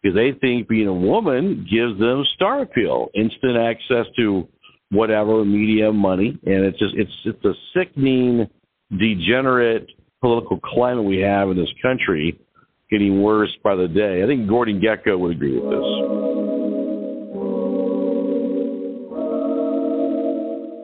[0.00, 4.48] because they think being a woman gives them star appeal, instant access to
[4.90, 8.48] whatever media money, and it's just it's it's a sickening,
[8.96, 9.90] degenerate
[10.22, 12.38] political climate we have in this country,
[12.90, 14.22] getting worse by the day.
[14.22, 16.37] I think Gordon Gekko would agree with this.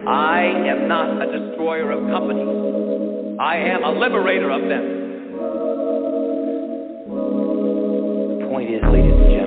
[0.07, 3.39] I am not a destroyer of companies.
[3.41, 4.85] I am a liberator of them.
[8.39, 9.44] The point is, ladies and gentlemen,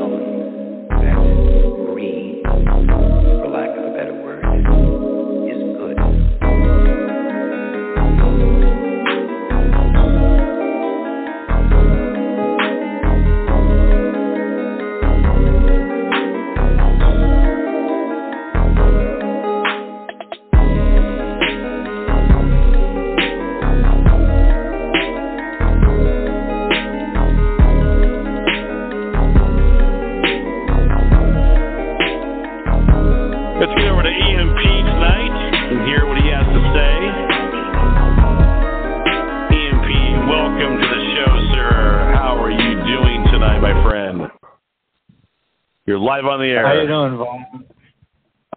[45.88, 46.68] You're live on the air.
[46.68, 47.66] How you doing, Von?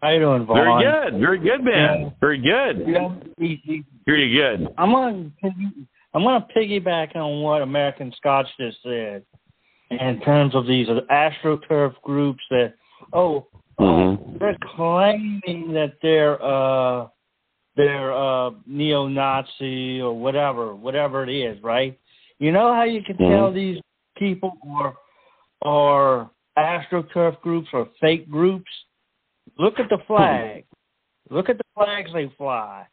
[0.03, 0.57] How you doing, Von?
[0.57, 1.21] Very good.
[1.21, 2.01] Very good, man.
[2.03, 2.09] Yeah.
[2.21, 2.85] Very good.
[2.89, 3.09] Yeah,
[3.39, 3.85] you
[4.37, 4.69] good.
[4.77, 5.31] I'm gonna
[6.13, 9.23] I'm gonna piggyback on what American Scotch just said
[9.91, 12.75] in terms of these astroturf groups that
[13.13, 13.47] oh
[13.81, 14.37] Mm-hmm.
[14.39, 17.07] they're claiming that they're uh
[17.77, 21.99] they're uh neo Nazi or whatever, whatever it is, right?
[22.39, 23.79] You know how you can tell these
[24.19, 24.95] people are
[25.63, 28.71] are astroturf groups or fake groups?
[29.59, 30.65] Look at the flag.
[31.31, 32.87] Look at the flags they fly.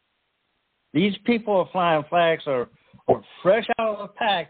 [0.92, 2.68] These people are flying flags are
[3.08, 4.48] are fresh out of the pack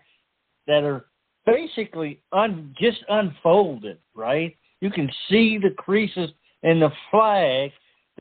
[0.67, 1.07] that are
[1.47, 4.57] basically un, just unfolded, right?
[4.81, 6.31] You can see the creases
[6.63, 7.71] in the flag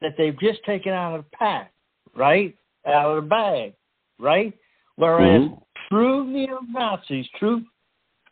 [0.02, 1.74] that they've just taken out of the pack,
[2.16, 2.56] right?
[2.86, 3.74] Out of the bag,
[4.20, 4.54] right?
[4.96, 5.64] Whereas Mhm.
[5.90, 7.66] true neo Nazis, true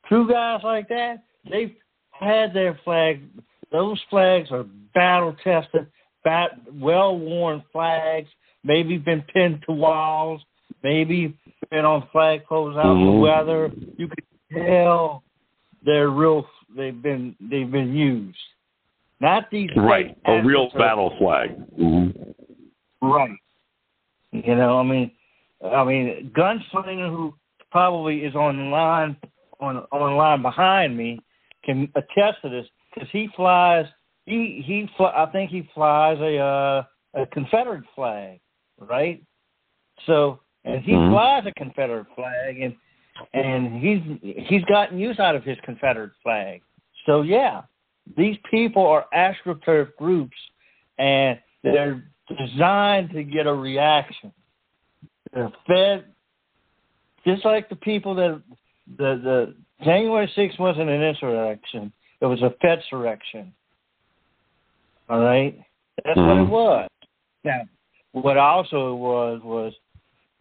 [0.07, 1.75] true guys like that, they've
[2.19, 3.21] had their flag.
[3.71, 5.87] Those flags are battle tested,
[6.23, 8.29] bat, well worn flags.
[8.63, 10.41] Maybe been pinned to walls.
[10.83, 11.33] Maybe
[11.69, 13.21] been on flagpoles out in the Mhm.
[13.21, 13.71] weather.
[13.97, 15.23] You can tell
[15.83, 16.47] they're real.
[16.75, 18.37] They've been they've been used.
[19.19, 20.17] Not these Right.
[20.25, 21.55] A real battle flag.
[21.77, 23.07] Mm-hmm.
[23.07, 23.37] Right.
[24.31, 25.11] You know, I mean,
[25.63, 27.33] I mean, Gunslinger, who
[27.71, 29.15] probably is on line
[29.59, 31.19] on on line behind me,
[31.65, 33.85] can attest to this because he flies.
[34.25, 34.89] He he.
[34.97, 36.83] Fly, I think he flies a uh,
[37.13, 38.39] a Confederate flag,
[38.79, 39.21] right?
[40.05, 41.09] So, and he Mhm.
[41.09, 42.75] flies a Confederate flag, and
[43.33, 44.01] and he's
[44.47, 46.61] he's gotten use out of his Confederate flag.
[47.05, 47.63] So yeah,
[48.17, 50.37] these people are astroturf groups,
[50.97, 52.03] and they're
[52.37, 54.31] designed to get a reaction.
[55.33, 56.05] They're fed
[57.25, 58.41] just like the people that
[58.97, 61.91] the the January 6th wasn't an insurrection;
[62.21, 63.51] it was a Fedsurrection.
[65.09, 65.57] All right,
[66.03, 66.49] that's what it Mhm.
[66.49, 66.89] was.
[67.43, 67.61] Now,
[68.13, 69.73] what also it was was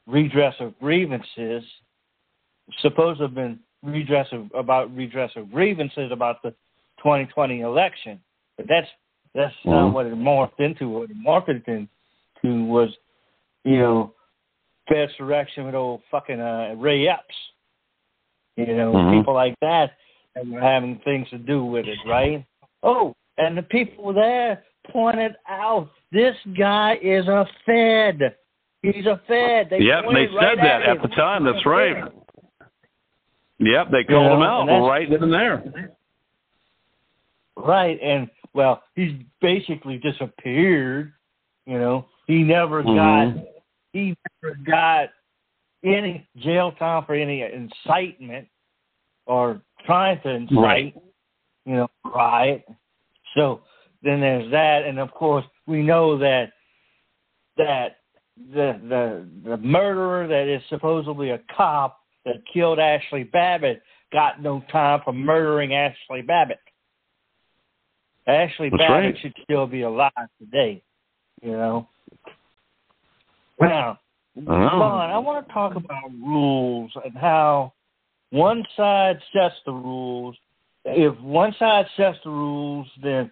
[0.06, 1.64] redress of grievances.
[2.78, 6.54] Supposed to have been redress of, about redress of grievances about the
[6.98, 8.20] 2020 election,
[8.56, 8.88] but that's
[9.34, 9.92] that's not Mhm.
[9.92, 10.88] what it morphed into.
[10.88, 12.96] What it morphed into was,
[13.64, 14.14] you know,
[14.88, 17.34] Fedsurrection with old fucking uh, Ray Epps.
[18.56, 19.18] You know, Mhm.
[19.18, 19.96] people like that
[20.34, 22.44] that were having things to do with it, right?
[22.82, 28.36] Oh, and the people there pointed out this guy is a Fed.
[28.82, 29.70] He's a Fed.
[29.70, 31.44] They Yep, they said right that at at the time.
[31.44, 32.04] That's right.
[32.04, 32.12] Fed.
[33.58, 35.90] Yep, they called know, him out right then and there.
[37.56, 41.12] Right, and well, he's basically disappeared.
[41.66, 42.94] You know, he never Mhm.
[42.96, 43.44] got
[43.92, 45.10] he never got
[45.84, 48.48] any jail time for any incitement
[49.26, 50.58] or trying to incite.
[50.58, 50.94] Right.
[51.66, 52.64] You know, riot.
[53.34, 53.62] So
[54.02, 56.52] then there's that, and of course we know that
[57.56, 57.96] that
[58.52, 63.82] the the the murderer that is supposedly a cop that killed Ashli Babbitt
[64.12, 66.58] got no time for murdering Ashli Babbitt.
[68.28, 69.18] Ashli That's Babbitt right.
[69.20, 70.82] should still be alive today.
[71.42, 71.88] You know.
[73.60, 74.03] Now, Oh.
[74.36, 77.72] Von, I want to talk about rules and how
[78.30, 80.36] one side sets the rules.
[80.84, 83.30] If one side sets the rules, then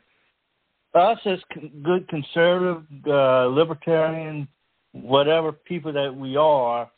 [0.94, 4.46] us as con- good conservative, uh, libertarian,
[4.92, 6.90] whatever people that we are,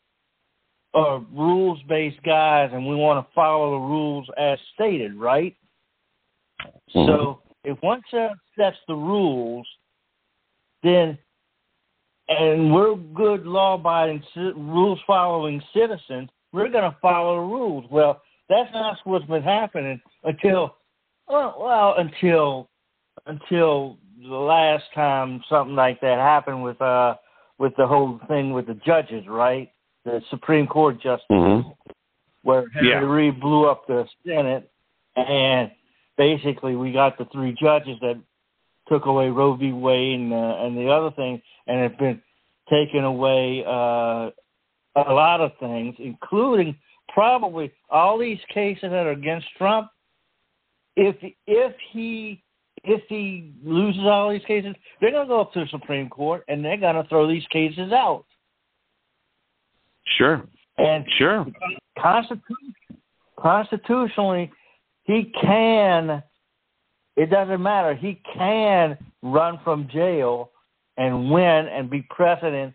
[0.93, 5.57] are rules based guys and we want to follow the rules as stated, right?
[6.93, 9.67] So if one side sets the rules,
[10.83, 11.19] then
[12.29, 17.85] and we're good law-abiding, rules-following citizens, we're going to follow the rules.
[17.91, 20.77] Well, that's not what's been happening until,
[21.29, 22.69] well, well, until
[23.27, 27.15] until the last time something like that happened with uh
[27.59, 29.71] with the whole thing with the judges, right?
[30.05, 31.75] The Supreme Court justice, Mhm.
[32.43, 32.99] where Henry Yeah.
[32.99, 34.69] Reid blew up the Senate,
[35.17, 35.71] and
[36.17, 38.19] basically we got the three judges that
[38.89, 39.73] took away Roe v.
[39.73, 42.21] Wade and uh, and the other thing, and have been
[42.71, 44.31] taking away uh,
[44.97, 46.77] a lot of things, including
[47.09, 49.89] probably all these cases that are against Trump.
[50.97, 51.17] If
[51.47, 52.43] if he
[52.85, 56.45] if he loses all these cases, they're going to go up to the Supreme Court
[56.49, 58.25] and they're going to throw these cases out.
[60.19, 60.47] Sure.
[60.77, 61.47] And Sure.
[61.99, 62.75] constitution,
[63.39, 64.51] constitutionally,
[65.05, 66.23] he can.
[67.17, 67.95] It doesn't matter.
[67.95, 70.51] He can run from jail
[70.97, 72.75] and win and be president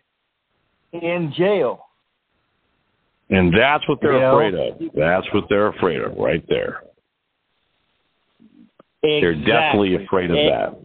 [0.92, 1.86] in jail.
[3.28, 4.34] And that's what they're You know?
[4.38, 4.78] afraid of.
[4.94, 6.82] That's what they're afraid of right there.
[9.02, 10.78] They're definitely afraid of that.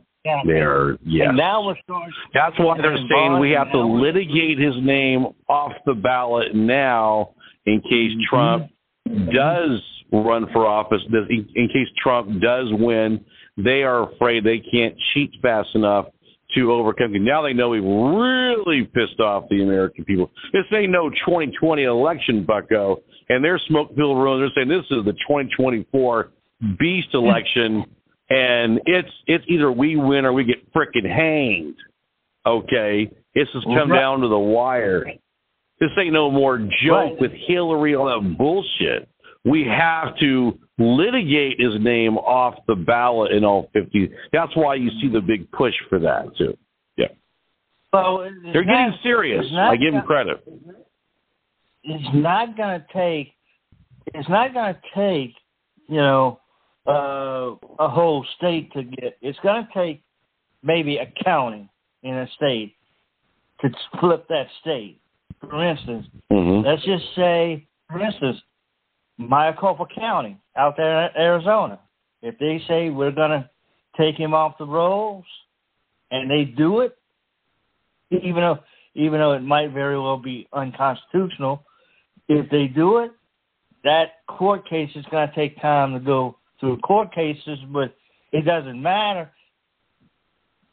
[0.46, 1.28] They're yes.
[1.30, 2.12] And now we're starting.
[2.34, 7.32] That's why they're saying we have to litigate his name off the ballot now
[7.66, 8.30] in case Mm-hmm.
[8.30, 8.72] Trump
[9.34, 11.02] does run for office.
[11.30, 13.24] In case Trump does win,
[13.58, 16.08] they are afraid they can't cheat fast enough
[16.56, 17.12] to overcome.
[17.24, 20.32] Now they know we've really pissed off the American people.
[20.54, 24.52] This ain't no 2020 election, Bucko, and they're smoke filled rooms.
[24.56, 26.32] They're saying this is the 2024
[26.80, 27.84] beast election,
[28.30, 31.76] and it's it's either we win or we get frickin' hanged.
[32.46, 34.00] Okay, this has come Right.
[34.00, 35.06] down to the wire.
[35.80, 37.20] This ain't no more joke Right.
[37.20, 39.10] with Hillary all that bullshit.
[39.44, 44.10] We have to litigate his name off the ballot in all 50.
[44.34, 46.58] That's why you see the big push for that too.
[46.98, 47.08] Yeah,
[47.94, 49.46] So they're getting not- serious.
[49.56, 50.44] I give them gonna- credit.
[51.84, 53.34] It's not going to take.
[54.08, 55.36] It's not going to take.
[55.88, 56.40] You know,
[56.88, 59.18] uh, a whole state to get.
[59.22, 60.02] It's going to take
[60.64, 61.70] maybe a county
[62.02, 62.76] in a state
[63.62, 63.70] to
[64.00, 65.00] flip that state.
[65.42, 66.66] For instance, Mm-hmm.
[66.68, 68.38] let's just say, for instance,
[69.18, 71.80] Maricopa County out there in Arizona.
[72.22, 73.50] If they say we're going to
[73.98, 75.26] take him off the rolls,
[76.12, 76.98] and they do it,
[78.12, 78.60] even though
[78.96, 81.66] even though it might very well be unconstitutional,
[82.30, 83.12] if they do it,
[83.84, 87.94] that court case is going to take time to go through court cases, but
[88.32, 89.30] it doesn't matter.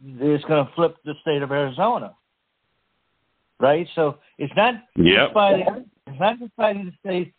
[0.05, 2.15] It's going to flip the state of Arizona,
[3.61, 3.87] right?
[3.95, 5.07] So it's not Yep.
[5.07, 5.91] just fighting.
[6.07, 7.35] It's not just fighting the state.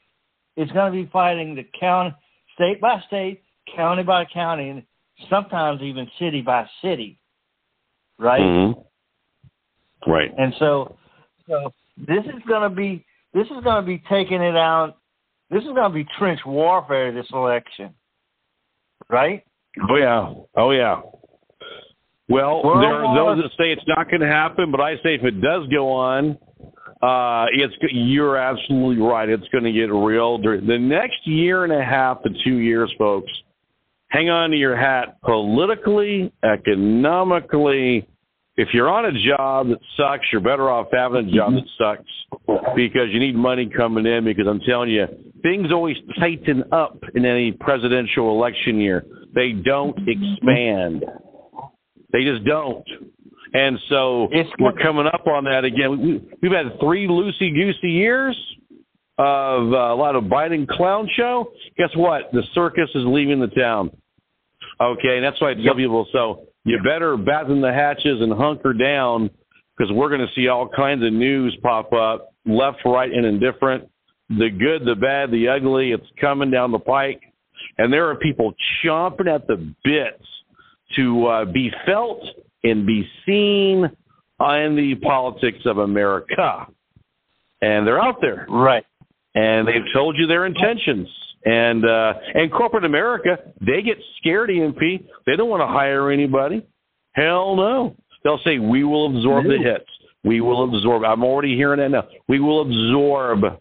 [0.55, 2.15] It's going to be fighting the county,
[2.55, 3.41] state by state,
[3.75, 4.84] county by county, and
[5.30, 7.19] sometimes even city by city,
[8.19, 8.41] right?
[8.41, 8.85] Mhm.
[10.05, 10.34] Right.
[10.38, 10.97] And so,
[11.47, 14.97] so this is going to be this is going to be taking it out.
[15.49, 17.93] This is going to be trench warfare this election,
[19.09, 19.43] right?
[19.89, 20.34] Oh yeah.
[20.55, 21.01] Oh yeah.
[22.30, 25.15] Well, World there are those that say it's not going to happen, but I say
[25.15, 26.38] if it does go on,
[27.03, 29.27] uh, it's you're absolutely right.
[29.27, 30.38] It's going to get real.
[30.38, 33.30] The next year and a half to two years, folks,
[34.07, 38.07] hang on to your hat politically, economically.
[38.55, 42.73] If you're on a job that sucks, you're better off having a job that sucks
[42.73, 44.23] because you need money coming in.
[44.23, 45.07] Because I'm telling you,
[45.41, 49.03] things always tighten up in any presidential election year.
[49.35, 51.03] They don't expand.
[52.13, 52.88] They just don't.
[53.53, 56.01] And so we're coming up on that again.
[56.01, 58.35] We, we've had three loosey goosey years
[59.19, 61.51] of uh, a lot of Biden clown show.
[61.77, 62.31] Guess what?
[62.34, 63.91] The circus is leaving the town.
[64.81, 68.73] Okay, and that's why I tell people so you better batten the hatches and hunker
[68.73, 69.30] down
[69.77, 73.89] because we're going to see all kinds of news pop up left, right, and indifferent.
[74.30, 75.91] The good, the bad, the ugly.
[75.91, 77.21] It's coming down the pike,
[77.77, 78.53] and there are people
[78.84, 80.25] chomping at the bits
[80.95, 82.23] to uh, be felt
[82.64, 83.85] and be seen
[84.40, 86.68] in the politics of America.
[87.61, 88.45] And they're out there.
[88.49, 88.85] Right.
[89.35, 91.07] And they've told you their intentions.
[91.45, 94.80] And uh, and corporate America, they get scared, EMP.
[95.26, 96.65] They don't want to hire anybody.
[97.14, 97.95] Hell no.
[98.23, 99.90] They'll say, we will absorb the hits.
[100.23, 101.03] We will absorb.
[101.03, 102.07] I'm already hearing that now.
[102.30, 103.60] We will absorb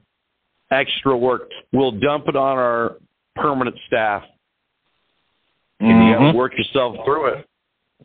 [0.71, 1.51] extra work.
[1.73, 2.97] We'll dump it on our
[3.35, 4.23] permanent staff.
[5.81, 7.47] And you got to work yourself through it.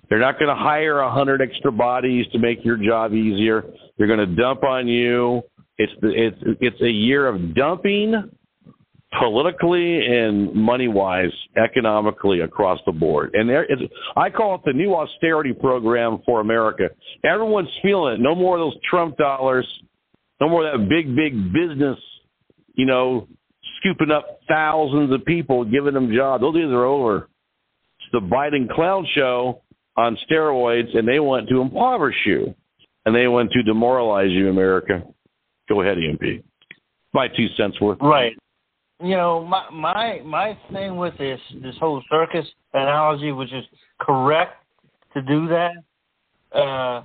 [0.09, 3.65] They're not going to hire a hundred extra bodies to make your job easier.
[3.97, 5.41] They're going to dump on you.
[5.77, 8.31] It's the, it's it's a year of dumping,
[9.19, 13.31] politically and money wise, economically across the board.
[13.33, 13.79] And there is,
[14.15, 16.89] I call it the new austerity program for America.
[17.23, 18.19] Everyone's feeling it.
[18.19, 19.67] No more of those Trump dollars.
[20.39, 21.97] No more of that big, big business,
[22.75, 23.27] you know,
[23.79, 26.41] scooping up thousands of people, giving them jobs.
[26.41, 27.29] Those days are over.
[27.99, 29.63] It's the Biden clown show
[29.97, 32.55] on steroids, and they want to impoverish you,
[33.05, 35.03] and they want to demoralize you, America.
[35.67, 36.45] Go ahead, EMP.
[37.13, 37.97] My two cents worth.
[37.99, 38.33] Right.
[39.03, 43.63] You know, my my my thing with this this whole circus analogy, which is
[43.99, 44.55] correct
[45.13, 45.71] to do that.
[46.53, 47.03] Uh,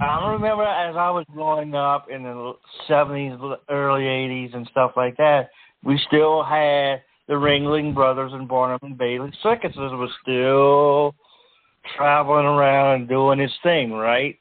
[0.00, 2.54] I remember as I was growing up in the
[2.88, 3.38] seventies,
[3.68, 5.50] early eighties, and stuff like that.
[5.84, 11.14] We still had the Ringling Brothers and Barnum and Bailey circuses was still
[11.96, 14.38] traveling around and doing his thing, right?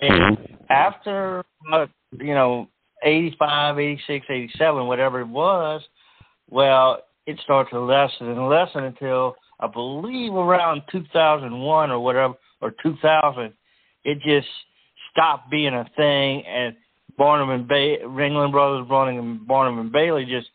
[0.00, 0.38] And
[0.70, 1.86] after uh,
[2.18, 2.68] you know
[3.04, 5.82] 85, 86, 87, whatever it was,
[6.50, 12.74] well, it started to lessen and lessen until I believe around 2001 or whatever, or
[12.82, 13.52] 2000,
[14.04, 14.48] it just
[15.10, 16.74] stopped being a thing, and
[17.16, 20.48] Barnum and ba- Ringling Brothers, Barnum and Barnum and Bailey just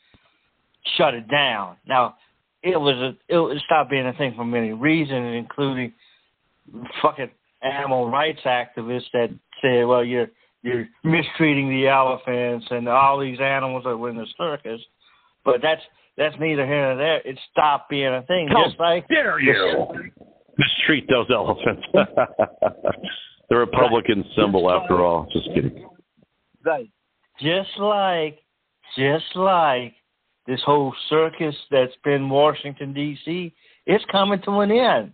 [0.97, 1.77] shut it down.
[1.87, 2.15] Now,
[2.63, 5.93] it was a, it stopped being a thing for many reasons, including
[7.01, 7.29] fucking
[7.61, 9.29] animal rights activists that
[9.61, 10.27] said, "Well, you're
[10.63, 14.81] you're mistreating the elephants and all these animals that were in the circus.
[15.45, 15.81] But that's
[16.17, 17.21] that's neither here nor there.
[17.23, 18.49] It stopped being a thing.
[18.49, 19.87] How just like dare you
[20.57, 21.85] mistreat those elephants?
[23.49, 25.27] the Republican symbol, after all.
[25.31, 25.87] Just kidding.
[26.65, 26.89] Right.
[27.39, 28.39] Just like,
[28.97, 29.93] just like
[30.47, 33.53] this whole circus that's been Washington D.C.
[33.85, 35.11] It's coming to an end.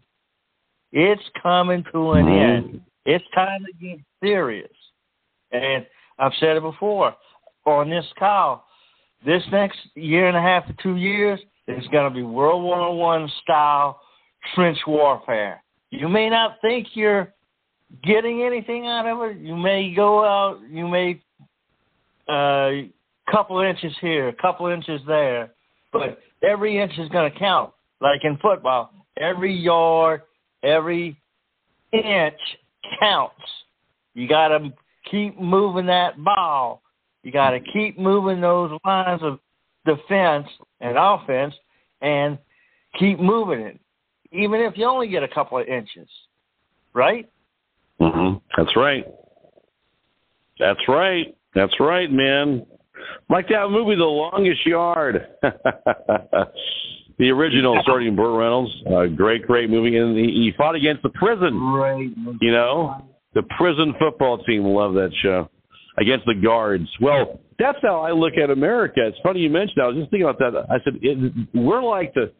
[0.91, 2.81] It's coming to an end.
[3.05, 4.71] It's time to get serious.
[5.51, 5.85] And
[6.19, 7.15] I've said it before
[7.65, 8.65] on this call.
[9.25, 12.95] This next year and a half to two years is going to be World War
[12.95, 13.99] One style
[14.53, 15.63] trench warfare.
[15.89, 17.33] You may not think you're
[18.03, 19.37] getting anything out of it.
[19.37, 20.59] You may go out.
[20.69, 21.21] You may
[22.27, 22.87] uh,
[23.31, 25.51] couple inches here, a couple inches there,
[25.91, 27.71] but every inch is going to count.
[28.01, 30.23] Like in football, every yard,
[30.61, 31.17] every
[31.93, 32.39] inch
[32.99, 33.35] counts.
[34.13, 34.73] You got to
[35.09, 36.81] keep moving that ball.
[37.23, 39.39] You got to keep moving those lines of
[39.85, 40.47] defense
[40.81, 41.53] and offense
[42.01, 42.37] and
[42.99, 43.79] keep moving it,
[44.31, 46.09] even if you only get a couple of inches.
[46.93, 47.29] Right?
[48.01, 48.37] Mm-hmm.
[48.57, 49.05] That's right.
[50.59, 51.35] That's right.
[51.55, 52.65] That's right, man.
[53.29, 55.27] Like that movie, The Longest Yard.
[57.19, 58.71] the original, starting Burt Reynolds.
[58.89, 59.97] Uh, great, great movie.
[59.97, 61.59] And he, he fought against the prison.
[61.59, 62.09] Right.
[62.41, 64.63] You know, the prison football team.
[64.65, 65.49] Love that show.
[65.97, 66.87] Against the guards.
[66.99, 69.01] Well, that's how I look at America.
[69.05, 69.83] It's funny you mentioned that.
[69.83, 70.65] I was just thinking about that.
[70.69, 72.31] I said it, we're like the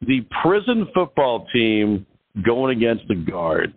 [0.00, 2.06] the prison football team
[2.44, 3.74] going against the guards.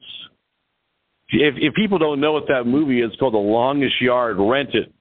[1.30, 4.38] If if people don't know what that movie is, it's called The Longest Yard.
[4.40, 4.94] Rent it,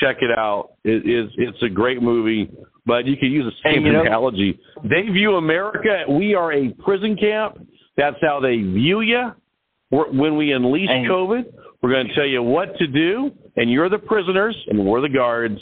[0.00, 0.72] check it out.
[0.84, 2.50] It is it's a great movie,
[2.86, 4.58] but you can use the same you know- analogy.
[4.84, 6.04] They view America.
[6.08, 7.66] We are a prison camp.
[7.96, 9.32] That's how they view you.
[9.90, 11.44] We're, when we unleash COVID,
[11.80, 15.08] we're going to tell you what to do, and you're the prisoners, and we're the
[15.08, 15.60] guards.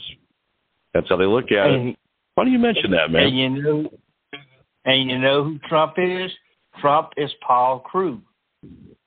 [0.95, 1.97] That's how they look at it.
[2.35, 3.25] Why do you mention that, man?
[3.25, 3.91] And you know,
[4.85, 6.31] and you know who Trump is?
[6.81, 8.23] Trump is Paul Crewe.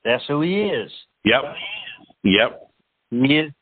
[0.04, 0.92] That's who he is.
[1.24, 1.42] Yep.
[2.22, 2.70] Yep.
[3.10, 3.52] He is.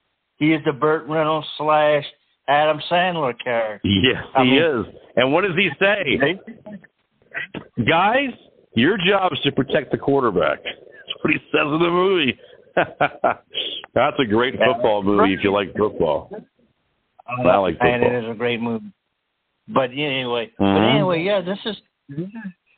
[0.44, 2.04] He is the Burt Reynolds slash
[2.48, 3.88] Adam Sandler character.
[3.88, 4.86] Yes, I he mean- is.
[5.16, 6.38] And what does he say?
[7.88, 8.30] Guys,
[8.74, 10.58] your job is to protect the quarterback.
[10.62, 12.38] That's what he says in the movie.
[13.94, 16.30] That's a great football movie if you like football.
[17.26, 17.94] I like football.
[17.94, 18.92] and it is a great movie.
[19.68, 20.90] But anyway, but Mhm.
[20.94, 21.76] anyway, yeah, this is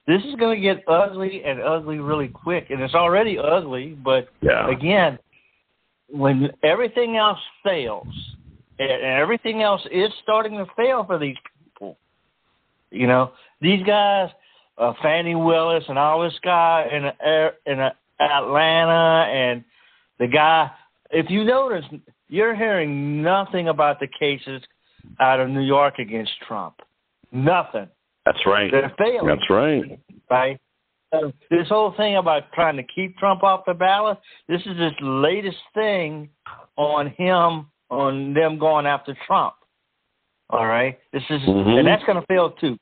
[0.07, 3.97] this is going to get ugly and ugly really quick, and it's already ugly.
[4.05, 4.69] But Yeah.
[4.71, 5.19] again,
[6.09, 8.07] when everything else fails,
[8.78, 11.99] and everything else is starting to fail for these people,
[12.91, 14.31] you know, these guys,
[14.78, 19.65] uh, Fani Willis and all this guy in uh, in uh, Atlanta, and
[20.19, 20.70] the guy.
[21.11, 21.85] If you notice,
[22.28, 24.62] you're hearing nothing about the cases
[25.20, 26.74] out of New York against Trump.
[27.33, 27.89] Nothing.
[28.24, 28.70] That's right.
[28.70, 29.28] They're failing.
[29.28, 30.01] That's right.
[30.28, 30.61] Right.
[31.21, 34.19] So this whole thing about trying to keep Trump off the ballot,
[34.49, 36.29] this is his latest thing
[36.77, 39.55] on him, on them going after Trump.
[40.51, 40.99] All right.
[41.13, 41.79] This is, Mhm.
[41.79, 42.79] and that's going to fail too.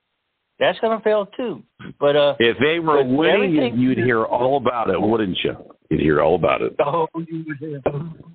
[0.60, 1.62] That's going to fail too.
[1.98, 5.56] But uh, If they were winning, you'd hear all about it, wouldn't you?
[5.90, 6.74] You'd hear all about it.
[6.78, 7.82] oh, you would hear,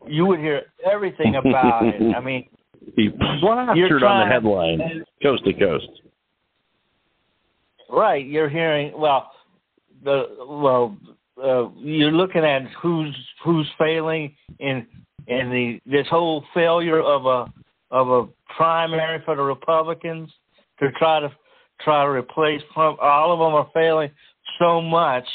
[0.08, 2.16] you would hear everything about it.
[2.16, 2.48] I mean,
[2.96, 5.88] He plastered on the headline, coast to coast.
[7.90, 9.32] Right, you're hearing well
[10.04, 10.98] the well
[11.44, 14.86] uh, you're looking at who's who's failing in
[15.28, 17.54] in the this whole failure of a
[17.92, 20.30] of a primary for the Republicans
[20.80, 21.32] to try to
[21.82, 23.00] try to replace Trump.
[23.02, 24.12] All of them are failing
[24.60, 25.26] so much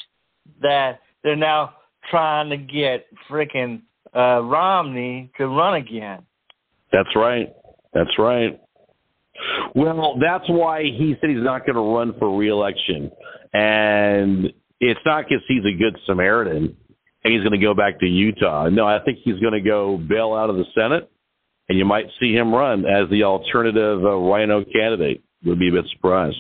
[0.61, 1.75] that they're now
[2.11, 3.83] trying to get freaking
[4.15, 6.25] uh, Romney to run again.
[6.93, 7.53] That's right.
[7.93, 8.61] That's right.
[9.75, 13.11] Well, that's why he said he's not going to run for reelection.
[13.55, 16.77] And it's not because he's a good Samaritan
[17.25, 18.69] and he's going to go back to Utah.
[18.69, 21.11] No, I think he's going to go bail out of the Senate,
[21.69, 25.23] and you might see him run as the alternative uh, RINO candidate.
[25.47, 26.37] Would be a bit surprised.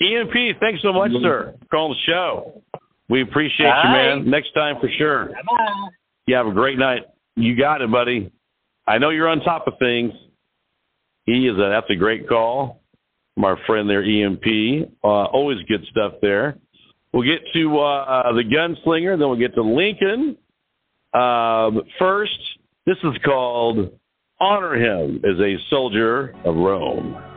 [0.00, 2.62] EMP, thanks so much, sir, for calling the show.
[3.08, 4.30] We appreciate you, man.
[4.30, 5.30] Next time for sure.
[6.26, 7.02] You have a great night.
[7.36, 8.32] You got it, buddy.
[8.86, 10.12] I know you're on top of things.
[11.24, 12.81] He is a that's a great call
[13.34, 14.90] from our friend there, EMP.
[15.02, 16.56] Uh, always good stuff there.
[17.12, 20.36] We'll get to uh, uh, the gunslinger, then we'll get to Lincoln.
[21.12, 22.38] Um, first,
[22.86, 23.92] this is called
[24.40, 27.31] "Honor Him as a Soldier of Rome."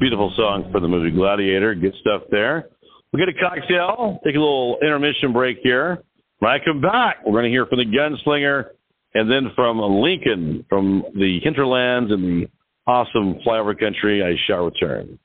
[0.00, 1.74] Beautiful song for the movie Gladiator.
[1.74, 2.70] Good stuff there.
[3.12, 6.02] We'll get a cocktail, take a little intermission break here.
[6.38, 8.70] When I come back, we're going to hear from the gunslinger
[9.12, 12.48] and then from Lincoln from the hinterlands and the
[12.86, 14.24] awesome flyover country.
[14.24, 15.18] I shall return.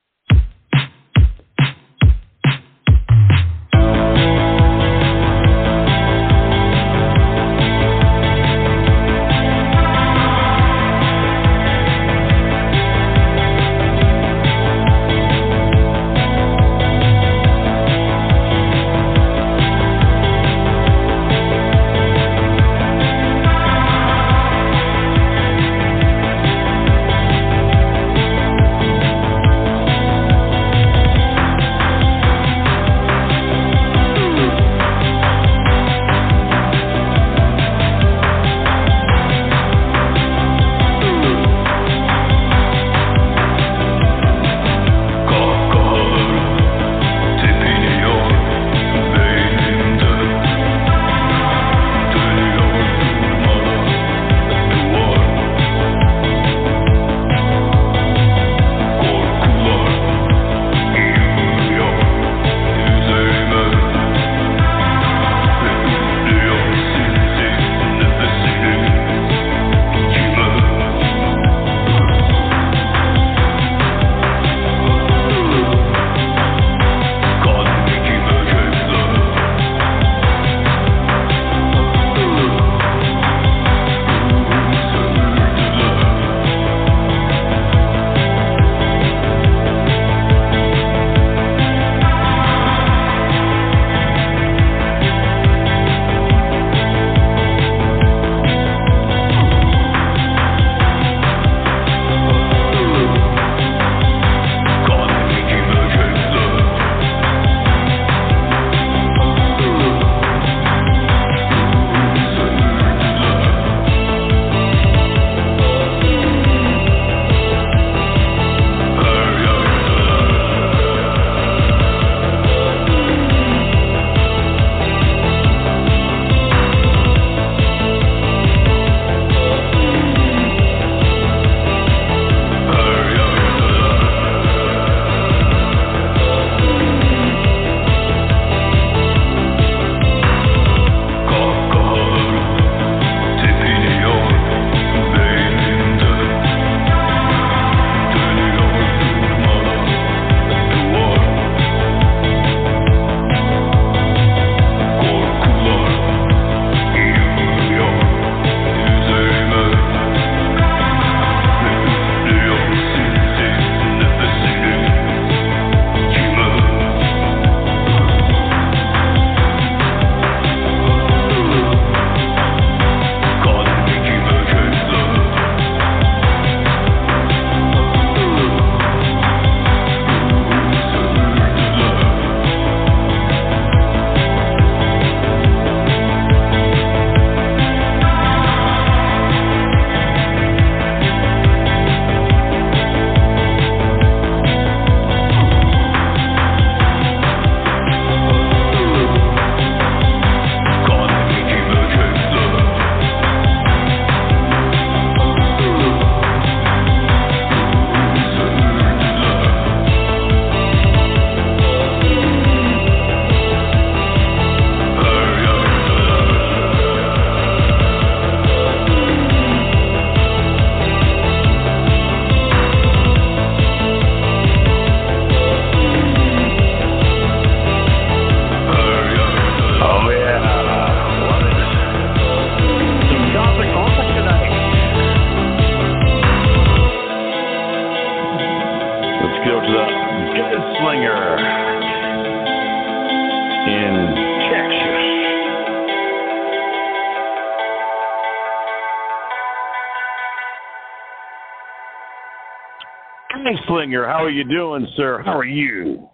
[253.86, 255.22] Slinger, how are you doing, sir?
[255.24, 256.10] How are you?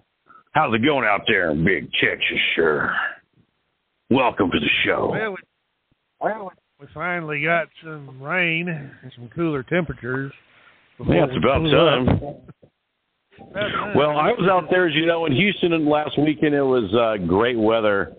[0.52, 2.94] How's it going out there in Big Texas, sir?
[4.10, 5.10] Welcome to the show.
[5.12, 5.38] Well, we,
[6.20, 10.34] well, we finally got some rain and some cooler temperatures.
[11.00, 12.08] Yeah, it's about time.
[13.40, 13.96] About time.
[13.96, 16.54] Well, I was out there, as you know, in Houston and last weekend.
[16.54, 18.12] It was uh, great weather,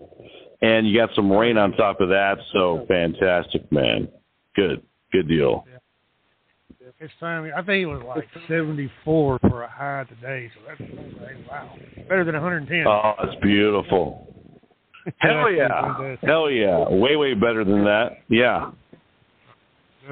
[0.63, 2.37] and you got some rain on top of that.
[2.53, 4.07] So fantastic, man.
[4.55, 4.81] Good,
[5.11, 5.63] good deal.
[6.99, 7.51] It's time.
[7.55, 10.91] I think it was like 74 for a high today, so that's
[11.49, 11.75] wow,
[12.07, 12.87] better than 110.
[12.87, 14.27] Oh, it's beautiful.
[15.17, 18.19] Hell yeah, hell yeah, way way better than that.
[18.29, 18.71] Yeah.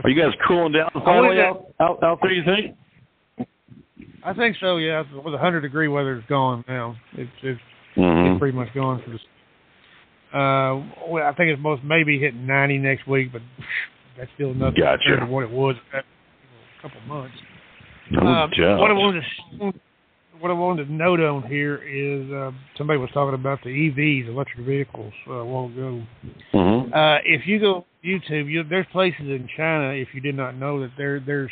[0.03, 2.33] Are you guys cooling down finally out out, out there?
[2.33, 2.75] You think?
[4.25, 4.77] I think so.
[4.77, 6.97] Yeah, with 100 degree weather is gone now.
[7.13, 7.61] It's it's,
[7.95, 8.33] Mhm.
[8.33, 9.21] it's pretty much gone for this.
[10.33, 13.41] Uh, well, I think it's most maybe hitting 90 next week, but
[14.17, 15.03] that's still nothing Gotcha.
[15.03, 16.03] compared to what it was a
[16.81, 17.35] couple months.
[18.11, 18.79] No doubt.
[18.79, 19.23] what I wanted
[19.59, 19.73] to
[20.39, 24.27] what I wanted to note on here is uh, somebody was talking about the EVs,
[24.27, 26.01] electric vehicles, uh, a while ago.
[26.53, 26.93] Mhm.
[26.93, 29.93] Uh, if you go YouTube, you, there's places in China.
[29.93, 31.51] If you did not know that there there's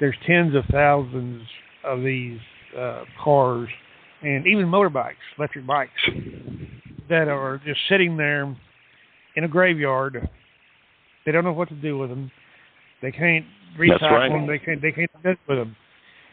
[0.00, 1.46] there's tens of thousands
[1.84, 2.40] of these
[2.76, 3.68] uh, cars
[4.22, 5.90] and even motorbikes, electric bikes,
[7.08, 8.54] that are just sitting there
[9.36, 10.28] in a graveyard.
[11.26, 12.30] They don't know what to do with them.
[13.02, 13.44] They can't
[13.78, 14.28] recycle That's right.
[14.28, 14.46] them.
[14.46, 15.76] They can't they can't do with them.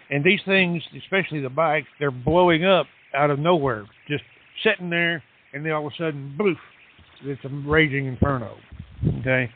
[0.09, 4.23] And these things, especially the bikes, they're blowing up out of nowhere, just
[4.63, 5.21] sitting there,
[5.53, 6.57] and then all of a sudden, boof,
[7.23, 8.55] it's a raging inferno.
[9.19, 9.49] Okay.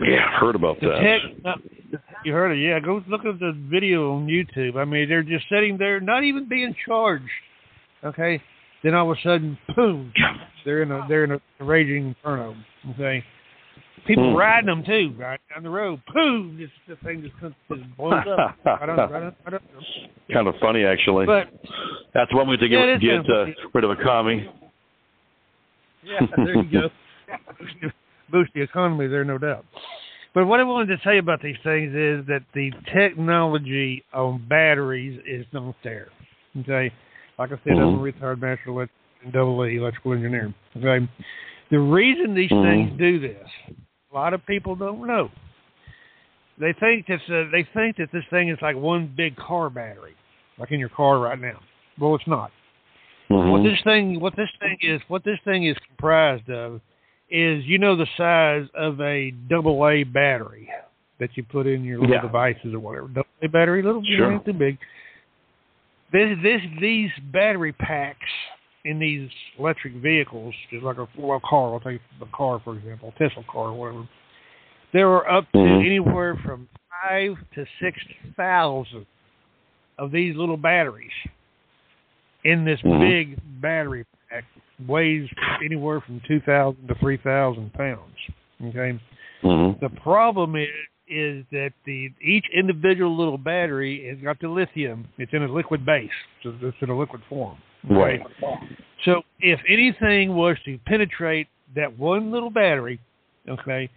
[0.00, 1.00] Yeah, I've heard about The that.
[1.44, 2.80] tech, you heard it, yeah.
[2.80, 4.76] Go look at the video on YouTube.
[4.76, 7.24] I mean, they're just sitting there, not even being charged.
[8.02, 8.42] Okay,
[8.82, 10.12] then all of a sudden, boom,
[10.64, 12.56] they're in a they're in a raging inferno.
[12.90, 13.22] Okay,
[14.06, 14.36] people Hmm.
[14.36, 16.00] riding them too, right down the road.
[16.12, 18.56] Boom, this the thing just comes just blows up.
[18.64, 19.60] right on, right on, right on.
[20.32, 21.26] kind of funny, actually.
[21.26, 21.48] But
[22.12, 24.48] That's one way to get get uh, rid of a commie.
[26.06, 26.90] Yeah, there you go.
[28.30, 29.64] Boost the- economy there, no doubt.
[30.34, 35.18] But what I wanted to you about these things is that the technology on batteries
[35.26, 36.08] is not there.
[36.60, 36.92] Okay,
[37.38, 38.92] like I said, I'm a retired master elect-
[39.22, 40.52] and double A electrical engineer.
[40.76, 41.08] Okay,
[41.70, 42.62] the reason these Mhm.
[42.88, 43.48] things do this,
[44.14, 45.30] a lot of people don't know.
[46.58, 50.14] They think that uh, they think that this thing is like one big car battery,
[50.58, 51.58] like in your car right now.
[52.00, 52.52] Well, it's not.
[53.30, 53.50] Mm-hmm.
[53.50, 56.80] What this thing, what this thing is, what this thing is comprised of,
[57.28, 60.68] is you know the size of a double A battery
[61.18, 62.22] that you put in your little Yeah.
[62.22, 63.08] devices or whatever.
[63.08, 64.32] Double A battery, little, Sure.
[64.32, 64.78] ain't too big.
[66.12, 68.18] This, this, these battery packs
[68.84, 71.72] in these electric vehicles, just like a, well, car.
[71.72, 74.08] I'll take a car for example, a Tesla car or whatever.
[74.92, 75.86] There are up to Mhm.
[75.86, 76.68] anywhere from
[77.02, 77.98] five to six
[78.36, 79.06] thousand
[79.98, 81.12] of these little batteries
[82.44, 83.00] in this Mhm.
[83.00, 84.44] big battery pack
[84.86, 85.28] weighs
[85.62, 88.18] anywhere from 2,000 to 3,000 pounds.
[88.66, 88.98] Okay.
[89.42, 89.78] Mhm.
[89.80, 90.68] The problem is
[91.06, 95.06] is that the each individual little battery has got the lithium.
[95.18, 96.10] It's in a liquid base.
[96.42, 97.58] So it's in a liquid form.
[97.90, 98.20] Right.
[99.04, 103.00] So if anything was to penetrate that one little battery,
[103.48, 103.90] okay,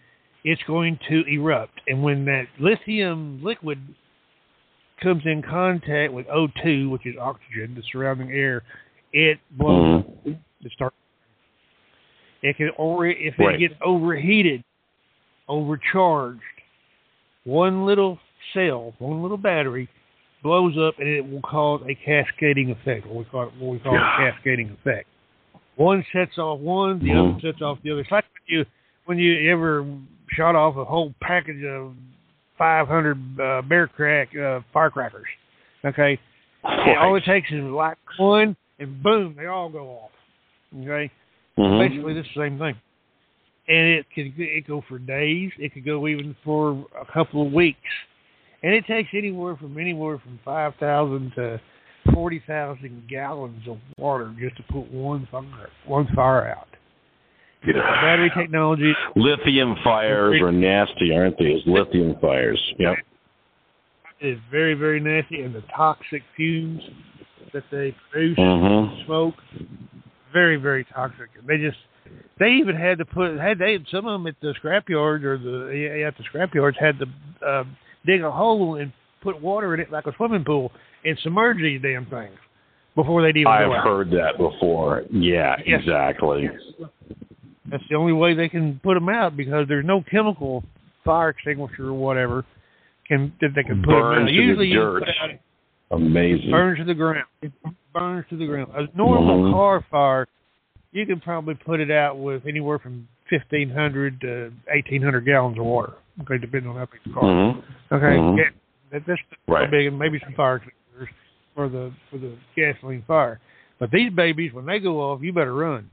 [0.44, 1.80] it's going to erupt.
[1.88, 3.80] And when that lithium liquid
[5.02, 8.64] comes in contact with O2, which is oxygen, the surrounding air,
[9.14, 10.04] it blows.
[10.04, 10.32] Mm-hmm.
[10.66, 10.96] It starts.
[12.42, 13.60] It can over if it Right.
[13.60, 14.64] gets overheated,
[15.48, 16.42] overcharged,
[17.46, 18.20] one little
[18.54, 19.90] cell, one little battery
[20.44, 23.06] blows up, and it will cause a cascading effect.
[23.06, 25.08] What we call it, what we call a cascading effect.
[25.76, 28.02] One sets off one, the other sets off the other.
[28.02, 28.66] It's like when you
[29.06, 29.86] when you ever
[30.32, 31.94] shot off a whole package of
[32.58, 35.28] 500 uh, bear crack uh, firecrackers.
[35.86, 36.20] Okay,
[36.64, 40.12] and all it takes is like one, and boom, they all go off.
[40.82, 41.12] Okay,
[41.58, 41.80] Mhm.
[41.90, 42.76] basically the same thing.
[43.70, 45.52] And it could it go for days.
[45.60, 47.80] It could go even for a couple of weeks,
[48.64, 51.60] and it takes anywhere from anywhere from five thousand to
[52.14, 56.68] forty thousand gallons of water just to put one fire one fire out.
[57.66, 57.74] Yeah.
[58.02, 61.46] Battery technology Lithium fires are nasty, aren't they?
[61.46, 62.62] It's lithium fires.
[62.80, 62.98] Yep.
[64.22, 66.82] is very very nasty, and the toxic fumes
[67.54, 69.06] that they produce, Mhm.
[69.06, 69.36] smoke,
[70.34, 71.30] very very toxic.
[71.46, 71.78] They just
[72.40, 75.76] they even had to put had they some of them at the scrapyards or the
[75.76, 77.08] yeah, at the scrapyards had to
[77.46, 77.64] uh,
[78.06, 78.92] dig a hole and
[79.22, 80.72] put water in it like a swimming pool
[81.06, 82.38] and submerge these damn things
[82.96, 85.04] before they'd even I've heard that before.
[85.12, 85.82] Yeah, Yes.
[85.82, 86.50] exactly.
[87.70, 90.64] That's the only way they can put them out because there's no chemical
[91.04, 92.46] fire extinguisher or whatever
[93.08, 94.32] can that they can put 'em Burn out.
[94.32, 95.30] Usually the you put out
[95.92, 96.52] Amazing.
[96.52, 97.26] burns to the ground.
[97.42, 97.52] It
[97.94, 98.72] burns to the ground.
[98.76, 99.52] A normal Mhm.
[99.54, 100.28] car fire,
[100.92, 105.58] you can probably put it out with anywhere from fifteen hundred to eighteen hundred gallons
[105.58, 105.94] of water.
[106.22, 107.24] Okay, depending on how big the car.
[107.24, 107.64] Mhm.
[107.92, 108.38] Okay, Mhm.
[108.38, 108.50] yeah,
[108.92, 109.70] that, that's Right.
[109.70, 111.16] big, and maybe some fire extinguishers
[111.54, 113.40] for the for the gasoline fire.
[113.80, 115.90] But these babies, when they go off, you better run.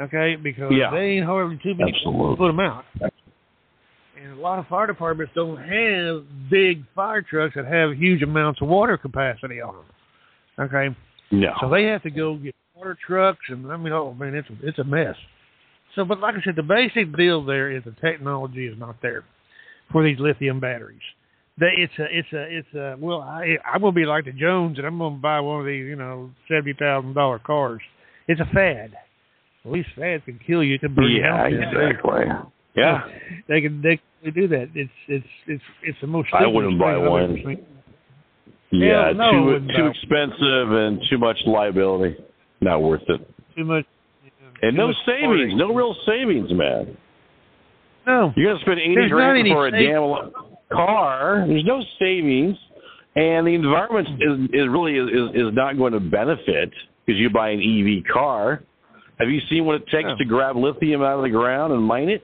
[0.00, 0.90] Okay, because Yeah.
[0.90, 2.34] they ain't hardly too many Absolutely.
[2.34, 2.84] to put them out.
[4.20, 8.60] And a lot of fire departments don't have big fire trucks that have huge amounts
[8.60, 9.84] of water capacity on them.
[10.66, 10.96] Okay,
[11.30, 11.54] No.
[11.60, 14.54] so they have to go get water trucks, and I mean, oh man, it's a,
[14.66, 15.16] it's a mess.
[15.98, 19.24] So, but like I said, the basic deal there is the technology is not there
[19.90, 21.02] for these lithium batteries.
[21.58, 22.96] They, it's a, it's a, it's a.
[23.00, 25.84] Well, I, I'm gonna be like the Jones, and I'm gonna buy one of these,
[25.86, 27.80] you know, seventy thousand dollar cars.
[28.28, 28.92] It's a fad.
[29.64, 30.78] Well, these fads can kill you.
[30.78, 31.62] Can burn Yeah, house down.
[31.90, 32.24] exactly.
[32.76, 33.00] Yeah.
[33.48, 34.68] they can they can do that.
[34.76, 36.28] It's it's it's it's the most.
[36.32, 37.34] I wouldn't buy thing I've ever one.
[37.44, 37.66] seen.
[38.70, 42.16] Yeah, Hell no, too too buy- expensive and too much liability.
[42.60, 43.20] Not worth it.
[43.56, 43.84] Too much.
[44.62, 46.96] And no savings, no real savings, man.
[48.06, 48.32] No.
[48.36, 50.32] You're gonna spend eighty There's grand for a damn
[50.72, 51.44] car.
[51.46, 52.56] There's no savings,
[53.16, 56.72] and the environment is is really is is not going to benefit
[57.06, 58.62] because you buy an EV car.
[59.18, 62.08] Have you seen what it takes to grab lithium out of the ground and mine
[62.08, 62.22] it?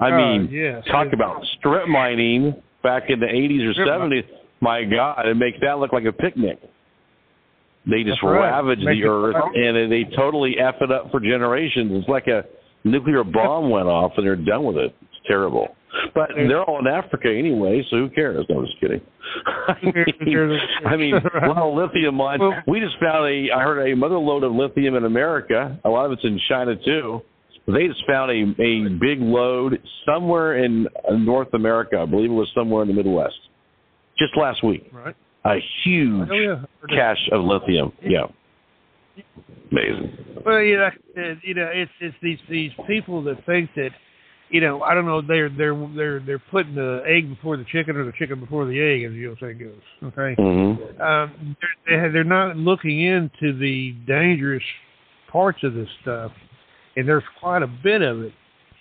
[0.00, 0.84] I Oh, mean, yes.
[0.90, 4.24] talk about strip mining back in the 80s or Strip 70s.
[4.60, 6.60] My God, it makes that look like a picnic.
[7.90, 8.38] They just right.
[8.50, 11.92] ravage Make the earth and they totally f it up for generations.
[11.94, 12.44] It's like a
[12.84, 14.94] nuclear bomb went off and they're done with it.
[15.02, 15.74] It's terrible.
[16.14, 18.44] But they're all in Africa anyway, so who cares?
[18.48, 19.00] No, I'm just kidding.
[19.68, 22.18] I mean, I mean well, lithium.
[22.18, 23.50] Well- we just found a.
[23.50, 25.78] I heard a mother load of lithium in America.
[25.84, 27.22] A lot of it's in China too.
[27.66, 31.98] They just found a a big load somewhere in uh, North America.
[32.00, 33.36] I believe it was somewhere in the Midwest.
[34.18, 35.14] Just last week, Right.
[35.56, 36.64] A huge Oh yeah.
[36.88, 37.92] cache of lithium.
[38.02, 38.26] Yeah,
[39.70, 40.16] amazing.
[40.44, 43.90] Well, you know, said, you know, it's it's these these people that think that,
[44.50, 47.96] you know, I don't know, they're they're they're they're putting the egg before the chicken
[47.96, 50.12] or the chicken before the egg, as the old saying goes.
[50.12, 50.40] Okay.
[50.40, 51.02] Mm-hmm.
[51.02, 54.62] Um, they're, they're they're not looking into the dangerous
[55.30, 56.32] parts of this stuff,
[56.96, 58.32] and there's quite a bit of it.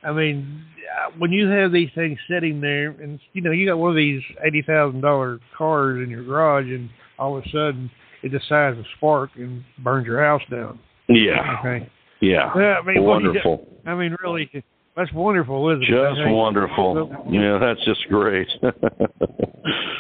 [0.04, 0.64] I mean,
[1.06, 3.96] uh, when you have these things sitting there, and you know, you got one of
[3.96, 7.90] these eighty thousand dollar cars in your garage, and all of a sudden
[8.24, 10.80] it decides to spark and burns your house down.
[11.10, 11.90] Yeah, Okay.
[12.22, 13.68] yeah, Yeah, I mean, what do wonderful.
[13.86, 14.50] I mean, really,
[14.96, 15.88] that's wonderful, isn't it?
[15.88, 17.26] Just wonderful.
[17.30, 18.48] Yeah, that's just great.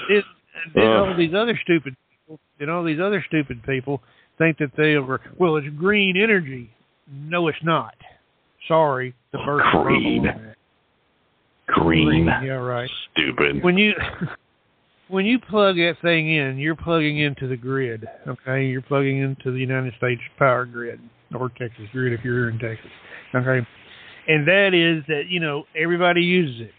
[0.09, 0.23] It,
[0.75, 1.09] and Ugh.
[1.09, 4.01] all these other stupid people, and all these other stupid people
[4.37, 6.69] think that they are well, it's green energy.
[7.09, 7.95] No, it's not.
[8.67, 10.23] Sorry, the first Green.
[10.23, 10.53] verbal.
[11.67, 12.25] Green.
[12.25, 12.89] Yeah, right.
[13.13, 13.63] Stupid.
[13.63, 13.93] When you
[15.09, 18.05] when you plug that thing in, you're plugging into the grid.
[18.27, 20.99] Okay, you're plugging into the United States power grid
[21.37, 22.91] or Texas grid if you're in Texas.
[23.35, 23.65] Okay,
[24.27, 26.71] and that is that you know everybody uses it.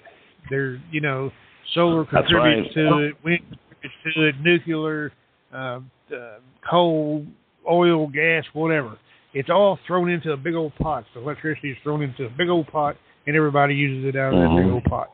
[0.51, 1.30] There, you know,
[1.74, 2.82] solar contributes right.
[2.82, 5.12] to it, wind contributes to it, nuclear,
[5.52, 5.80] uh,
[6.16, 7.26] uh, coal,
[7.70, 8.97] oil, gas, whatever.
[9.34, 11.05] It's all thrown into a big old pot.
[11.14, 12.96] The electricity is thrown into a big old pot,
[13.26, 14.72] and everybody uses it out of that big Mhm.
[14.74, 15.10] old pot.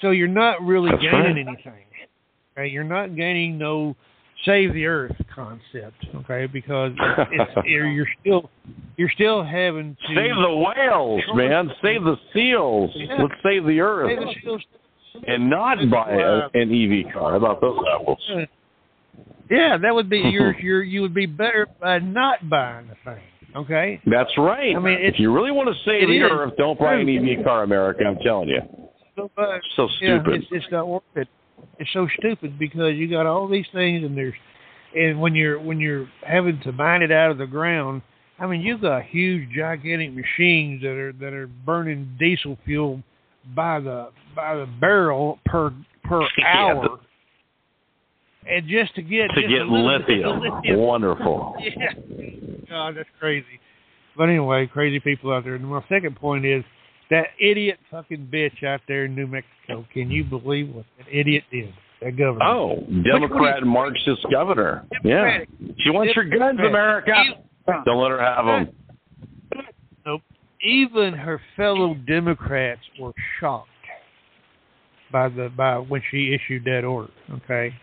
[0.00, 1.56] So you're not really That's gaining right.
[1.56, 1.84] anything.
[2.56, 3.96] Okay, you're not gaining no
[4.44, 6.04] save the earth concept.
[6.16, 7.30] Okay, because it's,
[7.64, 8.50] it's you're, still
[8.96, 11.70] you're still having to Save the whales, man.
[11.82, 12.90] Save the seals.
[12.94, 13.22] Yeah.
[13.22, 14.60] Let's save the earth Save the
[15.28, 17.32] and not buy a, an EV car.
[17.32, 18.18] How about those apples?
[19.50, 23.22] Yeah, that would be you're you're you would be better by not buying the thing.
[23.54, 24.00] Okay.
[24.06, 24.74] That's right.
[24.74, 27.62] I mean, if you really want to save the earth, don't buy an EV car,
[27.64, 28.02] America.
[28.06, 28.62] I'm telling you.
[29.14, 30.34] So, uh, So yeah, stupid.
[30.40, 31.28] it's, it's not worth it.
[31.78, 34.32] It's so stupid because you got all these things and there's
[34.96, 38.00] and when you're when you're having to mine it out of the ground,
[38.38, 43.02] I mean you've got huge gigantic machines that are that are burning diesel fuel
[43.54, 45.74] by the by the barrel per
[46.04, 47.00] per Yeah, hour.
[48.48, 50.40] And just to get to just get a lithium.
[50.40, 50.78] lithium.
[50.78, 51.56] Wonderful.
[51.76, 51.92] Yeah.
[52.68, 53.60] God, that's crazy.
[54.16, 55.56] But anyway, crazy people out there.
[55.56, 56.64] And my second point is
[57.10, 59.86] that idiot fucking bitch out there in New Mexico.
[59.92, 61.72] Can you believe what that idiot did?
[62.00, 62.44] That governor.
[62.46, 64.86] Oh, Democrat Marxist governor.
[65.04, 65.40] Yeah.
[65.80, 67.12] She wants your guns, America.
[67.84, 68.68] Don't let her have them.
[70.06, 70.22] Nope.
[70.62, 73.68] Even her fellow Democrats were shocked
[75.12, 77.12] by the by when she issued that order.
[77.30, 77.74] Okay.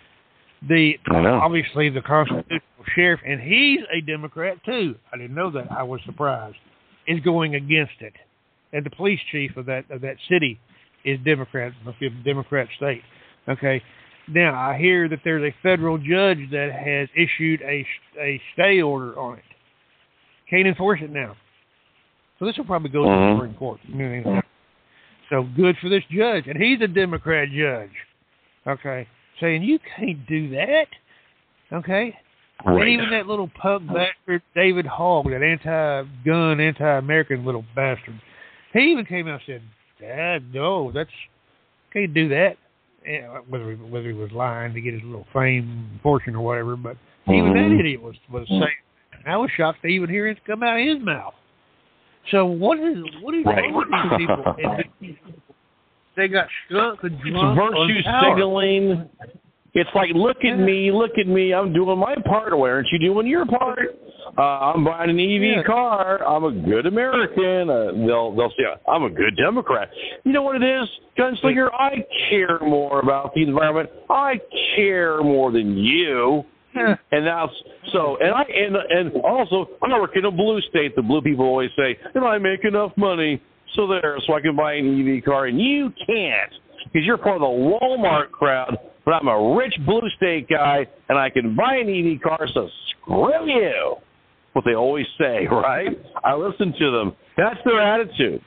[0.67, 4.95] The obviously the constitutional sheriff, and he's a Democrat too.
[5.13, 5.71] I didn't know that.
[5.71, 6.57] I was surprised.
[7.07, 8.13] Is going against it,
[8.73, 10.59] and the police chief of that of that city
[11.05, 13.03] is Democrat, must be a Democrat state.
[13.47, 13.81] Okay,
[14.27, 17.85] Now I hear that there's a federal judge that has issued a
[18.19, 19.43] a stay order on it.
[20.49, 21.35] Can't enforce it now.
[22.37, 23.35] So this will probably go to the Mhm.
[23.35, 23.79] Supreme Court.
[25.29, 27.91] So good for this judge, and he's a Democrat judge.
[28.67, 29.07] Okay,
[29.39, 30.87] saying you can't do that.
[31.71, 32.17] Okay,
[32.65, 32.81] Right.
[32.81, 38.19] and even that little pug bastard David Hogg, that anti-gun, anti-American little bastard,
[38.73, 39.61] he even came out and said,
[39.99, 41.11] "Dad, no, that's
[41.91, 42.57] can't do that."
[43.05, 46.75] Eh, Whether he, whether he was lying to get his little fame, fortune, or whatever,
[46.75, 46.97] but
[47.27, 47.79] even that Mhm.
[47.79, 48.67] idiot was was saying.
[49.25, 51.35] I was shocked to even hear it come out of his mouth.
[52.31, 53.63] So what is what is Right.
[53.63, 54.45] wrong with these people?
[56.19, 59.09] They got skunk and It's drunk on virtue signaling.
[59.73, 61.53] It's like, look at me, look at me.
[61.53, 62.57] I'm doing my part.
[62.57, 63.79] Why aren't you doing your part?
[64.37, 65.63] Uh, I'm buying an EV Yeah.
[65.63, 66.25] car.
[66.27, 67.69] I'm a good American.
[67.69, 69.89] Uh, they'll they'll say I'm a good Democrat.
[70.23, 71.69] You know what it is, gunslinger?
[71.73, 73.89] I care more about the environment.
[74.09, 74.39] I
[74.75, 76.45] care more than you.
[77.11, 77.51] And that's
[77.91, 78.17] so.
[78.21, 80.95] And I and and also I work in a blue state.
[80.95, 83.41] The blue people always say, and I make enough money,
[83.79, 86.51] so there, so I can buy an EV car, and you can't
[86.83, 88.77] because you're part of the Walmart crowd.
[89.05, 92.47] But I'm a rich blue state guy, and I can buy an EV car.
[92.53, 93.95] So screw you.
[94.53, 95.97] What they always say, right?
[96.23, 97.15] I listen to them.
[97.37, 98.41] That's their attitude.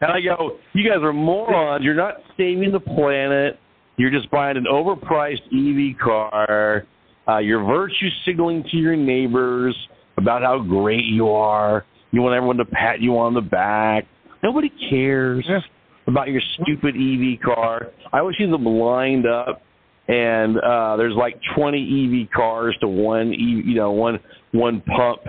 [0.00, 1.84] And I go, you guys are morons.
[1.84, 3.58] You're not saving the planet.
[3.96, 6.86] You're just buying an overpriced EV car.
[7.28, 9.76] Uh, you're virtue signaling to your neighbors
[10.16, 11.84] about how great you are.
[12.12, 14.06] You want everyone to pat you on the back.
[14.42, 15.46] Nobody cares
[16.06, 17.88] about your stupid EV car.
[18.12, 19.62] I always see them lined up,
[20.08, 24.18] and uh, there's like 20 EV cars to one, you know, one
[24.52, 25.20] one pump,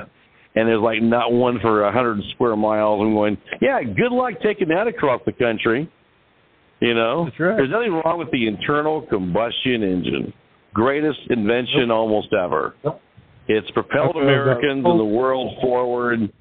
[0.56, 3.02] and there's like not one for a hundred square miles.
[3.02, 5.92] I'm going, yeah, good luck taking that across the country.
[6.80, 7.58] You know, That's right.
[7.58, 10.34] there's nothing wrong with the internal combustion engine.
[10.74, 12.74] Greatest invention almost ever.
[13.48, 16.32] It's propelled Americans and the world forward, and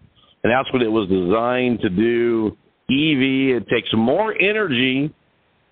[0.45, 2.57] that's what it was designed to do.
[2.91, 5.15] EV, it takes more energy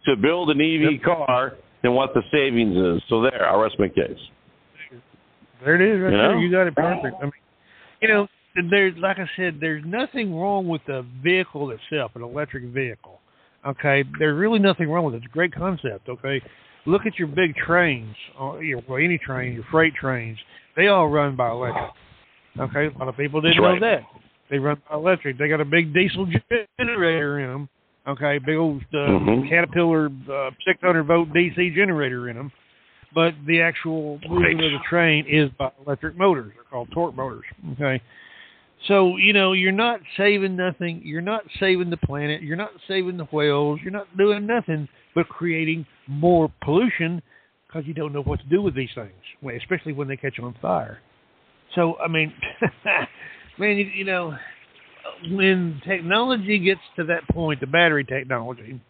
[0.04, 3.02] to build an EV car than what the savings is.
[3.08, 4.18] So there, I rest my case.
[5.64, 6.38] There it is, right You there.
[6.38, 7.16] You got it perfect.
[7.20, 7.32] I mean,
[8.00, 8.28] you know,
[8.70, 13.20] there's like I said, there's nothing wrong with the vehicle itself, an electric vehicle.
[13.66, 15.18] Okay, there's really nothing wrong with it.
[15.18, 16.08] It's a great concept.
[16.08, 16.40] Okay,
[16.86, 20.38] look at your big trains, or you know, well, any train, your freight trains.
[20.76, 21.90] They all run by electric.
[22.58, 23.80] Okay, a lot of people didn't right.
[23.80, 24.02] know that.
[24.50, 25.38] They run by electric.
[25.38, 26.26] They got a big diesel
[26.78, 27.68] generator in them.
[28.06, 29.48] Okay, big old uh, Mhm.
[29.48, 32.50] Caterpillar uh, 600 volt DC generator in them.
[33.14, 36.52] But the actual moving of the train is by electric motors.
[36.54, 37.44] They're called torque motors.
[37.72, 38.00] Okay.
[38.86, 41.00] So, you know, you're not saving nothing.
[41.04, 42.42] You're not saving the planet.
[42.42, 43.80] You're not saving the whales.
[43.82, 47.20] You're not doing nothing but creating more pollution
[47.66, 49.10] because you don't know what to do with these things,
[49.60, 50.98] especially when they catch on fire.
[51.74, 52.32] So, I mean,
[53.59, 54.36] man, you, you know,
[55.30, 58.80] when technology gets to that point, the battery technology,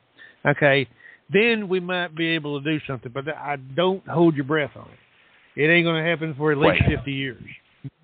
[0.46, 0.88] okay,
[1.32, 3.12] then we might be able to do something.
[3.12, 5.62] But I don't hold your breath on it.
[5.62, 6.96] It ain't going to happen for at least Right.
[6.98, 7.42] 50 years,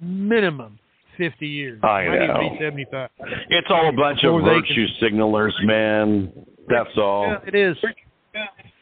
[0.01, 0.79] minimum
[1.17, 1.81] 50 years.
[1.83, 2.51] I Might know.
[2.51, 3.11] be 75.
[3.51, 6.33] It's all a bunch of Before they virtue signalers, man.
[6.69, 7.27] That's all.
[7.27, 7.77] Yeah, it is.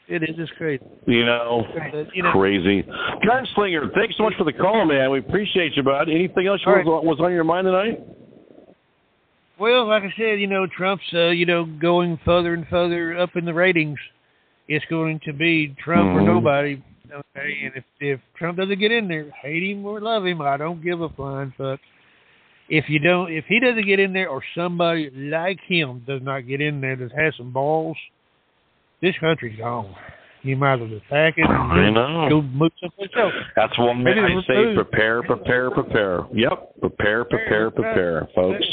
[0.08, 0.34] It is.
[0.36, 0.84] It's crazy.
[1.06, 2.82] You know, But, you know, crazy.
[3.24, 5.10] Gunslinger, thanks so much for the call, man.
[5.10, 6.08] We appreciate you, bud.
[6.08, 8.00] Anything else was, was on your mind tonight?
[9.58, 13.36] Well, like I said, you know, Trump's, uh, you know, going further and further up
[13.36, 13.98] in the ratings.
[14.66, 16.26] It's going to be Trump or Mhm.
[16.26, 16.82] nobody.
[17.12, 20.56] Okay, and if if Trump doesn't get in there, hate him or love him, I
[20.56, 21.78] don't give a flying fuck.
[22.70, 26.46] If you don't, if he doesn't get in there, or somebody like him does not
[26.46, 27.98] get in there that has some balls,
[29.02, 29.94] this country's gone.
[30.44, 32.28] You might as well just pack it and I know.
[32.28, 33.32] go move someplace else.
[33.54, 34.54] That's what Maybe I say.
[34.54, 34.74] do.
[34.74, 36.20] Prepare, prepare, prepare.
[36.34, 36.80] Yep.
[36.80, 38.66] Prepare, prepare, prepare, folks.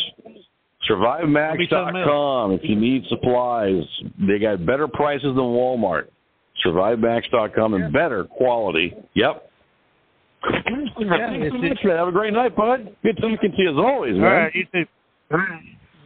[0.89, 3.83] SurviveMax.com if you need supplies.
[4.27, 6.07] They got better prices than Walmart.
[6.65, 8.95] SurviveMax.com and better quality.
[9.13, 9.49] Yep.
[11.01, 11.79] Much.
[11.83, 12.95] Have a great night, bud.
[13.03, 14.23] Good talking to you as always, man.
[14.23, 14.85] All right, you too.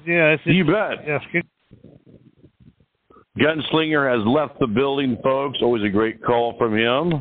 [0.05, 1.05] Yeah, it's You bet.
[1.31, 1.43] Good.
[3.39, 5.57] Gunslinger has left the building, folks.
[5.61, 7.19] Always a great call from him.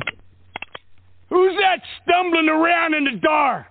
[1.29, 3.65] Who's that stumbling around in the dark?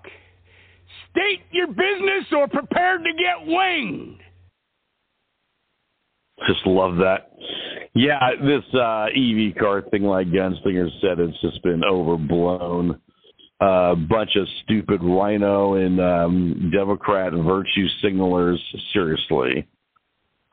[1.10, 4.18] State your business or prepare to get winged.
[6.48, 7.30] Just love that.
[7.94, 12.98] Yeah, this uh, EV car thing, like Gunslinger said, it's just been overblown.
[13.60, 18.58] A uh, bunch of stupid RINO and um, Democrat virtue signalers.
[18.92, 19.68] Seriously,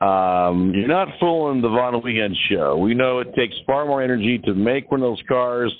[0.00, 2.78] Um, you're not fooling the Von Wehunt show.
[2.78, 5.74] We know it takes far more energy to make one of those cars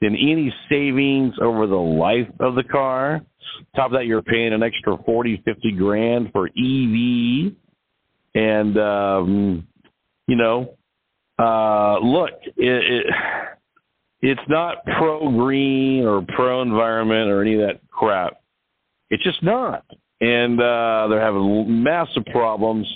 [0.00, 3.20] than any savings over the life of the car.
[3.74, 7.52] Top of that, you're paying an extra forty, fifty grand for EV,
[8.34, 9.66] and um,
[10.26, 10.76] you know,
[11.38, 13.06] uh, look, it, it,
[14.22, 18.40] it's not pro green or pro environment or any of that crap.
[19.10, 19.84] It's just not,
[20.20, 22.86] and uh, they're having massive problems.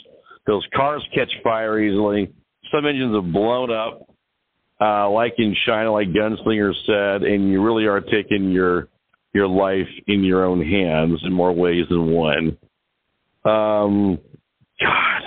[0.48, 2.32] Those cars catch fire easily.
[2.72, 4.08] Some engines have blown up,
[4.80, 8.88] uh, like in China, like Gunslinger said, and you really are taking your
[9.34, 12.56] your life in your own hands in more ways than one.
[13.44, 14.18] Um,
[14.80, 15.22] God,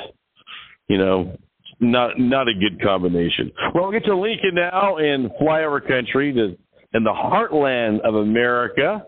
[0.88, 1.38] you know,
[1.80, 3.52] not not a good combination.
[3.76, 6.58] Well, we'll get to Lincoln now in flyover country, to,
[6.98, 9.06] in the heartland of America.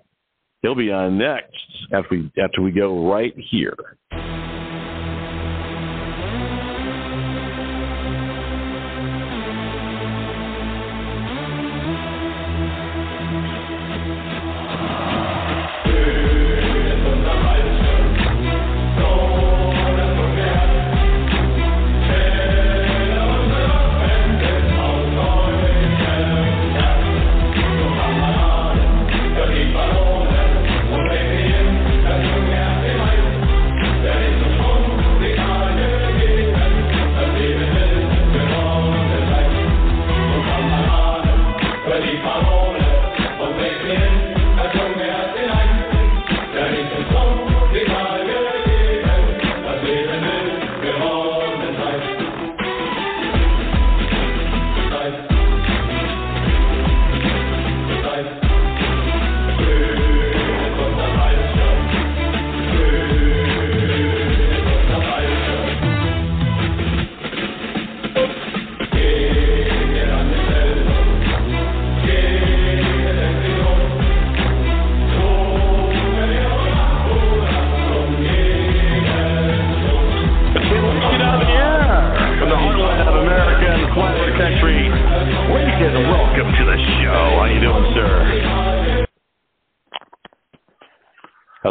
[0.61, 1.57] He'll be on next
[1.91, 3.73] after we after we go right here.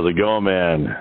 [0.02, 0.96] How's it going, man?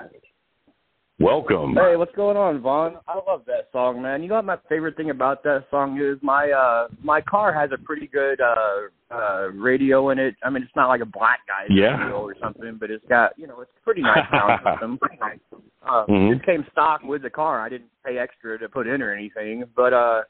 [1.18, 1.74] Welcome.
[1.74, 2.98] Hey, what's going on, Von?
[3.08, 4.22] I love that song, man.
[4.22, 6.18] You know what my favorite thing about that song is?
[6.22, 10.36] My uh my car has a pretty good uh uh radio in it.
[10.44, 11.98] I mean, it's not like a black guy's Yeah.
[12.00, 14.98] radio or something, but it's got you know it's pretty nice sound system.
[14.98, 15.40] Pretty nice.
[15.84, 16.36] Uh, Mhm.
[16.36, 17.60] It came stock with the car.
[17.60, 20.22] I didn't pay extra to put in or anything, but uh.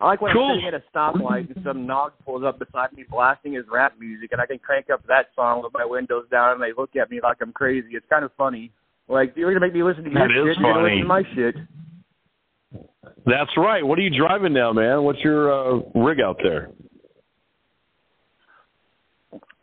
[0.00, 0.46] I like when Cool.
[0.52, 3.94] I'm sitting at a stoplight and some nog pulls up beside me blasting his rap
[4.00, 6.96] music, and I can crank up that song with my windows down, and they look
[6.96, 7.88] at me like I'm crazy.
[7.92, 8.72] It's kind of funny.
[9.08, 10.48] Like you're gonna make me listen to your That shit.
[10.48, 11.02] is You're gonna listen funny.
[11.02, 11.54] to my shit.
[13.26, 13.84] That's right.
[13.84, 15.02] What are you driving now, man?
[15.02, 16.70] What's your uh, rig out there?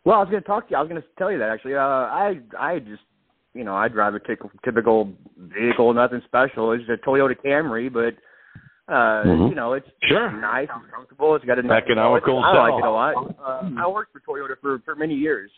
[0.04, 0.76] Well, I was going to talk to you.
[0.76, 1.74] I was going to tell you that actually.
[1.74, 3.02] Uh, I I just
[3.54, 6.72] you know I drive a typical, typical vehicle, nothing special.
[6.72, 8.14] It's a Toyota Camry, but
[8.88, 9.48] uh, Mhm.
[9.50, 10.30] you know it's Sure.
[10.30, 11.34] nice, it's comfortable.
[11.34, 13.34] It's got a nice Economical I like it a lot.
[13.38, 15.50] Uh, I worked for Toyota for for many years.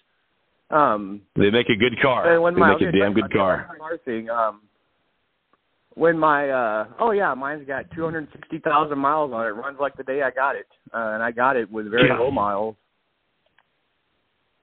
[0.70, 2.32] Um, They make a good car.
[2.32, 3.68] and when They my, make a damn good car.
[3.78, 4.30] Car thing.
[4.30, 4.62] Um,
[5.94, 9.50] when my uh oh yeah, mine's got 260,000 miles on it.
[9.50, 12.18] Runs like the day I got it, uh, and I got it with very Yeah.
[12.18, 12.76] low miles.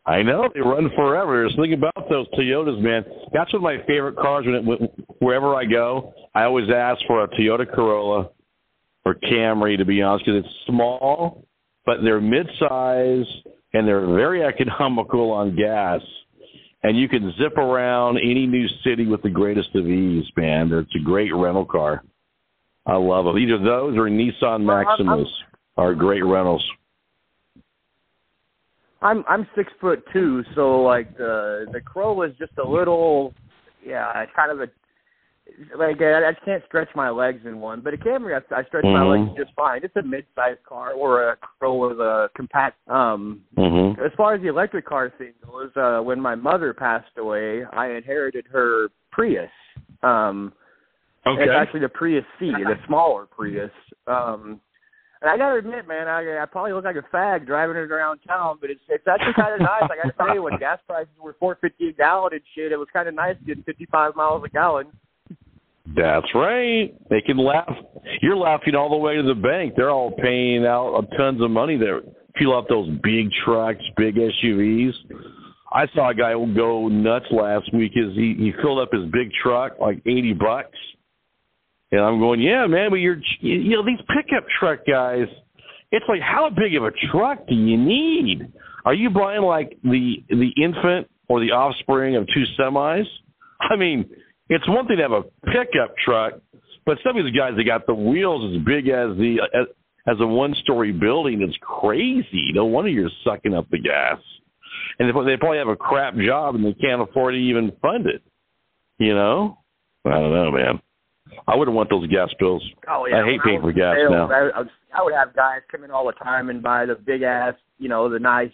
[0.05, 1.39] I know they run forever.
[1.39, 3.03] There's something about those Toyotas, man.
[3.33, 4.45] That's one of my favorite cars.
[4.45, 8.29] When it, wherever I go, I always ask for a Toyota Corolla
[9.07, 11.45] or Camry, to be honest, because it's small,
[11.85, 13.25] but they're mid-size
[13.73, 16.01] and they're very economical on gas.
[16.83, 20.71] And you can zip around any new city with the greatest of ease, man.
[20.73, 22.03] It's a great rental car.
[22.85, 23.37] I love them.
[23.37, 25.25] Either those or Nissan Well, Maximas
[25.77, 26.63] are great rentals.
[29.01, 33.33] I'm I'm six foot two, so like the the Corolla is just a little,
[33.85, 34.67] yeah, kind of a
[35.77, 38.83] like I, I can't stretch my legs in one, but a Camry I, I stretch
[38.83, 39.27] my Mhm.
[39.27, 39.81] legs just fine.
[39.83, 42.77] It's a mid-sized car, or a Corolla with a compact.
[42.87, 44.01] Um, Mm-hmm.
[44.03, 47.87] as far as the electric car thing goes, uh, when my mother passed away, I
[47.91, 49.49] inherited her Prius.
[50.03, 50.53] Um,
[51.25, 51.43] Okay.
[51.43, 53.71] It's actually the Prius C, the smaller Prius.
[54.05, 54.61] Um,
[55.21, 58.19] and I gotta admit, man, I, I probably look like a fag driving it around
[58.19, 59.83] town, but it's it's actually kind of nice.
[59.91, 62.77] I gotta tell you, when gas prices were four fifty a gallon and shit, it
[62.77, 64.87] was kind of nice getting fifty five miles a gallon.
[65.95, 66.93] That's right.
[67.09, 67.71] They can laugh.
[68.21, 69.73] You're laughing all the way to the bank.
[69.75, 72.01] They're all paying out tons of money to
[72.37, 74.93] fill up those big trucks, big SUVs.
[75.71, 77.93] I saw a guy go nuts last week.
[77.95, 80.77] Is he he filled up his big truck like eighty bucks,
[81.91, 85.27] And I'm going, yeah, man, but you're, you know, these pickup truck guys.
[85.91, 88.51] It's like, how big of a truck do you need?
[88.85, 93.05] Are you buying like the the infant or the offspring of two semis?
[93.59, 94.09] I mean,
[94.49, 96.33] it's one thing to have a pickup truck,
[96.85, 99.67] but some of these guys they got the wheels as big as the as,
[100.07, 101.41] as a one story building.
[101.41, 102.51] It's crazy.
[102.53, 104.19] No wonder you're sucking up the gas.
[104.99, 108.07] And they they probably have a crap job and they can't afford to even fund
[108.07, 108.23] it.
[108.99, 109.59] You know,
[110.05, 110.81] I don't know, man.
[111.47, 112.63] I wouldn't want those gas bills.
[112.89, 114.29] Oh yeah, I hate paying for gas sales, now.
[114.31, 114.63] I, I,
[114.93, 117.89] I would have guys come in all the time and buy the big ass, you
[117.89, 118.51] know, the nice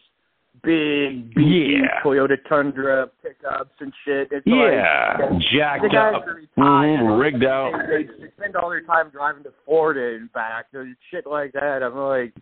[0.61, 2.01] big beefy Yeah.
[2.03, 4.29] Toyota Tundra pickups and shit.
[4.31, 6.25] It's Yeah, like, jacked the guys up,
[6.57, 7.73] mhm, rigged out.
[7.87, 11.81] They, they spend all their time driving to Florida and back, and shit like that.
[11.83, 12.33] I'm like,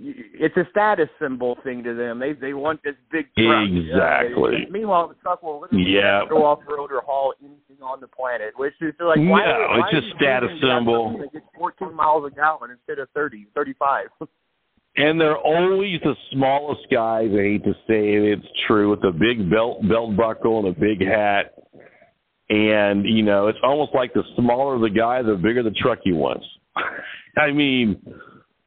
[0.00, 2.20] it's a status symbol thing to them.
[2.20, 3.66] They they want this big truck.
[3.68, 4.68] Exactly.
[4.70, 6.22] Meanwhile, the truck will literally Yeah.
[6.28, 8.52] go off road or haul anything on the planet.
[8.56, 11.18] Which is like, why, No, why it's just status symbol.
[11.32, 14.06] gets 14 miles a gallon instead of 30, 35?
[14.98, 17.30] And they're always the smallest guys.
[17.32, 20.78] I hate to say it, it's true, with a big belt belt buckle and a
[20.78, 21.54] big hat.
[22.50, 26.12] And you know, it's almost like the smaller the guy, the bigger the truck he
[26.12, 26.44] wants.
[27.36, 28.02] I mean,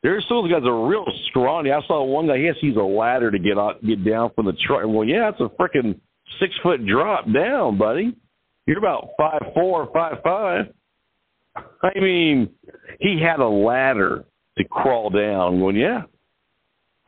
[0.04, 1.72] there's some of those guys are real scrawny.
[1.72, 4.32] I saw one guy; he has to use a ladder to get out, get down
[4.34, 4.84] from the truck.
[4.86, 6.00] Well, yeah, it's a freaking
[6.40, 8.16] six foot drop down, buddy.
[8.66, 10.74] You're about five four, five five.
[11.56, 12.50] I mean,
[13.02, 14.24] he had a ladder
[14.58, 15.60] to crawl down.
[15.60, 16.04] Going, yeah.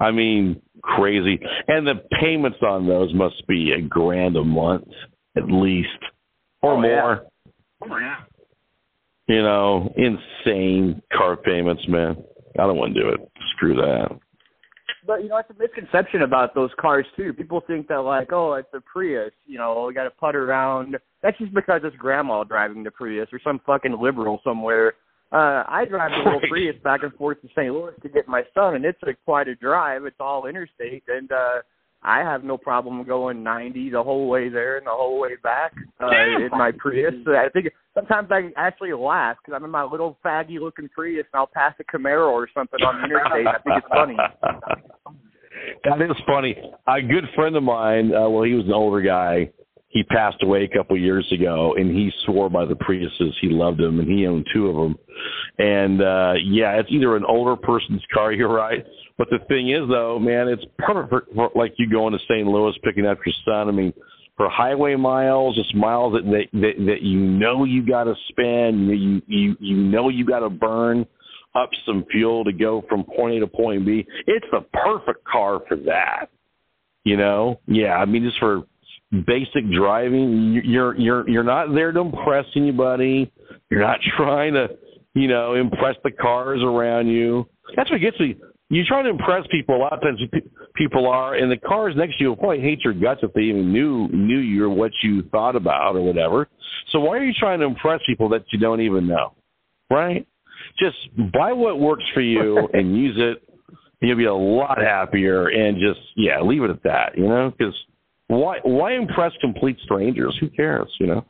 [0.04, 1.40] I mean, crazy.
[1.68, 4.88] And the payments on those must be a grand a month
[5.38, 5.90] at least,
[6.62, 7.02] or Oh, yeah.
[7.02, 7.26] more.
[7.84, 8.18] Oh yeah.
[9.28, 12.18] You know, insane car payments, man.
[12.60, 13.32] I don't want to do it.
[13.56, 14.10] Screw that.
[15.08, 17.34] But you know, it's a misconception about those cars too.
[17.34, 19.32] People think that like, oh, it's a Prius.
[19.46, 20.98] You know, we got to putt around.
[21.22, 24.94] That's just because it's grandma driving the Prius or some fucking liberal somewhere.
[25.34, 26.42] Uh, I drive the little.
[26.48, 27.74] Prius back and forth to St.
[27.74, 30.06] Louis to get my son, and it's a, quite a drive.
[30.06, 31.62] It's all interstate, and uh,
[32.04, 35.74] I have no problem going 90 the whole way there and the whole way back
[36.00, 37.16] uh, in my Prius.
[37.28, 41.40] I think sometimes I actually laugh because I'm in my little faggy looking Prius, and
[41.40, 43.48] I'll pass a Camaro or something on the interstate.
[43.48, 44.18] I think it's funny.
[45.84, 46.56] that is funny.
[46.86, 49.50] A good friend of mine, uh, well, he was an older guy.
[49.94, 53.32] He passed away a couple years ago, and he swore by the Priuses.
[53.42, 54.98] He loved them, and he owned two of them.
[55.60, 58.32] And uh yeah, it's either an older person's car.
[58.34, 58.86] You're right.
[59.18, 62.48] But the thing is, though, man, it's perfect for, for like you going to St.
[62.48, 63.70] Louis picking up your son.
[63.70, 63.94] I mean,
[64.36, 68.88] for highway miles, just miles that that that, that you know you got to spend,
[68.88, 71.06] you you you know you got to burn
[71.56, 74.06] up some fuel to go from point A to point B.
[74.26, 76.30] It's the perfect car for that.
[77.04, 77.60] You know?
[77.68, 78.64] Yeah, I mean just for
[79.26, 83.32] basic driving, you're you're you're not there to impress anybody.
[83.70, 84.70] You're not trying to,
[85.14, 87.48] you know, impress the cars around you.
[87.76, 88.36] That's what gets me.
[88.70, 89.76] You try to impress people.
[89.76, 90.20] A lot of times,
[90.76, 93.42] people are, and the cars next to you will probably hate your guts if they
[93.42, 96.48] even knew knew you or what you thought about or whatever.
[96.92, 99.34] So why are you trying to impress people that you don't even know?
[99.92, 100.28] Right?
[100.80, 100.98] Just
[101.34, 103.48] buy what works for you and use it.
[104.02, 105.48] And you'll be a lot happier.
[105.48, 107.18] And just yeah, leave it at that.
[107.18, 107.76] You know, because
[108.40, 110.36] why why impress complete strangers?
[110.40, 110.90] Who cares?
[111.00, 111.26] You know.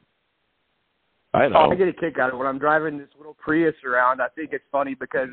[1.35, 1.71] I Oh, know.
[1.71, 4.21] I get a kick out of it when I'm driving this little Prius around.
[4.21, 5.29] I think it's funny because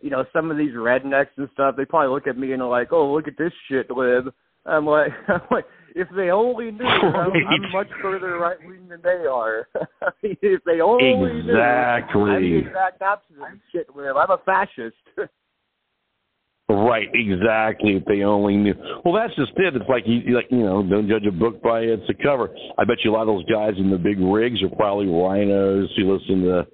[0.00, 1.76] you know some of these rednecks and stuff.
[1.76, 4.32] They probably look at me and they're like, "Oh, look at this shit lib."
[4.64, 9.00] I'm like, I'm like, if they only knew, I'm, I'm much further right wing than
[9.02, 9.66] they are.
[10.22, 12.56] if they only knew, I'm the Exactly.
[12.58, 14.16] exact opposite of shit lib.
[14.16, 14.96] I'm a fascist.
[16.72, 17.96] Right, exactly.
[17.96, 18.74] If they only knew.
[19.04, 19.76] Well, that's just it.
[19.76, 22.48] It's like you, like you know, don't judge a book by its cover.
[22.78, 25.88] I bet you a lot of those guys in the big rigs are probably RINOs
[25.96, 26.66] who listen to,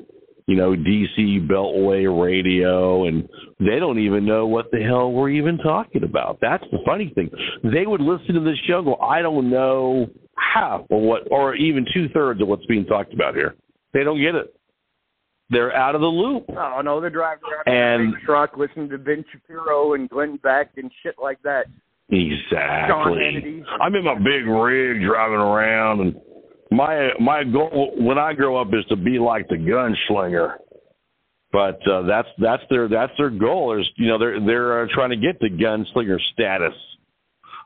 [0.46, 5.58] you know, DC Beltway radio, and they don't even know what the hell we're even
[5.58, 6.38] talking about.
[6.40, 7.28] That's the funny thing.
[7.64, 11.84] They would listen to this show, go, I don't know half or what, or even
[11.92, 13.56] two thirds of what's being talked about here.
[13.92, 14.54] They don't get it.
[15.50, 16.44] They're out of the loop.
[16.50, 20.08] oh no, they're driving around in And- a big truck listening to Ben Shapiro and
[20.08, 21.66] Glenn Beck and shit like that.
[22.10, 23.62] Exactly.
[23.80, 26.16] I'm in my big rig driving around, and
[26.70, 30.54] my my goal when I grow up is to be like the gunslinger.
[31.52, 33.78] But uh, that's that's their that's their goal.
[33.78, 36.74] Is you know they're they're uh, trying to get the gunslinger status,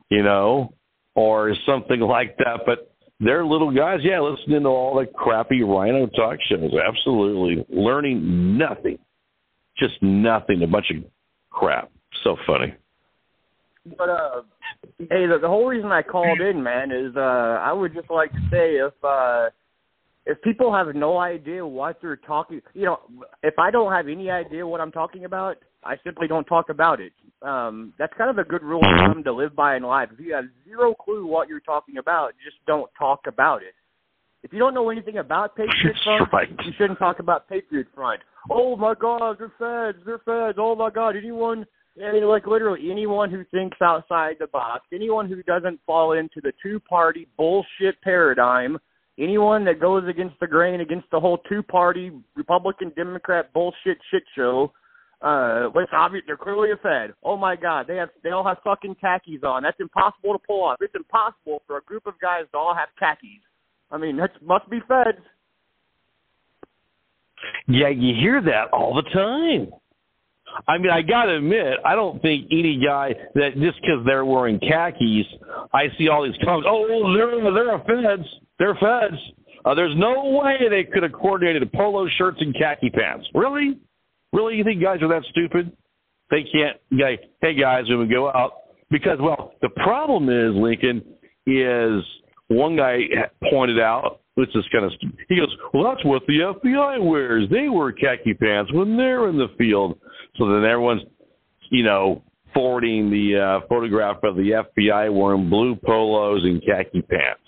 [0.08, 0.72] you know,
[1.14, 2.60] or something like that.
[2.66, 2.91] But
[3.24, 6.72] they're little guys, yeah, listening to all the crappy RINO talk shows.
[6.74, 8.98] Absolutely, learning nothing,
[9.78, 10.62] just nothing.
[10.62, 11.04] A bunch of
[11.50, 11.90] crap.
[12.24, 12.74] So funny.
[13.98, 14.42] But uh,
[14.98, 18.30] hey, the, the whole reason I called in, man, is uh, I would just like
[18.32, 19.46] to say if uh,
[20.26, 23.00] if people have no idea what they're talking, you know,
[23.42, 27.00] if I don't have any idea what I'm talking about, I simply don't talk about
[27.00, 27.12] it.
[27.42, 30.10] Um, that's kind of a good rule of thumb to live by in life.
[30.12, 33.74] If you have zero clue what you're talking about, just don't talk about it.
[34.44, 36.48] If you don't know anything about Patriot Front, right.
[36.64, 38.20] you shouldn't talk about Patriot Front.
[38.50, 40.58] Oh my God, they're feds, they're feds.
[40.60, 41.66] Oh my God, anyone,
[42.04, 46.40] I mean, like literally anyone who thinks outside the box, anyone who doesn't fall into
[46.42, 48.78] the two-party bullshit paradigm,
[49.22, 54.72] anyone that goes against the grain, against the whole two-party Republican Democrat bullshit shit show.
[55.22, 57.14] Uh, well, it's obvious they're clearly a Fed.
[57.22, 59.62] Oh my God, they have they all have fucking khakis on.
[59.62, 60.78] That's impossible to pull off.
[60.80, 63.40] It's impossible for a group of guys to all have khakis.
[63.92, 65.18] I mean, that must be Feds.
[67.68, 69.72] Yeah, you hear that all the time.
[70.68, 74.24] I mean, I got to admit, I don't think any guy that just because they're
[74.24, 75.26] wearing khakis,
[75.72, 76.68] I see all these comments.
[76.70, 78.28] Oh, they're they're a feds.
[78.62, 79.20] They're feds.
[79.64, 83.26] Uh, there's no way they could have coordinated polo shirts and khaki pants.
[83.34, 83.80] Really?
[84.32, 84.54] Really?
[84.54, 85.76] You think guys are that stupid?
[86.30, 86.76] They can't.
[86.90, 88.52] Hey, hey guys, we go out,
[88.88, 91.02] because well, the problem is Lincoln
[91.44, 92.04] is
[92.46, 93.00] one guy
[93.50, 94.92] pointed out which is kind of
[95.28, 99.36] he goes well that's what the fbi wears they wear khaki pants when they're in
[99.36, 99.98] the field
[100.36, 101.02] so then everyone's
[101.70, 102.22] you know
[102.54, 107.42] forwarding the uh, photograph of the fbi wearing blue polos and khaki pants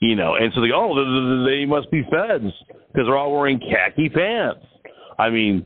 [0.00, 0.94] you know and so they oh
[1.46, 4.64] they must be feds because they're all wearing khaki pants
[5.18, 5.64] i mean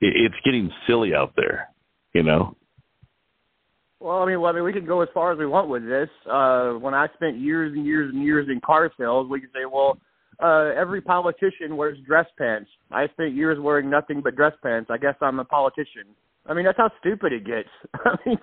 [0.00, 1.68] it's getting silly out there
[2.14, 2.56] you know
[3.98, 5.82] Well, I mean, well, I mean, we can go as far as we want with
[5.82, 6.10] this.
[6.30, 9.64] Uh, when I spent years and years and years in car sales, we can say,
[9.64, 9.98] well,
[10.42, 12.68] uh, every politician wears dress pants.
[12.90, 14.90] I spent years wearing nothing but dress pants.
[14.92, 16.14] I guess I'm a politician.
[16.44, 17.68] I mean, that's how stupid it gets.
[17.94, 18.38] I mean,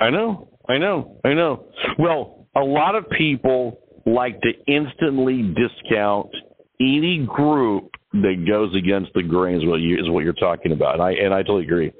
[0.00, 1.66] I know, I know, I know.
[1.98, 6.30] Well, a lot of people like to instantly discount
[6.80, 10.94] any group that goes against the grain is what you is what you're talking about.
[10.94, 11.92] And I and I totally agree.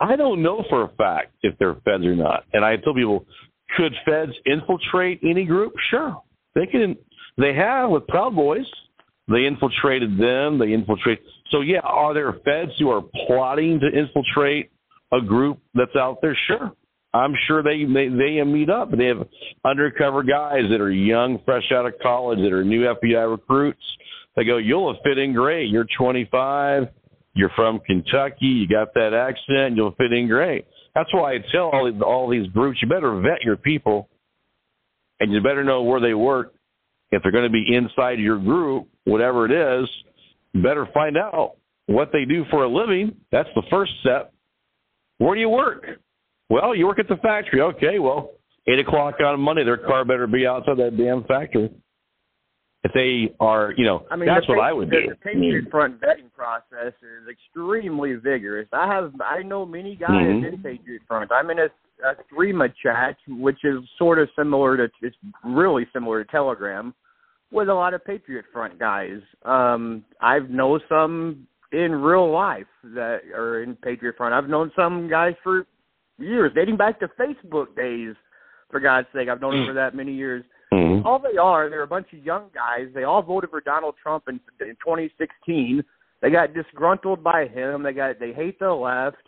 [0.00, 2.44] I don't know for a fact if they're feds or not.
[2.52, 3.24] And I tell people,
[3.76, 5.72] could feds infiltrate any group?
[5.90, 6.22] Sure,
[6.54, 6.96] they can.
[7.38, 8.66] They have with Proud Boys.
[9.28, 10.58] They infiltrated them.
[10.58, 11.20] They infiltrate.
[11.50, 14.70] So yeah, are there feds who are plotting to infiltrate
[15.12, 16.36] a group that's out there?
[16.46, 16.72] Sure,
[17.16, 18.90] I'm sure they they they meet up.
[18.90, 19.26] They have
[19.64, 23.82] undercover guys that are young, fresh out of college, that are new FBI recruits.
[24.36, 25.70] They go, you'll have fit in great.
[25.70, 26.88] You're 25.
[27.34, 28.46] You're from Kentucky.
[28.46, 29.76] You got that accent.
[29.76, 30.66] You'll fit in great.
[30.94, 34.08] That's why I tell all these, all these groups, you better vet your people,
[35.20, 36.54] and you better know where they work.
[37.10, 39.88] If they're going to be inside your group, whatever it is,
[40.52, 43.14] you better find out what they do for a living.
[43.30, 44.32] That's the first step.
[45.18, 45.84] Where do you work?
[46.48, 47.60] Well, you work at the factory.
[47.60, 48.30] Okay, well,
[48.68, 51.70] eight o'clock on Monday, their car better be outside that damn factory.
[52.84, 55.08] If they are, you know, I mean, that's what I would do.
[55.08, 58.68] The Patriot Front vetting process is extremely vigorous.
[58.72, 60.52] I have I know many guys Mhm.
[60.52, 61.32] in Patriot Front.
[61.32, 61.68] I'm in a,
[62.04, 66.94] a Threema chat, which is sort of similar to it's really similar to Telegram,
[67.50, 69.20] with a lot of Patriot Front guys.
[69.44, 74.32] Um, I've know some in real life that are in Patriot Front.
[74.32, 75.66] I've known some guys for
[76.18, 78.14] years, dating back to Facebook days.
[78.70, 80.44] For God's sake, I've known him for that many years.
[80.72, 81.04] Mhm.
[81.04, 82.88] All they are, they're a bunch of young guys.
[82.92, 85.84] They all voted for Donald Trump in, in 2016.
[86.20, 87.84] They got disgruntled by him.
[87.84, 89.22] They got they hate the left.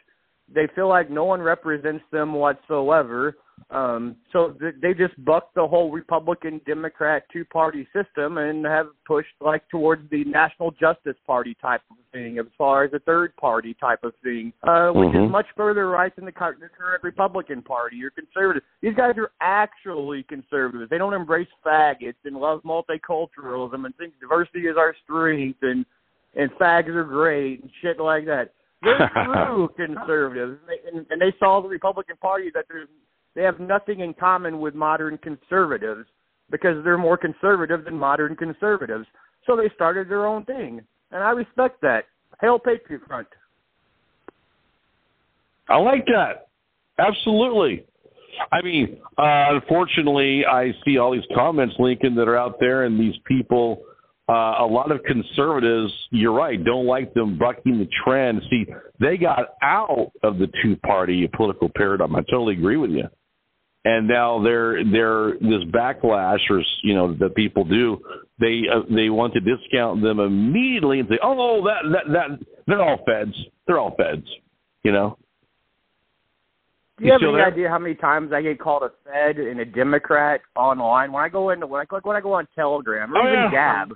[0.52, 3.36] They feel like no one represents them whatsoever.
[3.70, 8.86] Um, so th- they just bucked the whole Republican Democrat two party system and have
[9.06, 13.36] pushed like towards the National Justice Party type of thing, as far as a third
[13.36, 15.26] party type of thing, uh, which Mhm.
[15.26, 18.62] is much further right than the, cur- the current Republican Party or conservative.
[18.80, 20.88] These guys are actually conservatives.
[20.90, 25.84] They don't embrace faggots and love multiculturalism and think diversity is our strength and
[26.36, 28.52] and fags are great and shit like that.
[28.82, 29.10] They're
[29.48, 32.86] true conservatives, and they, and, and they saw the Republican Party that there's
[33.38, 36.06] they have nothing in common with modern conservatives
[36.50, 39.06] because they're more conservative than modern conservatives.
[39.46, 40.80] So they started their own thing,
[41.12, 42.06] and I respect that.
[42.40, 43.28] Hail Patriot Front!
[45.68, 46.48] I like that.
[46.98, 47.84] Absolutely.
[48.50, 52.98] I mean, uh, unfortunately, I see all these comments, Lincoln, that are out there, and
[52.98, 53.82] these people,
[54.28, 58.42] uh, a lot of conservatives, you're right, don't like them bucking the trend.
[58.50, 58.66] See,
[58.98, 62.16] they got out of the two party political paradigm.
[62.16, 63.04] I totally agree with you.
[63.88, 67.98] And now they're they're this backlash, or you know, that people do.
[68.38, 72.82] They uh, they want to discount them immediately and say, "Oh, that that that they're
[72.82, 73.34] all feds.
[73.66, 74.26] They're all feds."
[74.82, 75.16] You know.
[76.98, 77.46] Do you, have any there?
[77.46, 81.30] idea how many times I get called a Fed and a Democrat online when I
[81.30, 83.50] go into when I like when I go on Telegram or Oh, even yeah.
[83.86, 83.92] Gab?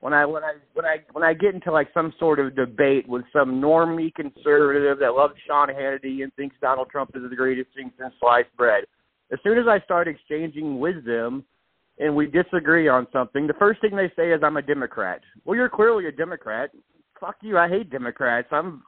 [0.00, 3.08] When I when I when I when I get into like some sort of debate
[3.08, 7.70] with some normie conservative that loves Sean Hannity and thinks Donald Trump is the greatest
[7.74, 8.84] thing since sliced bread,
[9.32, 11.44] as soon as I start exchanging wisdom
[11.98, 15.20] and we disagree on something, the first thing they say is I'm a Democrat.
[15.44, 16.70] Well, you're clearly a Democrat.
[17.20, 17.58] Fuck you.
[17.58, 18.48] I hate Democrats.
[18.50, 18.82] I'm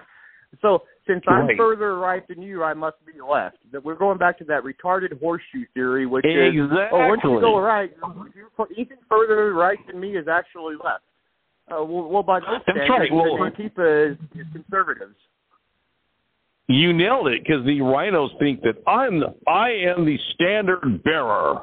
[0.62, 3.56] so since I'm further right than you, I must be left.
[3.72, 6.54] That we're going back to that retarded horseshoe theory, which is
[6.92, 7.60] oh, once you go Exactly.
[7.60, 7.90] right,
[8.34, 11.02] you're, anything further right than me is actually left.
[11.70, 13.12] Uh, well, well, by those That's standards, right.
[13.12, 15.16] Well- Antifa is, is conservatives.
[16.72, 21.60] You nailed it because the RINOs think that I'm the, I am the standard bearer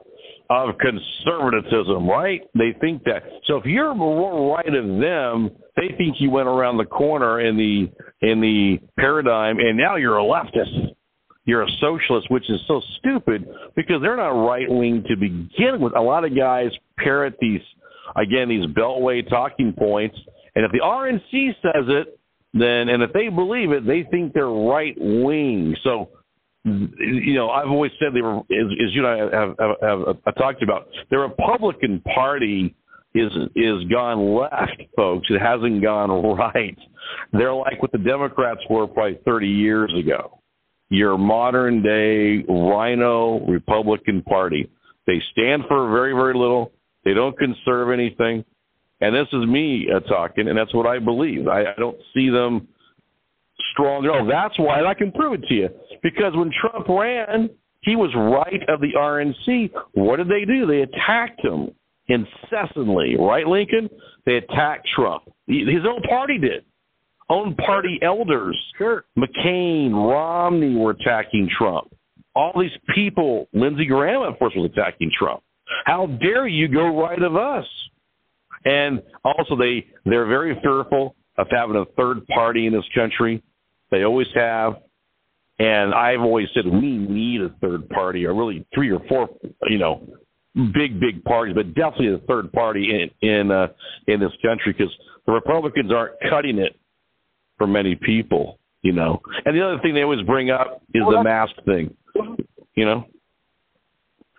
[0.52, 2.42] of conservatism, right?
[2.54, 3.24] They think that.
[3.46, 7.58] So if you're more right of them, they think you went around the corner in
[7.58, 7.90] the
[8.22, 10.94] in the paradigm, and now you're a leftist.
[11.46, 15.96] You're a socialist, which is so stupid because they're not right wing to begin with.
[15.96, 17.62] A lot of guys parrot these
[18.16, 20.18] again these beltway talking points,
[20.56, 22.20] and if the RNC says it,
[22.54, 25.76] then and if they believe it, they think they're right wing.
[25.84, 26.10] So,
[26.66, 30.18] you know, I've always said they were, as, as you and I have, have, have,
[30.26, 32.76] have talked about, the Republican Party
[33.16, 35.28] is is gone left, folks.
[35.30, 36.78] It hasn't gone right.
[37.34, 40.40] They're like what the Democrats were probably 30 years ago.
[40.90, 44.70] Your modern day RINO Republican Party.
[45.08, 46.72] They stand for very very little.
[47.04, 48.44] They don't conserve anything.
[49.02, 51.48] And this is me uh, talking, and that's what I believe.
[51.48, 52.68] I, I don't see them
[53.72, 54.26] strong at all.
[54.26, 55.70] That's why, and I can prove it to you.
[56.04, 57.50] Because when Trump ran,
[57.82, 59.72] he was right of the RNC.
[59.94, 60.66] What did they do?
[60.66, 61.72] They attacked him
[62.08, 63.90] incessantly, right, Lincoln?
[64.26, 65.24] They attacked Trump.
[65.48, 66.66] His own party did.
[67.30, 68.58] Own party elders.
[68.78, 69.06] Sure.
[69.18, 71.94] McCain, Romney were attacking Trump.
[72.36, 75.42] All these people, Lindsey Graham, of course, was attacking Trump.
[75.86, 77.66] How dare you go right of us?
[78.66, 83.42] And also, they they're very fearful of having a third party in this country.
[83.92, 84.78] They always have,
[85.58, 89.30] and I've always said we need a third party, or really three or four,
[89.68, 90.08] you know,
[90.74, 93.68] big big parties, but definitely a third party in in uh,
[94.08, 94.94] in this country because
[95.26, 96.78] the Republicans aren't cutting it
[97.58, 99.22] for many people, you know.
[99.46, 101.96] And the other thing they always bring up is the mask thing,
[102.76, 103.06] you know.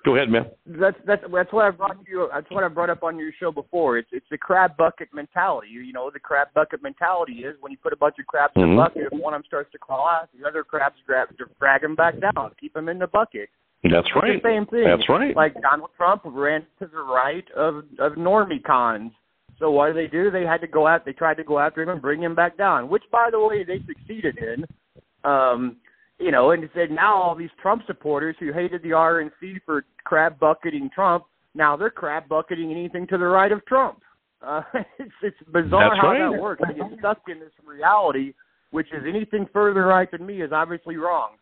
[0.04, 0.46] Go ahead, man.
[0.66, 2.28] That's that's that's what I brought you.
[2.32, 3.98] That's what I brought up on your show before.
[3.98, 5.68] It's it's the crab bucket mentality.
[5.70, 8.54] You, you know, the crab bucket mentality is when you put a bunch of crabs
[8.56, 8.74] in Mhm.
[8.74, 11.82] a bucket, if one of them starts to crawl out, the other crabs grab drag
[11.82, 13.50] them back down, keep them in the bucket.
[13.82, 14.42] That's It's right.
[14.42, 14.84] the same thing.
[14.84, 15.36] That's right.
[15.36, 19.12] Like Donald Trump ran to the right of of normie cons.
[19.58, 20.30] So what did they do?
[20.30, 21.04] They had to go out.
[21.04, 23.62] They tried to go after him and bring him back down, which, by the way,
[23.64, 24.64] they succeeded in.
[25.22, 25.76] Um,
[26.20, 30.38] you know, and said now all these Trump supporters who hated the RNC for crab
[30.38, 31.24] bucketing Trump,
[31.54, 34.02] now they're crab bucketing anything to the right of Trump.
[34.46, 34.62] Uh,
[34.98, 36.30] it's it's bizarre That's how right.
[36.30, 36.62] that works.
[36.66, 38.34] They get stuck in this reality,
[38.70, 41.32] which is anything further right than me is obviously wrong.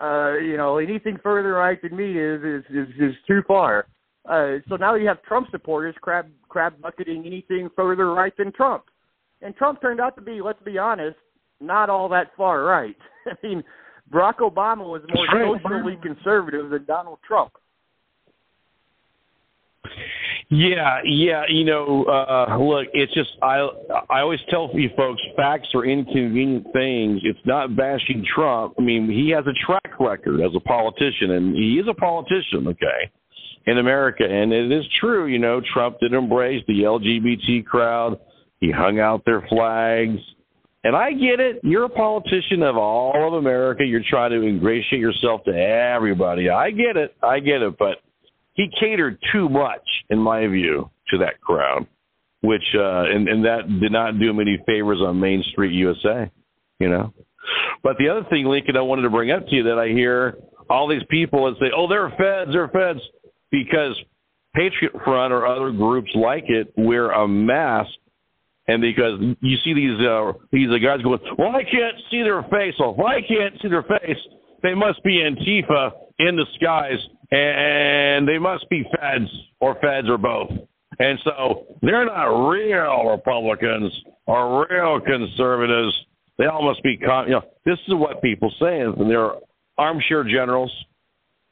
[0.00, 3.86] Uh, you know, anything further right than me is is is, is too far.
[4.28, 8.84] Uh, so now you have Trump supporters crab crab bucketing anything further right than Trump,
[9.42, 11.16] and Trump turned out to be, let's be honest,
[11.60, 12.96] not all that far right.
[13.26, 13.64] I mean,
[14.10, 15.62] Barack Obama was more right.
[15.62, 17.52] socially conservative than Donald Trump.
[20.50, 21.44] Yeah, yeah.
[21.46, 23.68] You know, uh, look, it's just I
[24.08, 27.20] I always tell you folks, facts are inconvenient things.
[27.22, 28.74] It's not bashing Trump.
[28.78, 32.66] I mean, he has a track record as a politician, and he is a politician,
[32.66, 33.10] okay,
[33.66, 34.24] in America.
[34.24, 38.18] And it is true, you know, Trump did embrace the LGBT crowd.
[38.60, 40.18] He hung out their flags.
[40.88, 41.60] And I get it.
[41.62, 43.84] You're a politician of all of America.
[43.84, 46.48] You're trying to ingratiate yourself to everybody.
[46.48, 47.14] I get it.
[47.22, 47.76] I get it.
[47.78, 47.98] But
[48.54, 51.86] he catered too much, in my view, to that crowd,
[52.40, 56.30] which uh, and and that did not do him any favors on Main Street USA,
[56.80, 57.12] you know.
[57.82, 60.38] But the other thing, Lincoln, I wanted to bring up to you that I hear
[60.70, 63.00] all these people and say, "Oh, they're feds, they're feds,"
[63.50, 63.94] because
[64.54, 67.90] Patriot Front or other groups like it wear a mask,
[68.68, 72.74] and because you see these uh, these guys going, "Well, I can't see their face."
[72.78, 74.18] Well, if I can't see their face,
[74.62, 76.98] they must be Antifa in disguise,
[77.30, 79.30] and they must be feds
[79.60, 80.50] or feds or both.
[81.00, 83.92] And so they're not real Republicans
[84.26, 85.94] or real conservatives.
[86.38, 89.32] They all must be, con- you know, this is what people say, and they're
[89.76, 90.72] armchair generals.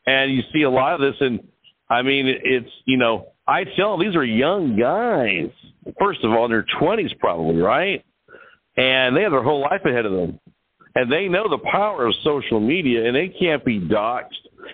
[0.06, 1.40] And you see a lot of this, and
[1.88, 5.50] I mean, it's, you know, I tell them these are young guys.
[6.00, 8.05] First of all, their 20s, probably, right?
[8.76, 10.41] And they have their whole life ahead of them.
[10.97, 14.31] and they know the power of social media, and they can't be doxxed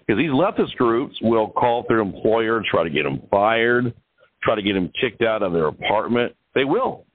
[0.06, 3.92] because these leftist groups will call their employer, try to get them fired,
[4.42, 6.34] try to get them kicked out of their apartment.
[6.54, 7.06] They will.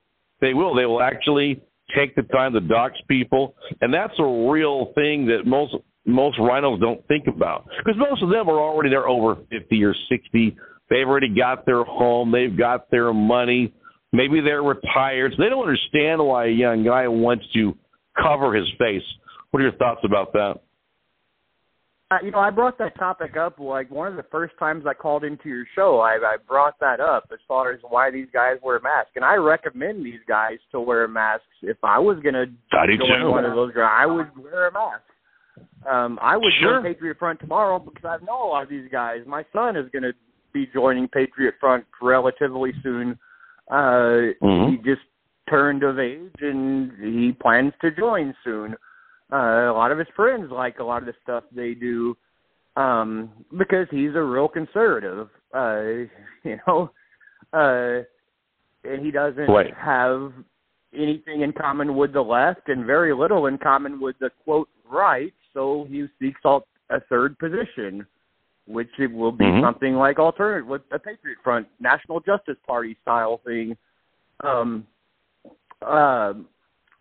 [0.41, 0.75] They will.
[0.75, 1.61] They will actually
[1.95, 5.73] take the time to dox people, and that's a real thing that most
[6.05, 9.95] most RINOs don't think about because most of them are already they're over fifty or
[10.09, 10.55] sixty.
[10.89, 12.31] They've already got their home.
[12.31, 13.73] They've got their money.
[14.13, 15.33] Maybe they're retired.
[15.35, 17.75] So they don't understand why a young guy wants to
[18.21, 19.03] cover his face.
[19.51, 20.55] What are your thoughts about that?
[22.09, 24.93] Uh, you know, I brought that topic up like one of the first times I
[24.93, 25.99] called into your show.
[25.99, 29.35] I, I brought that up as far as why these guys wear masks, and I
[29.35, 31.43] recommend these guys to wear masks.
[31.61, 33.29] If I was going to join too.
[33.29, 35.01] one of those guys, I would wear a mask.
[35.85, 36.81] Um, I would Sure.
[36.81, 39.21] join Patriot Front tomorrow because I know a lot of these guys.
[39.27, 40.13] My son is going to
[40.53, 43.17] be joining Patriot Front relatively soon.
[43.69, 44.69] Uh, Mhm.
[44.71, 45.01] He just
[45.49, 48.75] turned of age and he plans to join soon.
[49.31, 52.15] Uh, a lot of his friends like a lot of the stuff they do
[52.75, 55.29] um, because he's a real conservative.
[55.53, 56.05] Uh,
[56.43, 56.91] you know,
[57.53, 58.03] uh,
[58.83, 59.73] and he doesn't Right.
[59.73, 60.31] have
[60.93, 65.33] anything in common with the left and very little in common with the quote right.
[65.53, 68.05] So he seeks out a third position,
[68.67, 69.61] which it will be Mhm.
[69.61, 73.77] something like alternative with a Patriot Front, National Justice Party style thing.
[74.41, 74.85] Um,
[75.81, 76.47] um,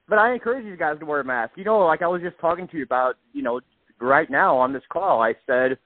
[0.08, 1.56] but I encourage you guys to wear a mask.
[1.56, 3.60] You know, like I was just talking to you about, you know,
[4.00, 5.78] right now on this call, I said,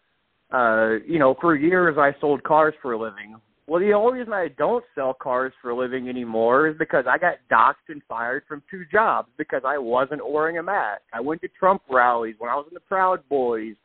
[0.51, 3.41] uh, you know, for years I sold cars for a living.
[3.67, 7.19] Well, the only reason I don't sell cars for a living anymore is because I
[7.19, 11.03] got doxxed and fired from two jobs because I wasn't wearing a mask.
[11.13, 13.77] I went to Trump rallies when I was in the Proud Boys,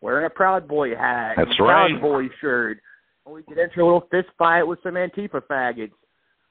[0.00, 2.00] wearing a Proud Boy hat, That's a Proud.
[2.00, 2.78] Boy shirt.
[3.26, 5.92] And we get into a little fist fight with some Antifa faggots.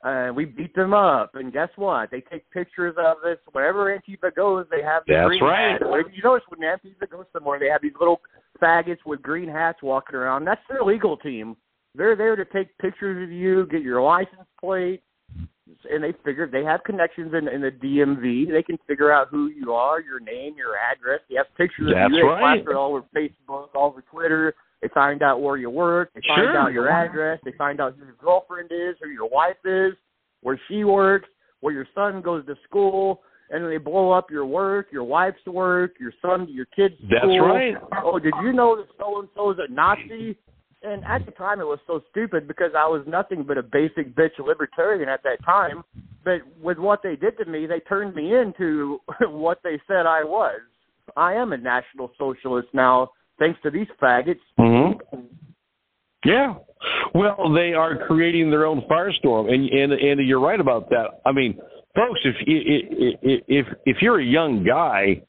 [0.02, 2.10] Uh, we beat them up, and guess what?
[2.10, 3.38] They take pictures of us.
[3.52, 5.72] Wherever Antifa goes, they have the That's green right.
[5.74, 5.82] hat.
[6.14, 8.22] You notice when Antifa goes somewhere, they have these little
[8.62, 10.46] faggots with green hats walking around.
[10.46, 11.58] That's their legal team.
[11.96, 15.02] They're there to take pictures of you, get your license plate,
[15.92, 18.52] and they figure they have connections in, in the DMV.
[18.52, 21.22] They can figure out who you are, your name, your address.
[21.30, 22.22] They have pictures That's of you.
[22.22, 22.68] They right.
[22.76, 24.56] all over Facebook, all over Twitter.
[24.82, 26.12] They find out where you work.
[26.14, 26.58] They find Sure.
[26.58, 27.40] out your address.
[27.44, 29.94] They find out who your girlfriend is, who your wife is,
[30.42, 31.28] where she works,
[31.60, 35.46] where your son goes to school, and then they blow up your work, your wife's
[35.46, 37.40] work, your son, your kid's That's school.
[37.42, 37.76] right.
[38.04, 40.38] Oh, did you know that so and so is a Nazi?
[40.82, 44.16] And at the time, it was so stupid because I was nothing but a basic
[44.16, 45.84] bitch libertarian at that time.
[46.24, 50.24] But with what they did to me, they turned me into what they said I
[50.24, 50.62] was.
[51.18, 53.10] I am a national socialist now,
[53.40, 54.40] thanks to these faggots.
[54.58, 55.20] Mm-hmm.
[56.24, 56.56] Yeah.
[57.14, 61.22] Well, they are creating their own firestorm, and and and you're right about that.
[61.26, 61.58] I mean,
[61.96, 65.22] folks, if if if if you're a young guy,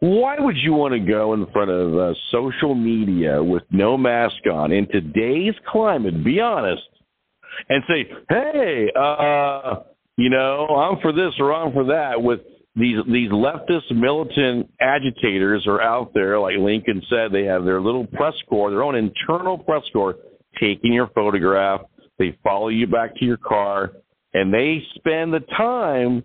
[0.00, 4.36] why would you want to go in front of uh, social media with no mask
[4.52, 6.24] on in today's climate?
[6.24, 6.82] Be honest,
[7.68, 9.76] and say, hey, uh,
[10.16, 12.22] you know, I'm for this or I'm for that.
[12.22, 12.40] With
[12.76, 18.06] these these leftist militant agitators are out there, like Lincoln said, they have their little
[18.06, 20.16] press corps, their own internal press corps,
[20.60, 21.82] taking your photograph.
[22.18, 23.92] They follow you back to your car,
[24.34, 26.24] and they spend the time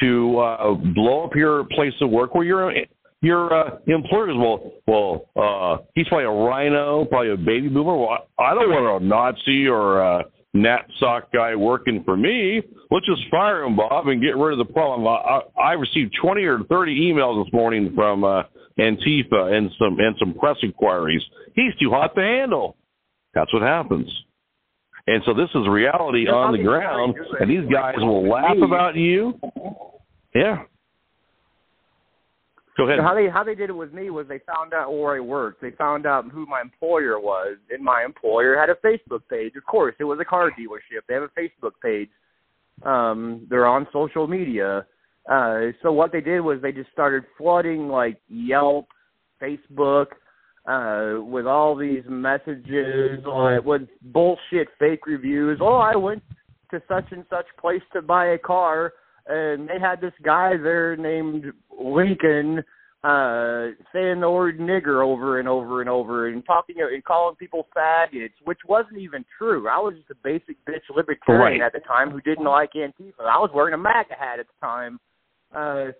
[0.00, 2.72] to uh, blow up your place of work where your
[3.20, 7.96] your uh, employers will well uh, he's probably a RINO, probably a baby boomer.
[7.96, 10.24] Well, I don't want a Nazi or a
[10.54, 12.62] Nat sock guy working for me.
[12.90, 15.06] Let's just fire him, Bob, and get rid of the problem.
[15.06, 15.10] I,
[15.60, 18.44] I, I received twenty or thirty emails this morning from uh,
[18.78, 21.22] Antifa and some and some press inquiries.
[21.54, 22.76] He's too hot to handle.
[23.34, 24.10] That's what happens.
[25.06, 29.40] And so this is reality on the ground, and these guys will laugh about you.
[30.34, 30.62] Yeah.
[32.78, 33.00] Go ahead.
[33.00, 35.20] So how they how they did it with me was they found out where I
[35.20, 35.60] worked.
[35.60, 39.54] They found out who my employer was, and my employer had a Facebook page.
[39.56, 41.02] Of course, it was a car dealership.
[41.08, 42.08] They have a Facebook page.
[42.84, 44.86] Um, they're on social media.
[45.28, 48.86] Uh, so what they did was they just started flooding like Yelp,
[49.42, 50.06] Facebook,
[50.66, 55.58] uh, with all these messages, like, with bullshit fake reviews.
[55.60, 56.22] Oh, I went
[56.70, 58.92] to such and such place to buy a car,
[59.28, 61.44] and they had this guy there named
[61.78, 62.64] Lincoln
[63.04, 67.68] uh saying the word nigger over and over and over and talking and calling people
[67.76, 69.68] faggots, which wasn't even true.
[69.68, 71.66] I was just a basic bitch libertarian Right.
[71.66, 73.20] at the time who didn't like Antifa.
[73.20, 74.98] I was wearing a MAGA hat at the time.
[75.54, 75.92] Uh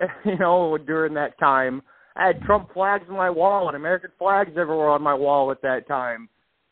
[0.24, 1.80] you know, during that time.
[2.16, 5.62] I had Trump flags on my wall and American flags everywhere on my wall at
[5.62, 6.28] that time.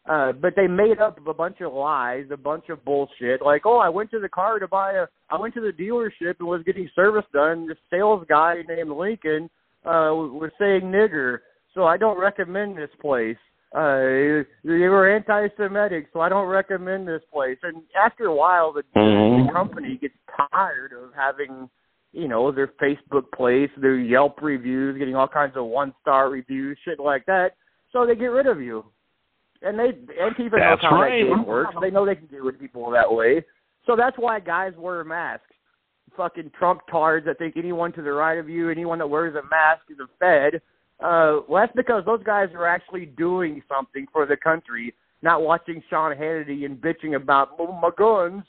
[0.08, 3.40] Uh, but they made up a bunch of lies, a bunch of bullshit.
[3.40, 6.34] Like, oh, I went to the car to buy a, I went to the dealership
[6.40, 7.68] and was getting service done.
[7.68, 9.48] The sales guy named Lincoln
[9.84, 11.38] uh, was saying nigger,
[11.72, 13.36] so I don't recommend this place.
[13.74, 17.56] Uh, they were anti-Semitic, so I don't recommend this place.
[17.62, 19.46] And after a while, the, Mhm.
[19.46, 20.14] the company gets
[20.50, 21.70] tired of having,
[22.12, 26.98] you know, their Facebook place, their Yelp reviews, getting all kinds of one-star reviews, shit
[27.00, 27.52] like that.
[27.92, 28.84] So they get rid of you.
[29.64, 31.22] And they Antifa knows That's how right.
[31.22, 31.74] that game works.
[31.80, 33.44] They know they can get rid of people that way.
[33.86, 35.46] So that's why guys wear masks.
[36.16, 39.42] Fucking Trump tards that think anyone to the right of you, anyone that wears a
[39.48, 40.60] mask is a Fed.
[41.00, 45.82] Uh, well, that's because those guys are actually doing something for the country, not watching
[45.88, 48.44] Sean Hannity and bitching about "Oh, my guns.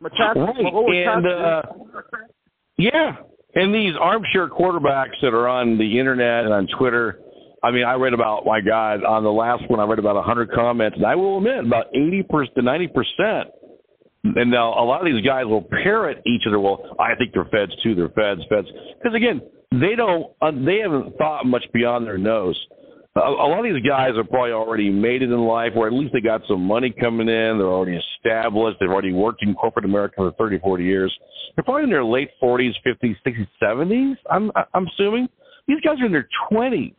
[0.00, 1.62] My Right, my and, uh,
[2.76, 3.16] Yeah,
[3.54, 7.20] and these armchair quarterbacks that are on the internet and on Twitter.
[7.66, 9.80] I mean, I read about my God on the last one.
[9.80, 13.50] I read about a hundred comments, and I will admit about eighty to ninety percent.
[14.22, 16.60] And now a lot of these guys will parrot each other.
[16.60, 17.96] Well, I think they're feds too.
[17.96, 18.68] They're feds, feds.
[19.02, 19.40] Because again,
[19.72, 20.30] they don't.
[20.40, 22.56] Uh, they haven't thought much beyond their nose.
[23.16, 26.12] A, lot of these guys are probably already made it in life, or at least
[26.12, 27.58] they got some money coming in.
[27.58, 28.78] They're already established.
[28.78, 31.18] They've already worked in corporate America for 30, 40 years.
[31.56, 34.16] They're probably in their late 40s, 50s, 60s, 70s.
[34.30, 35.28] I'm I'm assuming
[35.66, 36.94] these guys are in their 20s.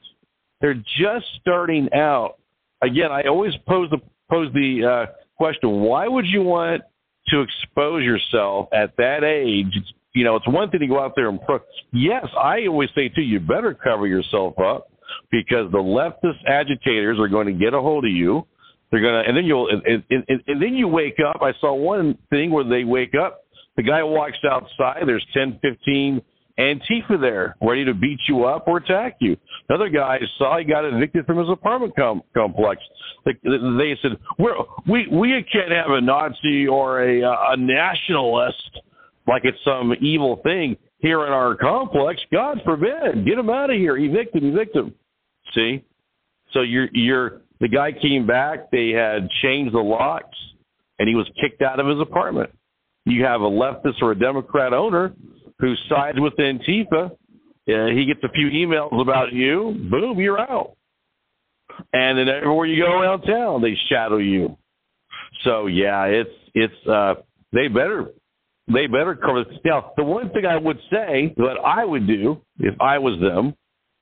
[0.61, 2.38] They're just starting out.
[2.82, 6.84] Again, I always pose the pose the uh, question: Why would you want
[7.30, 9.77] to expose yourself at that age?
[10.14, 11.60] You know, it's one thing to go out there and pro.
[11.94, 14.92] Yes, I always say too, you better cover yourself up
[15.32, 18.45] because the leftist agitators are going to get a hold of you.
[18.92, 21.42] They're gonna, and then you'll, and, and, and, and then you wake up.
[21.42, 23.44] I saw one thing where they wake up.
[23.76, 25.03] The guy walks outside.
[25.06, 26.22] There's ten, fifteen 15
[26.60, 29.38] Antifa there, ready to beat you up or attack you.
[29.69, 32.82] Another guy saw he got evicted from his apartment com- complex.
[33.26, 34.56] They, they said, We're,
[34.88, 37.22] "We we can't have a Nazi or a
[37.52, 38.80] a nationalist
[39.27, 42.22] like it's some evil thing here in our complex.
[42.32, 44.95] God forbid, get him out of here, evict him, evict him."
[45.53, 45.84] See,
[46.53, 48.72] so you're you're the guy came back.
[48.72, 50.38] They had changed the locks,
[50.98, 52.50] and he was kicked out of his apartment.
[53.06, 55.14] You have a leftist or a Democrat owner
[55.60, 57.11] who sides with Antifa.
[57.69, 59.88] Uh, he gets a few emails about you.
[59.90, 60.77] Boom, you're out.
[61.94, 64.58] And then everywhere you go around town, they shadow you.
[65.44, 67.16] So yeah, it's it's uh,
[67.52, 68.08] they better
[68.74, 69.45] they better cover.
[69.64, 73.56] Now, the one thing I would say that I would do if I was them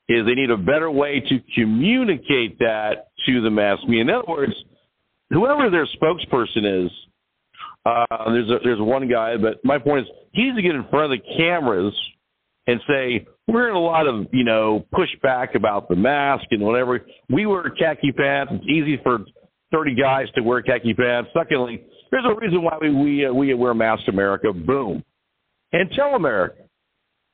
[0.07, 4.01] is they need a better way to communicate that to the mass media.
[4.01, 4.53] In other words,
[5.29, 6.91] whoever their spokesperson is,
[7.85, 10.85] uh, there's a, there's one guy, but my point is he needs to get in
[10.89, 11.93] front of the cameras
[12.67, 17.05] and say we're hearing a lot of you know pushback about the mask and whatever.
[17.29, 18.53] We wear khaki pants.
[18.55, 19.19] It's easy for
[19.71, 21.29] 30 guys to wear khaki pants.
[21.37, 24.51] Secondly, there's a reason why we we, uh, we wear masks, America.
[24.51, 25.03] Boom,
[25.71, 26.63] and tell America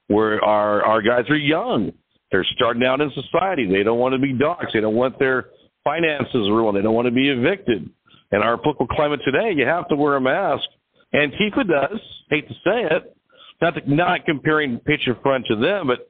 [0.08, 1.94] where our our guys are young.
[2.32, 3.70] They're starting out in society.
[3.70, 4.74] They don't want to be doxxed.
[4.74, 5.48] They don't want their
[5.84, 6.78] finances ruined.
[6.78, 7.90] They don't want to be evicted.
[8.32, 10.64] In our political climate today, you have to wear a mask.
[11.14, 12.00] And Antifa does.
[12.30, 13.16] Hate to say it.
[13.62, 16.10] Not to, not comparing Patriot Front to them, but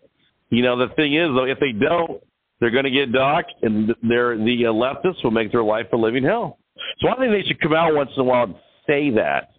[0.49, 2.21] you know the thing is though, if they don't,
[2.59, 5.97] they're going to get docked, and they're the uh, leftists will make their life a
[5.97, 6.59] living hell.
[6.99, 8.55] So I think they should come out once in a while and
[8.87, 9.51] say that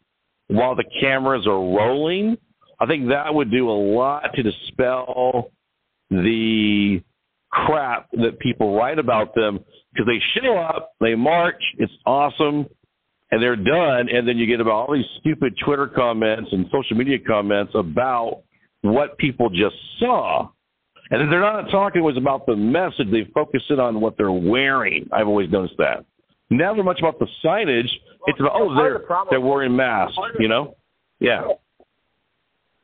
[0.49, 2.37] while the cameras are rolling.
[2.81, 5.51] I think that would do a lot to dispel
[6.11, 7.03] the
[7.51, 9.61] crap that people write about them
[9.93, 12.67] because they show up, they march, it's awesome,
[13.31, 16.97] and they're done, and then you get about all these stupid Twitter comments and social
[16.97, 18.43] media comments about
[18.83, 20.49] what people just saw.
[21.11, 25.09] And they're not talking always about the message, they focus in on what they're wearing.
[25.13, 26.05] I've always noticed that.
[26.51, 27.89] Never much about the signage.
[28.27, 30.77] it's about oh they're the they're wearing masks, you know?
[31.21, 31.45] Yeah.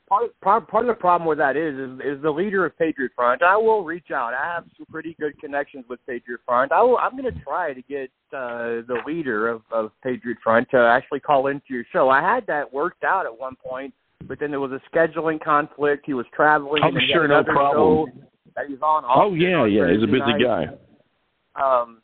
[0.08, 3.12] Part, part part of the problem with that is, is is the leader of Patriot
[3.14, 3.42] Front.
[3.42, 4.32] I will reach out.
[4.34, 6.72] I have some pretty good connections with Patriot Front.
[6.72, 6.98] I will.
[6.98, 11.20] I'm going to try to get uh, the leader of, of Patriot Front to actually
[11.20, 12.08] call into your show.
[12.08, 13.94] I had that worked out at one point,
[14.26, 16.04] but then there was a scheduling conflict.
[16.06, 16.82] He was traveling.
[16.82, 18.10] He sure, no problem.
[18.56, 19.04] That he's on.
[19.06, 19.92] Oh yeah, yeah.
[19.92, 20.42] He's a busy night.
[20.42, 20.64] guy.
[21.62, 22.02] Um,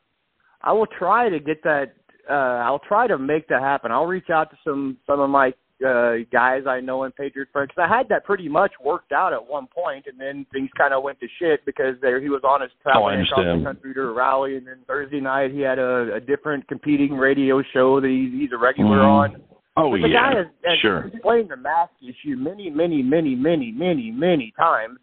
[0.62, 1.94] I will try to get that.
[2.28, 3.92] Uh, I'll try to make that happen.
[3.92, 5.52] I'll reach out to some some of my
[5.84, 9.32] uh, guys I know in Patriot Front because I had that pretty much worked out
[9.32, 12.42] at one point, and then things kind of went to shit because there he was
[12.44, 15.60] on his Oh, traveling across the country to a rally, and then Thursday night he
[15.60, 19.04] had a, a different competing radio show that he's, he's a regular Mhm.
[19.08, 19.42] on.
[19.76, 21.06] Oh But the yeah, guy has, has sure.
[21.06, 24.98] explained the mask issue many, many, many, many, many, many times.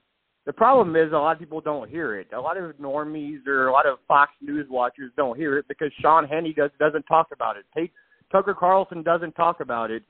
[0.45, 2.27] The problem is a lot of people don't hear it.
[2.33, 5.67] A lot of normies or a lot of Fox News news watchers don't hear it
[5.67, 7.65] because Sean Hannity does, doesn't talk about it.
[7.75, 7.91] Tate,
[8.31, 10.03] Tucker Carlson doesn't talk about it.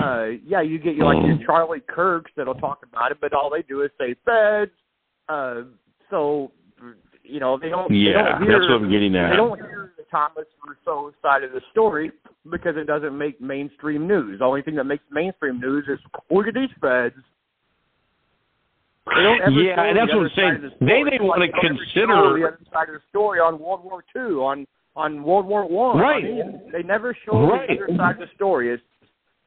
[0.00, 3.50] Uh, yeah, you get your like your Charlie Kirks that'll talk about it, but all
[3.50, 4.70] they do is say feds.
[5.28, 5.62] Uh,
[6.10, 6.50] so
[7.22, 7.88] you know they don't.
[7.88, 9.30] they Yeah, don't hear, that's what I'm getting at.
[9.30, 12.10] They don't hear the Thomas Rousseau side of the story
[12.50, 14.40] because it doesn't make mainstream news.
[14.40, 15.98] The only thing that makes mainstream news is
[16.30, 17.14] look at these feds.
[19.06, 20.60] They Yeah, and that's what I'm saying.
[20.62, 22.06] the They didn't Like, they don't ever consider-
[22.38, 24.66] the other side of the story on World War Two, on
[24.96, 25.98] on World War One.
[25.98, 26.22] Right.
[26.24, 27.68] Mean, they never show Right.
[27.68, 28.70] the other side of the story.
[28.70, 28.82] It's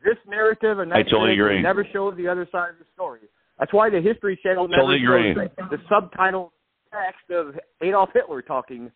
[0.03, 1.61] this narrative and that I totally narrative agree.
[1.61, 3.21] never shows the other side of the story.
[3.59, 5.33] That's why the History Channel never Totally agree.
[5.33, 6.53] shows the, the subtitle
[6.91, 8.91] text of Adolf Hitler talking.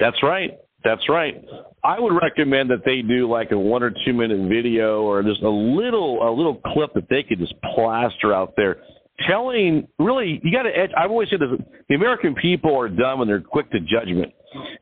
[0.00, 0.58] That's right.
[0.84, 1.44] That's right.
[1.82, 5.42] I would recommend that they do like a one or two minute video or just
[5.42, 8.76] a little a little clip that they could just plaster out there,
[9.26, 10.76] telling really you got to.
[10.76, 11.48] edge I've always said this:
[11.88, 14.32] the American people are dumb and they're quick to judgment,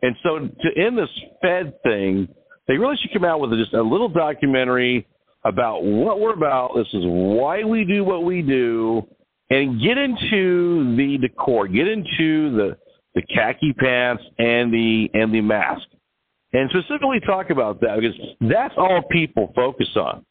[0.02, 1.08] and so to end this
[1.40, 2.28] Fed thing,
[2.68, 5.06] they really should come out with just a little documentary
[5.44, 6.72] about what we're about.
[6.74, 9.06] This is why we do what we do,
[9.50, 12.76] and get into the decor, get into the
[13.14, 15.86] the khaki pants and the and the mask,
[16.52, 20.24] and specifically talk about that because that's all people focus on.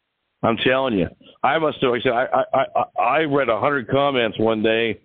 [0.43, 1.07] I'm telling you,
[1.43, 1.93] I must have.
[2.05, 4.99] I I I, I read a hundred comments one day,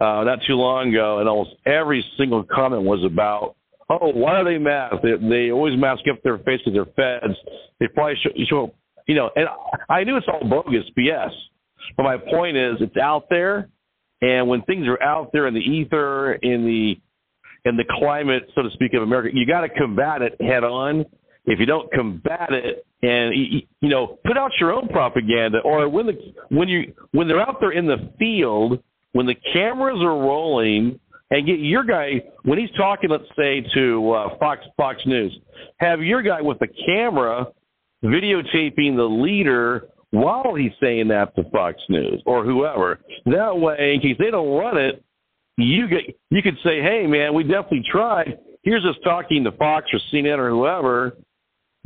[0.00, 3.56] uh, not too long ago, and almost every single comment was about,
[4.00, 5.02] oh, why are they masked?
[5.02, 7.34] They, they always mask up their face because they're feds.
[7.80, 8.74] They probably show, show,
[9.06, 9.30] you know.
[9.36, 9.48] And
[9.88, 11.30] I knew it's all bogus BS,
[11.96, 13.68] but my point is, it's out there,
[14.20, 16.96] and when things are out there in the ether, in the
[17.64, 21.04] in the climate, so to speak, of America, you got to combat it head on.
[21.44, 23.34] If you don't combat it, and
[23.80, 27.56] you, know, put out your own propaganda, or when the when you when they're out
[27.60, 28.80] there in the field,
[29.12, 31.00] when the cameras are rolling,
[31.32, 35.36] and get your guy when he's talking, let's say to uh, Fox Fox News,
[35.78, 37.46] have your guy with the camera
[38.04, 43.00] videotaping the leader while he's saying that to Fox News or whoever.
[43.24, 45.02] That way, in case they don't run it,
[45.56, 48.38] you get you could say, "Hey, man, we definitely tried.
[48.62, 51.16] Here's us talking to Fox or CNN or whoever."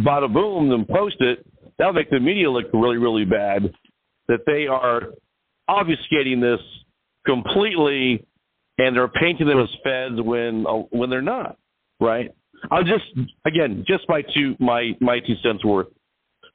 [0.01, 1.47] Bada boom, then post it.
[1.79, 3.73] That'll make the media look really, really bad.
[4.27, 5.13] That they are
[5.71, 6.61] obfuscating this
[7.25, 8.27] completely,
[8.79, 11.59] and they're painting them as feds when uh, when they're not.
[12.01, 12.31] Right?
[12.71, 13.05] I'll just
[13.47, 15.89] again, just my two my my two cents worth,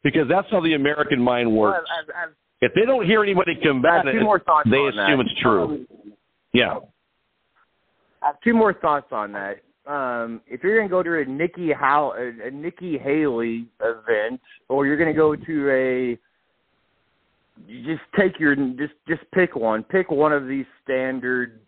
[0.04, 1.88] because that's how the American mind works.
[1.90, 5.20] Well, I've- I've- If they don't hear anybody combat it, they assume that.
[5.20, 5.86] it's true.
[6.54, 6.78] Yeah.
[8.22, 9.62] I have two more thoughts on that.
[9.88, 14.40] Um, if you're going to go to a Nikki How a, a Nikki Haley event,
[14.70, 16.20] or you're going to go to a,
[17.68, 19.82] you just take your just just pick one.
[19.84, 21.62] Pick one of these standard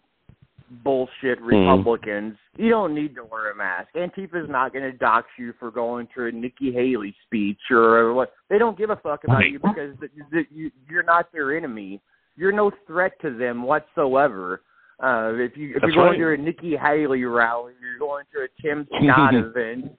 [0.84, 2.36] bullshit Republicans.
[2.58, 3.90] You don't need to wear a mask.
[3.96, 8.34] Antifa's not going to dox you for going to a Nikki Haley speech or what.
[8.50, 12.02] They don't give a fuck about you because th- th- you, you're not their enemy.
[12.36, 14.62] You're no threat to them whatsoever.
[15.00, 16.36] Uh, if you if That's you're going right.
[16.38, 19.92] to a Nikki Haley rally, you're going to a Tim Scott event.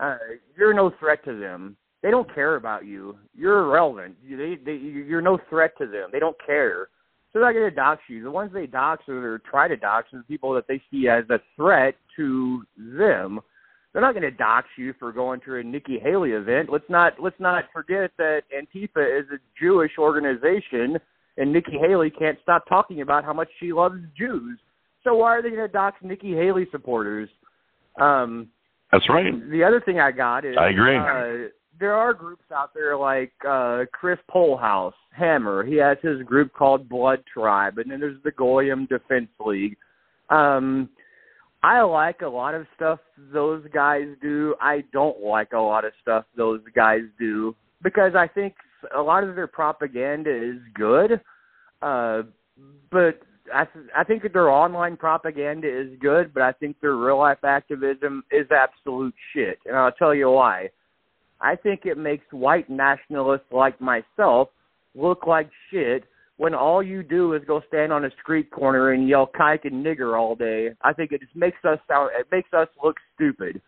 [0.00, 0.16] Uh,
[0.56, 1.76] you're no threat to them.
[2.02, 3.18] They don't care about you.
[3.34, 4.16] You're irrelevant.
[4.24, 6.10] You, they, they, you're no threat to them.
[6.12, 6.88] They don't care.
[7.38, 8.24] They're not going to dox you.
[8.24, 11.08] The ones they dox or or try to dox are the people that they see
[11.08, 13.38] as a threat to them.
[13.92, 16.68] They're not going to dox you for going to a Nikki Haley event.
[16.68, 20.98] Let's not let's not forget that Antifa is a Jewish organization,
[21.36, 24.58] and Nikki Haley can't stop talking about how much she loves Jews.
[25.04, 27.28] So why are they going to dox Nikki Haley supporters?
[28.00, 28.48] Um,
[28.90, 29.32] That's right.
[29.48, 30.96] the other thing I got is I agree.
[30.96, 31.50] Uh,
[31.80, 35.64] there are groups out there like uh Chris Pohlhaus, Hammer.
[35.64, 39.76] He has his group called Blood Tribe, and then there's the Goyim Defense League.
[40.30, 40.88] Um,
[41.62, 43.00] I like a lot of stuff
[43.32, 44.54] those guys do.
[44.60, 48.54] I don't like a lot of stuff those guys do because I think
[48.96, 51.20] a lot of their propaganda is good,
[51.82, 52.22] uh,
[52.90, 53.20] but
[53.52, 57.18] I th- I think that their online propaganda is good, but I think their real
[57.18, 60.70] life activism is absolute shit, and I'll tell you why.
[61.40, 64.48] I think it makes white nationalists like myself
[64.94, 66.04] look like shit
[66.36, 69.84] when all you do is go stand on a street corner and yell kike and
[69.84, 70.70] nigger all day.
[70.82, 73.60] I think it just makes us sound it makes us look stupid.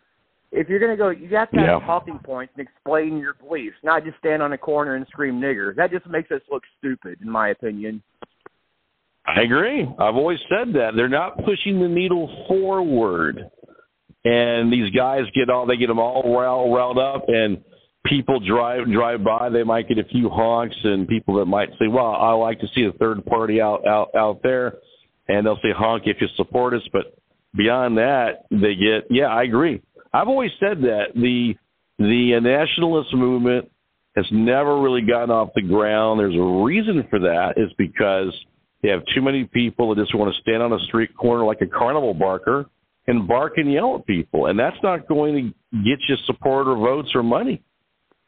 [0.51, 1.85] If you're gonna go you have to have Yeah.
[1.85, 5.75] talking points and explain your beliefs, not just stand on a corner and scream nigger.
[5.75, 8.01] That just makes us look stupid, in my opinion.
[9.25, 9.83] I agree.
[9.99, 13.49] I've always said that they're not pushing the needle forward,
[14.23, 17.63] and these guys get all they get them all riled, riled up, and
[18.05, 19.49] people drive drive by.
[19.49, 22.67] They might get a few honks, and people that might say, "Well, I like to
[22.75, 24.77] see a third party out out out there,"
[25.27, 26.83] and they'll say honk if you support us.
[26.93, 27.15] But
[27.55, 29.07] beyond that, they get.
[29.09, 29.81] Yeah, I agree.
[30.13, 31.55] I've always said that the
[31.97, 33.69] the nationalist movement
[34.15, 36.19] has never really gotten off the ground.
[36.19, 37.53] There's a reason for that.
[37.57, 38.35] Is because
[38.83, 41.61] they have too many people that just want to stand on a street corner like
[41.61, 42.67] a carnival barker
[43.07, 46.75] and bark and yell at people, and that's not going to get you support or
[46.75, 47.63] votes or money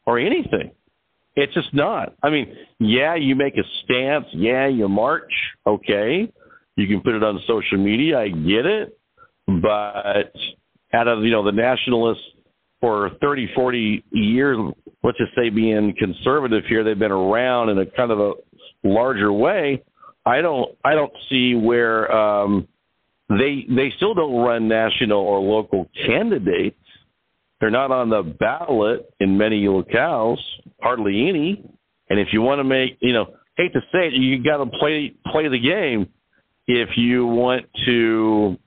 [0.06, 0.72] or anything.
[1.36, 2.14] It's just not.
[2.22, 4.26] I mean, yeah, you make a stance.
[4.32, 5.32] Yeah, you march.
[5.66, 6.32] Okay.
[6.76, 8.20] You can put it on social media.
[8.20, 8.98] I get it.
[9.46, 10.32] But
[10.92, 12.22] out of, you know, the nationalists
[12.80, 14.58] for 30, 40 years,
[15.02, 18.32] let's just say being conservative here, they've been around in a kind of a
[18.84, 19.82] larger way.
[20.26, 22.68] I don't, I don't see where, um,
[23.28, 26.76] they, they still don't run national or local candidates
[27.64, 30.36] they're not on the ballot in many locales,
[30.82, 31.64] hardly any.
[32.10, 34.66] And if you want to make, you know, hate to say it, you got to
[34.78, 36.08] play play the game
[36.66, 38.58] if you want to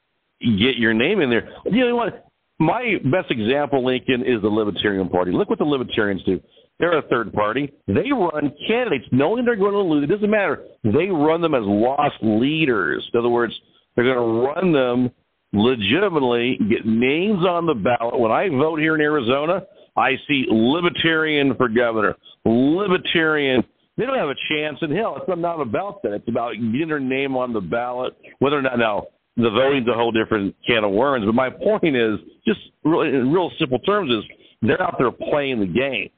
[0.41, 1.47] get your name in there.
[1.65, 2.25] You know what?
[2.57, 5.31] My best example, Lincoln, is the Libertarian Party.
[5.31, 6.41] Look what the Libertarians do.
[6.79, 7.71] They're a third party.
[7.87, 10.05] They run candidates knowing they're going to lose.
[10.05, 10.63] It doesn't matter.
[10.83, 13.07] They run them as lost leaders.
[13.13, 13.53] In other words,
[13.97, 15.11] they're going to run them
[15.53, 18.19] legitimately get names on the ballot.
[18.19, 19.63] When I vote here in Arizona,
[19.97, 23.63] I see libertarian for governor, libertarian.
[23.97, 25.17] They don't have a chance in hell.
[25.17, 26.13] It's not about that.
[26.13, 28.15] It's about getting their name on the ballot.
[28.37, 31.25] Whether or not now the voting's a whole different can of worms.
[31.25, 34.23] But my point is, just really, in real simple terms, is
[34.61, 36.09] they're out there playing the game.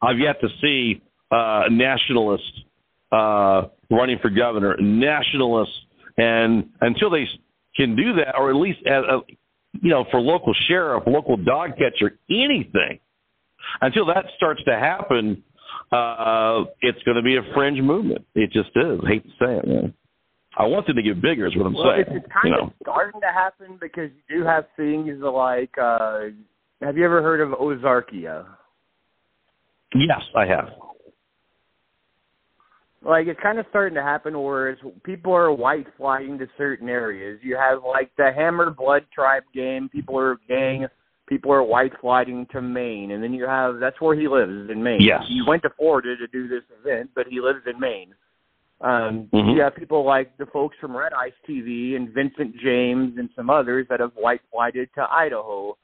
[0.00, 2.52] I've yet to see uh, nationalists
[3.10, 5.74] uh, running for governor, nationalists,
[6.20, 7.26] and until they
[7.74, 9.20] can do that, or at least as a,
[9.80, 12.98] you know, for local sheriff, local dog catcher, anything.
[13.80, 15.42] Until that starts to happen,
[15.92, 18.26] uh, it's going to be a fringe movement.
[18.34, 19.00] It just is.
[19.04, 19.94] I hate to say it, man.
[20.58, 21.46] I want them to get bigger.
[21.46, 22.04] Is what I'm well, saying.
[22.08, 25.70] It's, it's kind you of starting to happen because you do have things like.
[25.80, 26.20] uh
[26.82, 28.46] Have you ever heard of Ozarkia?
[29.94, 30.70] Yes, I have.
[33.02, 36.88] Like it's kind of starting to happen where it's, people are white flying to certain
[36.88, 37.40] areas.
[37.42, 39.88] You have like the Hammer Blood Tribe game.
[39.88, 40.86] People are gang.
[41.26, 44.82] People are white flying to Maine, and then you have that's where he lives in
[44.82, 45.00] Maine.
[45.00, 45.24] Yes.
[45.28, 48.14] He went to Florida to do this event, but he lives in Maine.
[48.80, 49.54] Um, Mhm.
[49.54, 53.48] You have people like the folks from Red Ice TV and Vincent James and some
[53.50, 55.76] others that have white flighted to Idaho.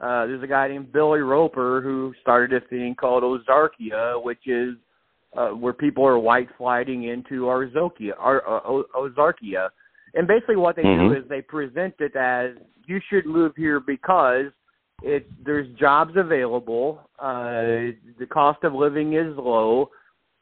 [0.00, 4.76] Uh, there's a guy named Billy Roper who started a thing called Ozarkia, which is
[5.36, 9.68] uh, where people are white sliding into Arzokia, Ar, uh, O- Ozarkia.
[10.14, 11.08] And basically what they Mhm.
[11.08, 12.56] do is they present it as
[12.86, 14.50] you should move here because
[15.02, 19.90] it there's jobs available, uh the cost of living is low,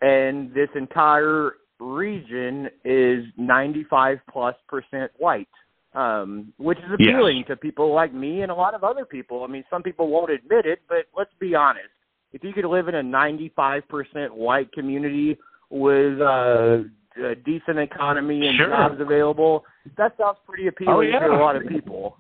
[0.01, 5.49] and this entire region is 95 plus percent white.
[5.95, 9.45] Um, which is appealing to people like me and a lot of other people.
[9.45, 11.95] I mean, some people won't admit it, but let's be honest
[12.35, 15.39] if you could live in a 95% white community
[15.71, 16.79] with uh,
[17.25, 18.69] a decent economy and Sure.
[18.69, 19.65] jobs available,
[19.97, 21.21] that sounds pretty appealing Oh, yeah.
[21.21, 22.19] to a lot of people.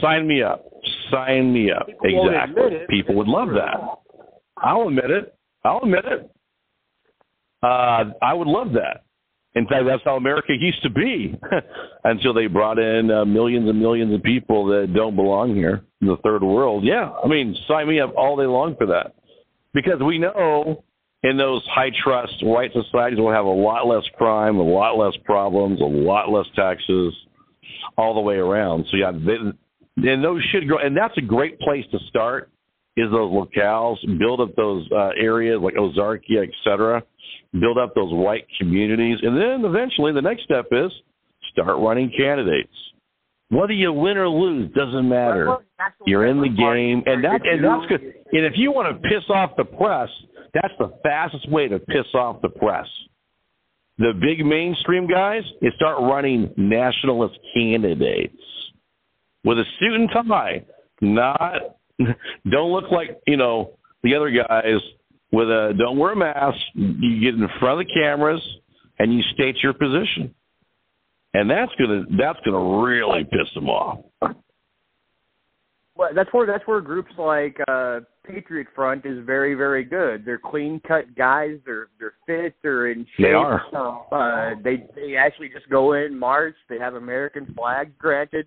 [0.00, 0.64] Sign me up.
[1.12, 1.86] Sign me up.
[2.02, 2.62] People exactly.
[2.74, 3.78] it, People would love that.
[4.56, 5.34] I'll admit it.
[5.64, 6.30] I'll admit it.
[7.62, 9.04] Uh, I would love that.
[9.54, 11.38] In fact, that's how America used to be
[12.04, 16.16] until they brought in uh, millions and millions of people that don't belong here the
[16.18, 16.84] third world.
[16.84, 19.14] Yeah, I mean, sign me up all day long for that.
[19.72, 20.84] Because we know
[21.22, 25.14] in those high trust white societies we'll have a lot less crime, a lot less
[25.24, 27.14] problems, a lot less taxes,
[27.96, 28.86] all the way around.
[28.90, 32.50] So yeah, they, and those should grow, and that's a great place to start.
[32.96, 37.02] Is those locales build up those uh, areas like Ozarkia, et cetera,
[37.58, 40.92] build up those white communities, and then eventually the next step is
[41.50, 42.72] start running candidates.
[43.54, 45.58] Whether you win or lose doesn't matter.
[46.06, 48.00] You're in the game, and that and that's good.
[48.32, 50.08] And if you want to piss off the press,
[50.54, 52.86] that's the fastest way to piss off the press.
[53.98, 58.42] The big mainstream guys is start running nationalist candidates
[59.44, 60.64] with a suit and tie.
[61.00, 61.76] Not
[62.50, 64.80] don't look like you know the other guys
[65.30, 66.58] with a don't wear a mask.
[66.74, 68.42] You get in front of the cameras
[68.98, 70.34] and you state your position,
[71.34, 73.98] and that's gonna that's gonna really piss them off.
[75.96, 80.24] Well, that's where that's where groups like uh, Patriot Front is very very good.
[80.24, 81.58] They're clean cut guys.
[81.64, 82.54] They're they're fit.
[82.62, 83.26] They're in shape.
[83.26, 83.62] They are.
[84.10, 86.56] Uh, they they actually just go in march.
[86.68, 88.46] They have American flags granted.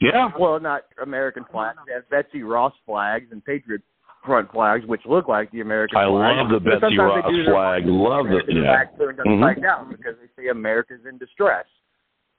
[0.00, 0.30] Yeah.
[0.38, 1.78] Well, not American flags.
[1.86, 3.82] They have Betsy Ross flags and Patriot
[4.24, 6.36] Front flags, which look like the American I flag.
[6.36, 7.82] love the But Betsy Ross flag.
[7.86, 8.82] Love the yeah.
[8.82, 9.62] upside Mhm.
[9.62, 11.66] down because they say America's in distress.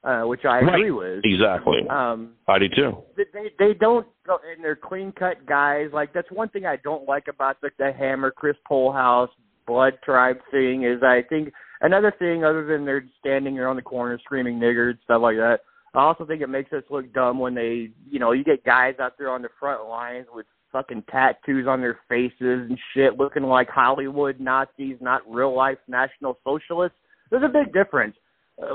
[0.04, 0.74] Uh, which I Right.
[0.76, 1.24] agree with.
[1.24, 1.84] Exactly.
[1.90, 2.98] Um, I do too.
[3.16, 5.90] they they- don't go and they're clean cut guys.
[5.92, 9.28] Like that's one thing I don't like about the, the Hammer Chris Pohlhaus
[9.66, 13.82] Blood Tribe thing is I think another thing other than they're standing there on the
[13.82, 15.60] corner screaming nigger and stuff like that.
[15.94, 18.94] I also think it makes us look dumb when they you know you get guys
[19.00, 23.42] out there on the front lines with fucking tattoos on their faces and shit looking
[23.42, 26.96] like Hollywood Nazis, not real life National Socialists.
[27.30, 28.14] There's a big difference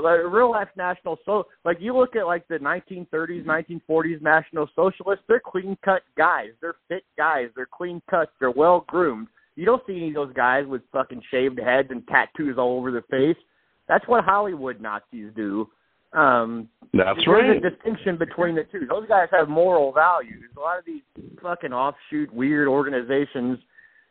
[0.02, 5.24] like real life national so like you look at like the 1930s 1940s national socialists
[5.28, 6.48] they're clean cut guys.
[6.60, 7.48] They're fit guys.
[7.54, 11.22] They're clean cut they're well groomed you don't see any of those guys with fucking
[11.30, 13.40] shaved heads and tattoos all over their face.
[13.88, 15.68] That's what hollywood nazis do.
[16.12, 17.56] Um That's there's right.
[17.56, 18.86] a distinction between the two.
[18.88, 20.50] Those guys have moral values.
[20.56, 21.02] A lot of these
[21.42, 23.58] fucking offshoot weird organizations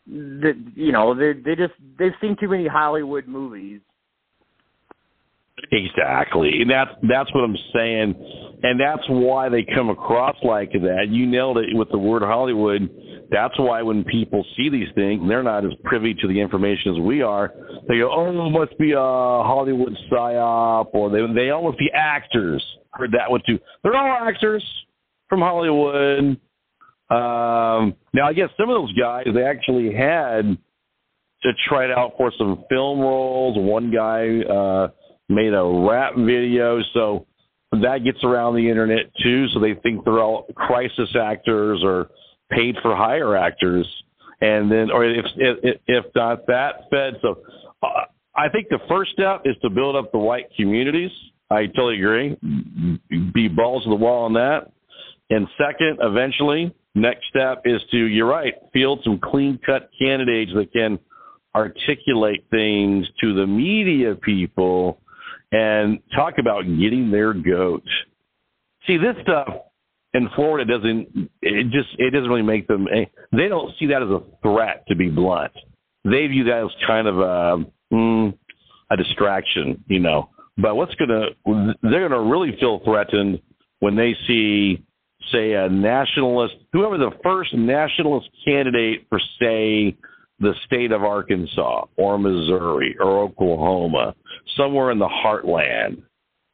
[0.06, 3.80] that you know they they just they've seen too many hollywood movies
[5.72, 6.62] Exactly.
[6.62, 8.16] And that's that's what I'm saying.
[8.64, 11.08] And that's why they come across like that.
[11.10, 12.90] You nailed it with the word Hollywood.
[13.32, 17.00] That's why when people see these things, they're not as privy to the information as
[17.00, 17.52] we are.
[17.88, 21.90] They go, "Oh, it must be a Hollywood psyop," or they they all must be
[21.94, 22.64] actors.
[22.92, 23.60] Heard that one too.
[23.84, 24.64] They're all actors
[25.28, 26.40] from Hollywood.
[27.10, 30.58] Um, now, I guess some of those guys they actually had
[31.44, 33.58] to try it out for some film roles.
[33.58, 34.88] One guy uh,
[35.30, 37.26] made a rap video, so
[37.82, 39.48] that gets around the internet too.
[39.50, 42.10] So they think they're all crisis actors or
[42.52, 43.88] paid for hire actors,
[44.42, 47.18] and then or if if, if not that, fed.
[47.22, 47.40] So
[47.82, 51.12] uh, I think the first step is to build up the white communities.
[51.50, 52.38] I totally agree.
[53.34, 54.72] Be balls to the wall on that.
[55.30, 60.74] And second, eventually, next step is to, you're right, field some clean cut candidates that
[60.74, 61.00] can
[61.56, 65.00] articulate things to the media people
[65.54, 67.84] and talk about getting their goat.
[68.88, 69.48] See, this stuff
[70.14, 74.02] in Florida doesn't, it just, it doesn't really make them, eh, they don't see that
[74.02, 75.52] as a threat, to be blunt.
[76.04, 78.38] They view that as kind of a, mm,
[78.92, 80.30] a distraction, you know.
[80.58, 81.30] But what's to,
[81.84, 83.40] they're to really feel threatened
[83.80, 84.84] when they see,
[85.32, 89.96] say, a nationalist, whoever the first nationalist candidate for, say,
[90.40, 94.16] the state of Arkansas or Missouri or Oklahoma,
[94.58, 96.02] somewhere in the heartland,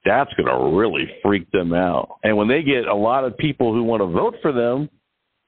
[0.05, 2.17] that's going to really freak them out.
[2.23, 4.89] And when they get a lot of people who want to vote for them,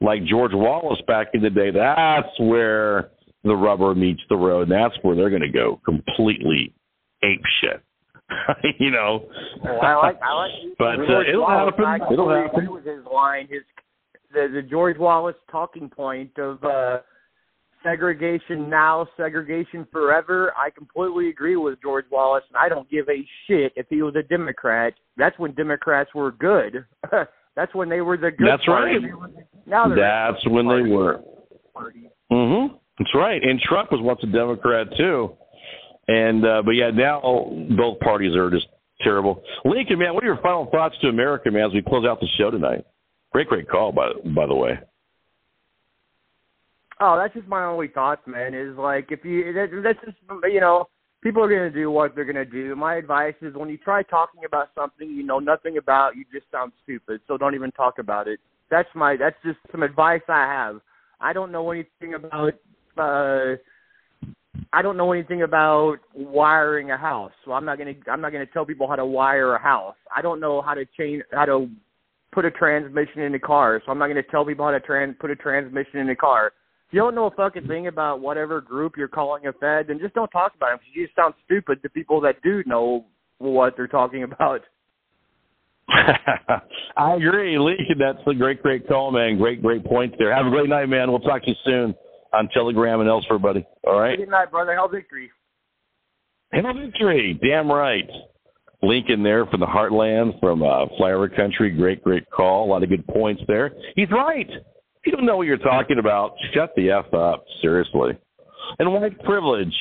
[0.01, 3.11] like George Wallace back in the day, that's where
[3.43, 4.63] the rubber meets the road.
[4.63, 6.73] And that's where they're going to go completely
[7.23, 7.81] ape shit.
[8.79, 9.25] you know.
[9.67, 11.85] Oh, I like I like But uh, it'll Wallace, happen.
[11.85, 12.49] I It'll happen.
[12.63, 13.61] agree with his line, his
[14.33, 16.99] the, the George Wallace talking point of uh
[17.83, 20.53] segregation now, segregation forever.
[20.57, 24.15] I completely agree with George Wallace, and I don't give a shit if he was
[24.15, 24.93] a Democrat.
[25.17, 26.85] That's when Democrats were good.
[27.55, 28.47] That's when they were the good.
[28.47, 28.97] That's party.
[28.97, 29.45] right.
[29.65, 31.21] Now they're That's when they were.
[32.31, 32.75] Mm-hmm.
[32.97, 33.41] That's right.
[33.43, 35.35] And Trump was once a Democrat too.
[36.07, 37.21] And uh but yeah, now
[37.77, 38.67] both parties are just
[39.01, 39.43] terrible.
[39.65, 42.27] Lincoln, man, what are your final thoughts to America, man, as we close out the
[42.37, 42.85] show tonight?
[43.31, 44.79] Great, great call, by by the way.
[47.03, 48.53] Oh, that's just my only thoughts, man.
[48.53, 50.87] Is like if you that, that's just you know
[51.23, 52.75] people are gonna do what they're gonna do.
[52.75, 56.45] My advice is when you try talking about something you know nothing about, you just
[56.51, 57.19] sound stupid.
[57.27, 58.39] So don't even talk about it.
[58.69, 60.79] That's my that's just some advice I have.
[61.19, 62.53] I don't know anything about
[62.97, 63.55] uh
[64.71, 68.45] I don't know anything about wiring a house, so I'm not gonna I'm not gonna
[68.45, 69.95] tell people how to wire a house.
[70.15, 71.67] I don't know how to change how to
[72.31, 75.15] put a transmission in a car, so I'm not gonna tell people how to trans
[75.19, 76.53] put a transmission in a car.
[76.91, 79.97] If you don't know a fucking thing about whatever group you're calling a Fed, then
[79.97, 83.05] just don't talk about them because you just sound stupid to people that do know
[83.37, 84.59] what they're talking about.
[85.87, 87.97] I agree, Lincoln.
[87.97, 89.37] That's a great, great call, man.
[89.37, 90.35] Great, great point there.
[90.35, 91.09] Have a great night, man.
[91.09, 91.95] We'll talk to you soon
[92.33, 93.65] on Telegram and elsewhere, buddy.
[93.87, 94.17] All right.
[94.17, 94.73] Good night, brother.
[94.73, 95.31] Hell victory.
[96.51, 97.39] Hail victory.
[97.41, 98.09] Damn right.
[98.83, 101.69] Lincoln there from the heartland, from uh, flyover country.
[101.69, 102.65] Great, great call.
[102.65, 103.71] A lot of good points there.
[103.95, 104.49] He's right.
[105.05, 107.43] You don't know what you're talking about, shut the F up.
[107.61, 108.17] Seriously.
[108.79, 109.75] And white privilege,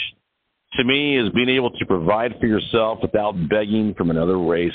[0.74, 4.72] to me, is being able to provide for yourself without begging from another race.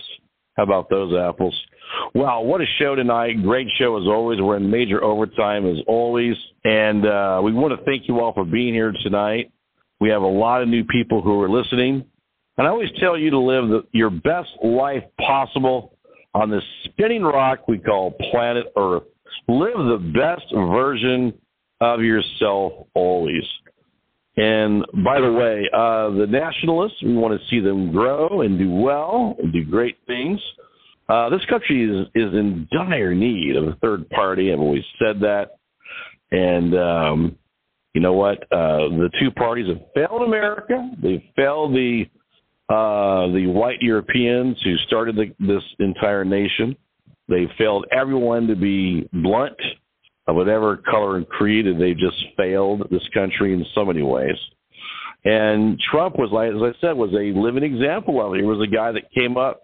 [0.56, 1.56] How about those apples?
[2.14, 3.42] Wow, what a show tonight.
[3.44, 4.40] Great show as always.
[4.40, 6.36] We're in major overtime as always.
[6.64, 9.52] And uh, we want to thank you all for being here tonight.
[10.00, 12.06] We have a lot of new people who are listening.
[12.58, 15.98] And I always tell you to live the, your best life possible
[16.34, 19.04] on this spinning rock we call planet Earth.
[19.48, 21.34] Live the best version
[21.82, 23.44] of yourself always.
[24.38, 28.70] And by the way, uh, the nationalists, we want to see them grow and do
[28.70, 30.40] well and do great things.
[31.08, 34.52] Uh, this country is, is in dire need of a third party.
[34.52, 35.58] I've always said that.
[36.32, 37.38] And um,
[37.94, 38.44] you know what?
[38.52, 40.92] Uh, the two parties have failed America.
[41.02, 42.06] They've failed the
[42.68, 46.76] uh, the white Europeans who started the, this entire nation.
[47.28, 49.58] They failed everyone to be blunt
[50.28, 54.38] of whatever color and creed, and they've just failed this country in so many ways.
[55.24, 58.42] And Trump was, like as I said, was a living example of it.
[58.42, 59.62] He was a guy that came up,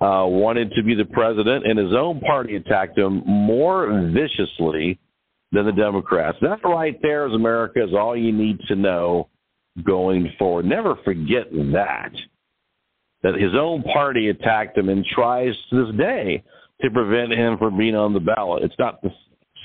[0.00, 4.98] uh, wanted to be the president, and his own party attacked him more viciously
[5.50, 6.38] than the Democrats.
[6.42, 9.28] That right there, as America, is all you need to know
[9.82, 10.64] going forward.
[10.64, 12.12] Never forget that.
[13.22, 16.44] That his own party attacked him and tries to this day
[16.82, 18.62] to prevent him from being on the ballot.
[18.62, 19.10] It's not to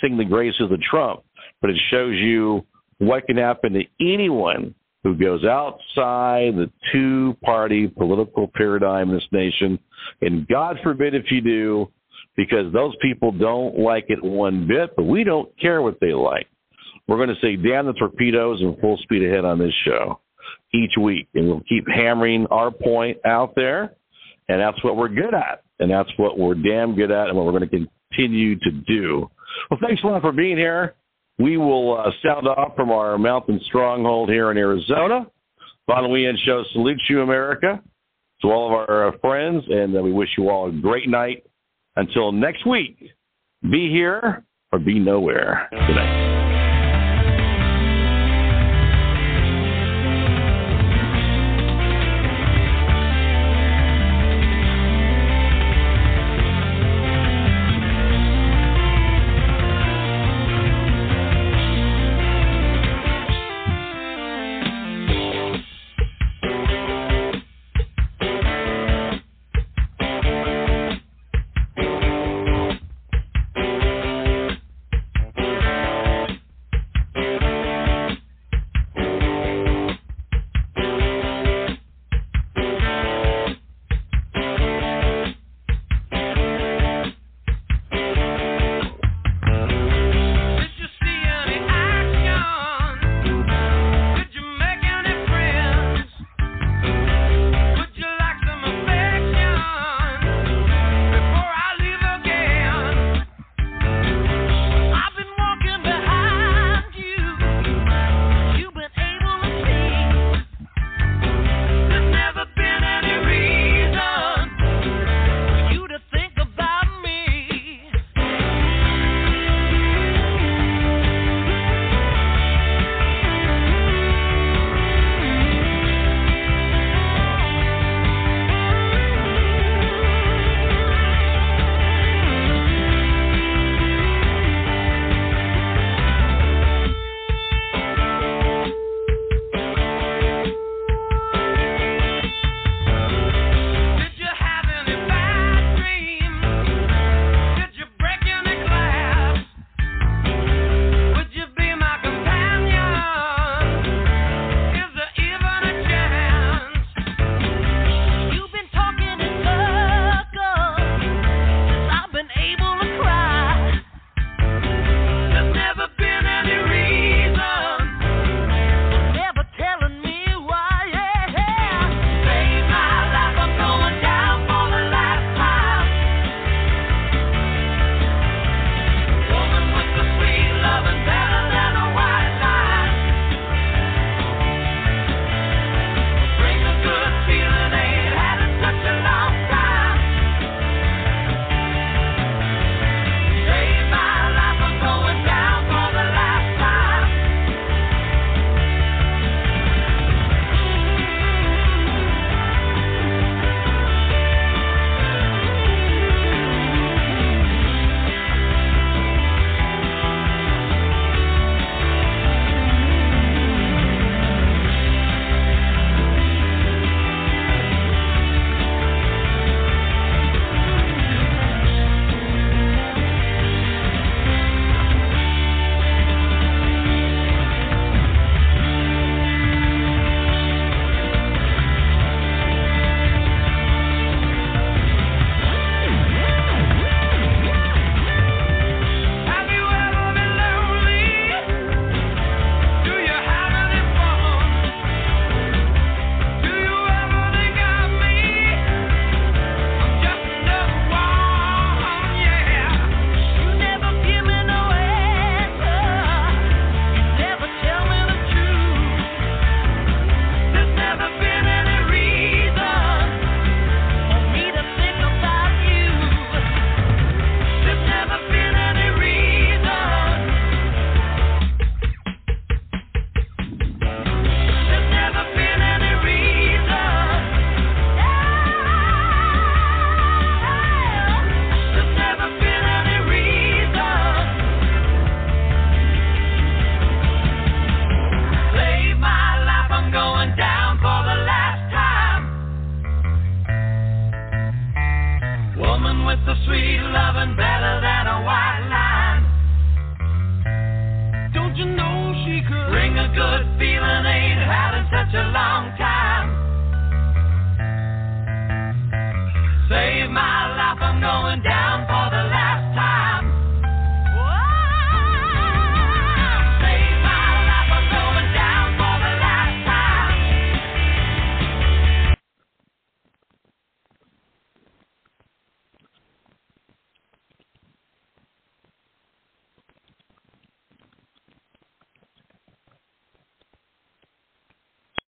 [0.02, 1.22] sing the graces of Trump,
[1.62, 2.66] but it shows you
[3.00, 9.28] what can happen to anyone who goes outside the two party political paradigm in this
[9.32, 9.80] nation.
[10.22, 11.92] And God forbid if you do,
[12.36, 16.48] because those people don't like it one bit, but we don't care what they like.
[17.08, 20.20] We're going to say, damn the torpedoes and full speed ahead on this show
[20.74, 21.28] each week.
[21.34, 23.96] And we'll keep hammering our point out there.
[24.50, 25.64] And that's what we're good at.
[25.80, 29.30] And that's what we're damn good at and what we're going to continue to do.
[29.70, 30.96] Well, thanks a lot for being here.
[31.38, 35.26] We will uh, sound off from our mountain stronghold here in Arizona.
[35.88, 37.82] Von Wehunt Show salutes you, America,
[38.42, 41.46] to all of our uh, friends, and uh, we wish you all a great night.
[41.96, 43.12] Until next week,
[43.72, 45.68] be here or be nowhere.
[45.72, 46.29] Good night.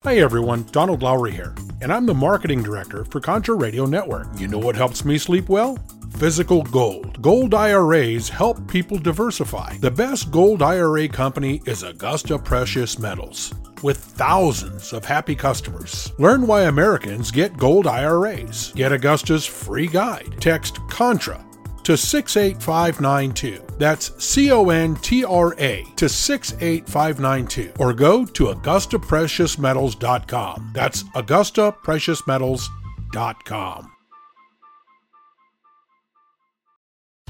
[0.10, 4.28] Hi everyone, Donald Lowry here, and I'm the marketing director for Contra Radio Network.
[4.40, 5.78] You know what helps me sleep well?
[6.18, 7.22] Physical gold.
[7.22, 9.78] Gold IRAs help people diversify.
[9.78, 16.12] The best gold IRA company is Augusta Precious Metals, with thousands of happy customers.
[16.18, 18.74] Learn why Americans get gold IRAs.
[18.74, 20.42] Get Augusta's free guide.
[20.42, 21.46] Text CONTRA
[21.83, 23.61] to 68592.
[23.77, 27.74] That's C O N T R A to 68592.
[27.80, 30.72] Or go to AugustaPreciousMetals.com.
[30.74, 33.91] That's AugustaPreciousMetals.com.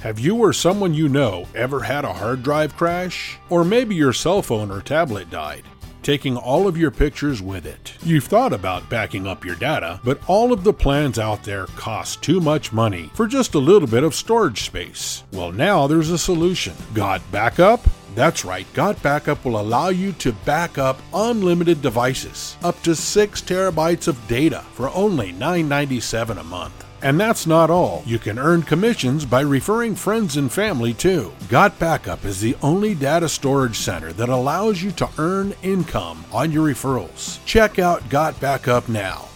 [0.01, 3.37] Have you or someone you know ever had a hard drive crash?
[3.49, 5.65] Or maybe your cell phone or tablet died?
[6.03, 7.93] Taking all of your pictures with it.
[8.03, 12.21] You've thought about backing up your data, but all of the plans out there cost
[12.21, 15.23] too much money for just a little bit of storage space.
[15.31, 16.73] Well, now there's a solution.
[16.93, 17.81] Got backup?
[18.15, 23.41] That's right, Got Backup will allow you to back up unlimited devices, up to 6
[23.43, 26.85] terabytes of data for only $9.97 a month.
[27.01, 28.03] And that's not all.
[28.05, 31.31] You can earn commissions by referring friends and family too.
[31.47, 36.51] Got Backup is the only data storage center that allows you to earn income on
[36.51, 37.43] your referrals.
[37.45, 39.27] Check out Got Backup now.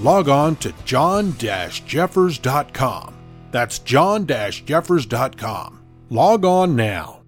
[0.00, 3.14] Log on to john-jeffers.com.
[3.52, 5.78] That's john-jeffers.com.
[6.10, 7.21] Log on now.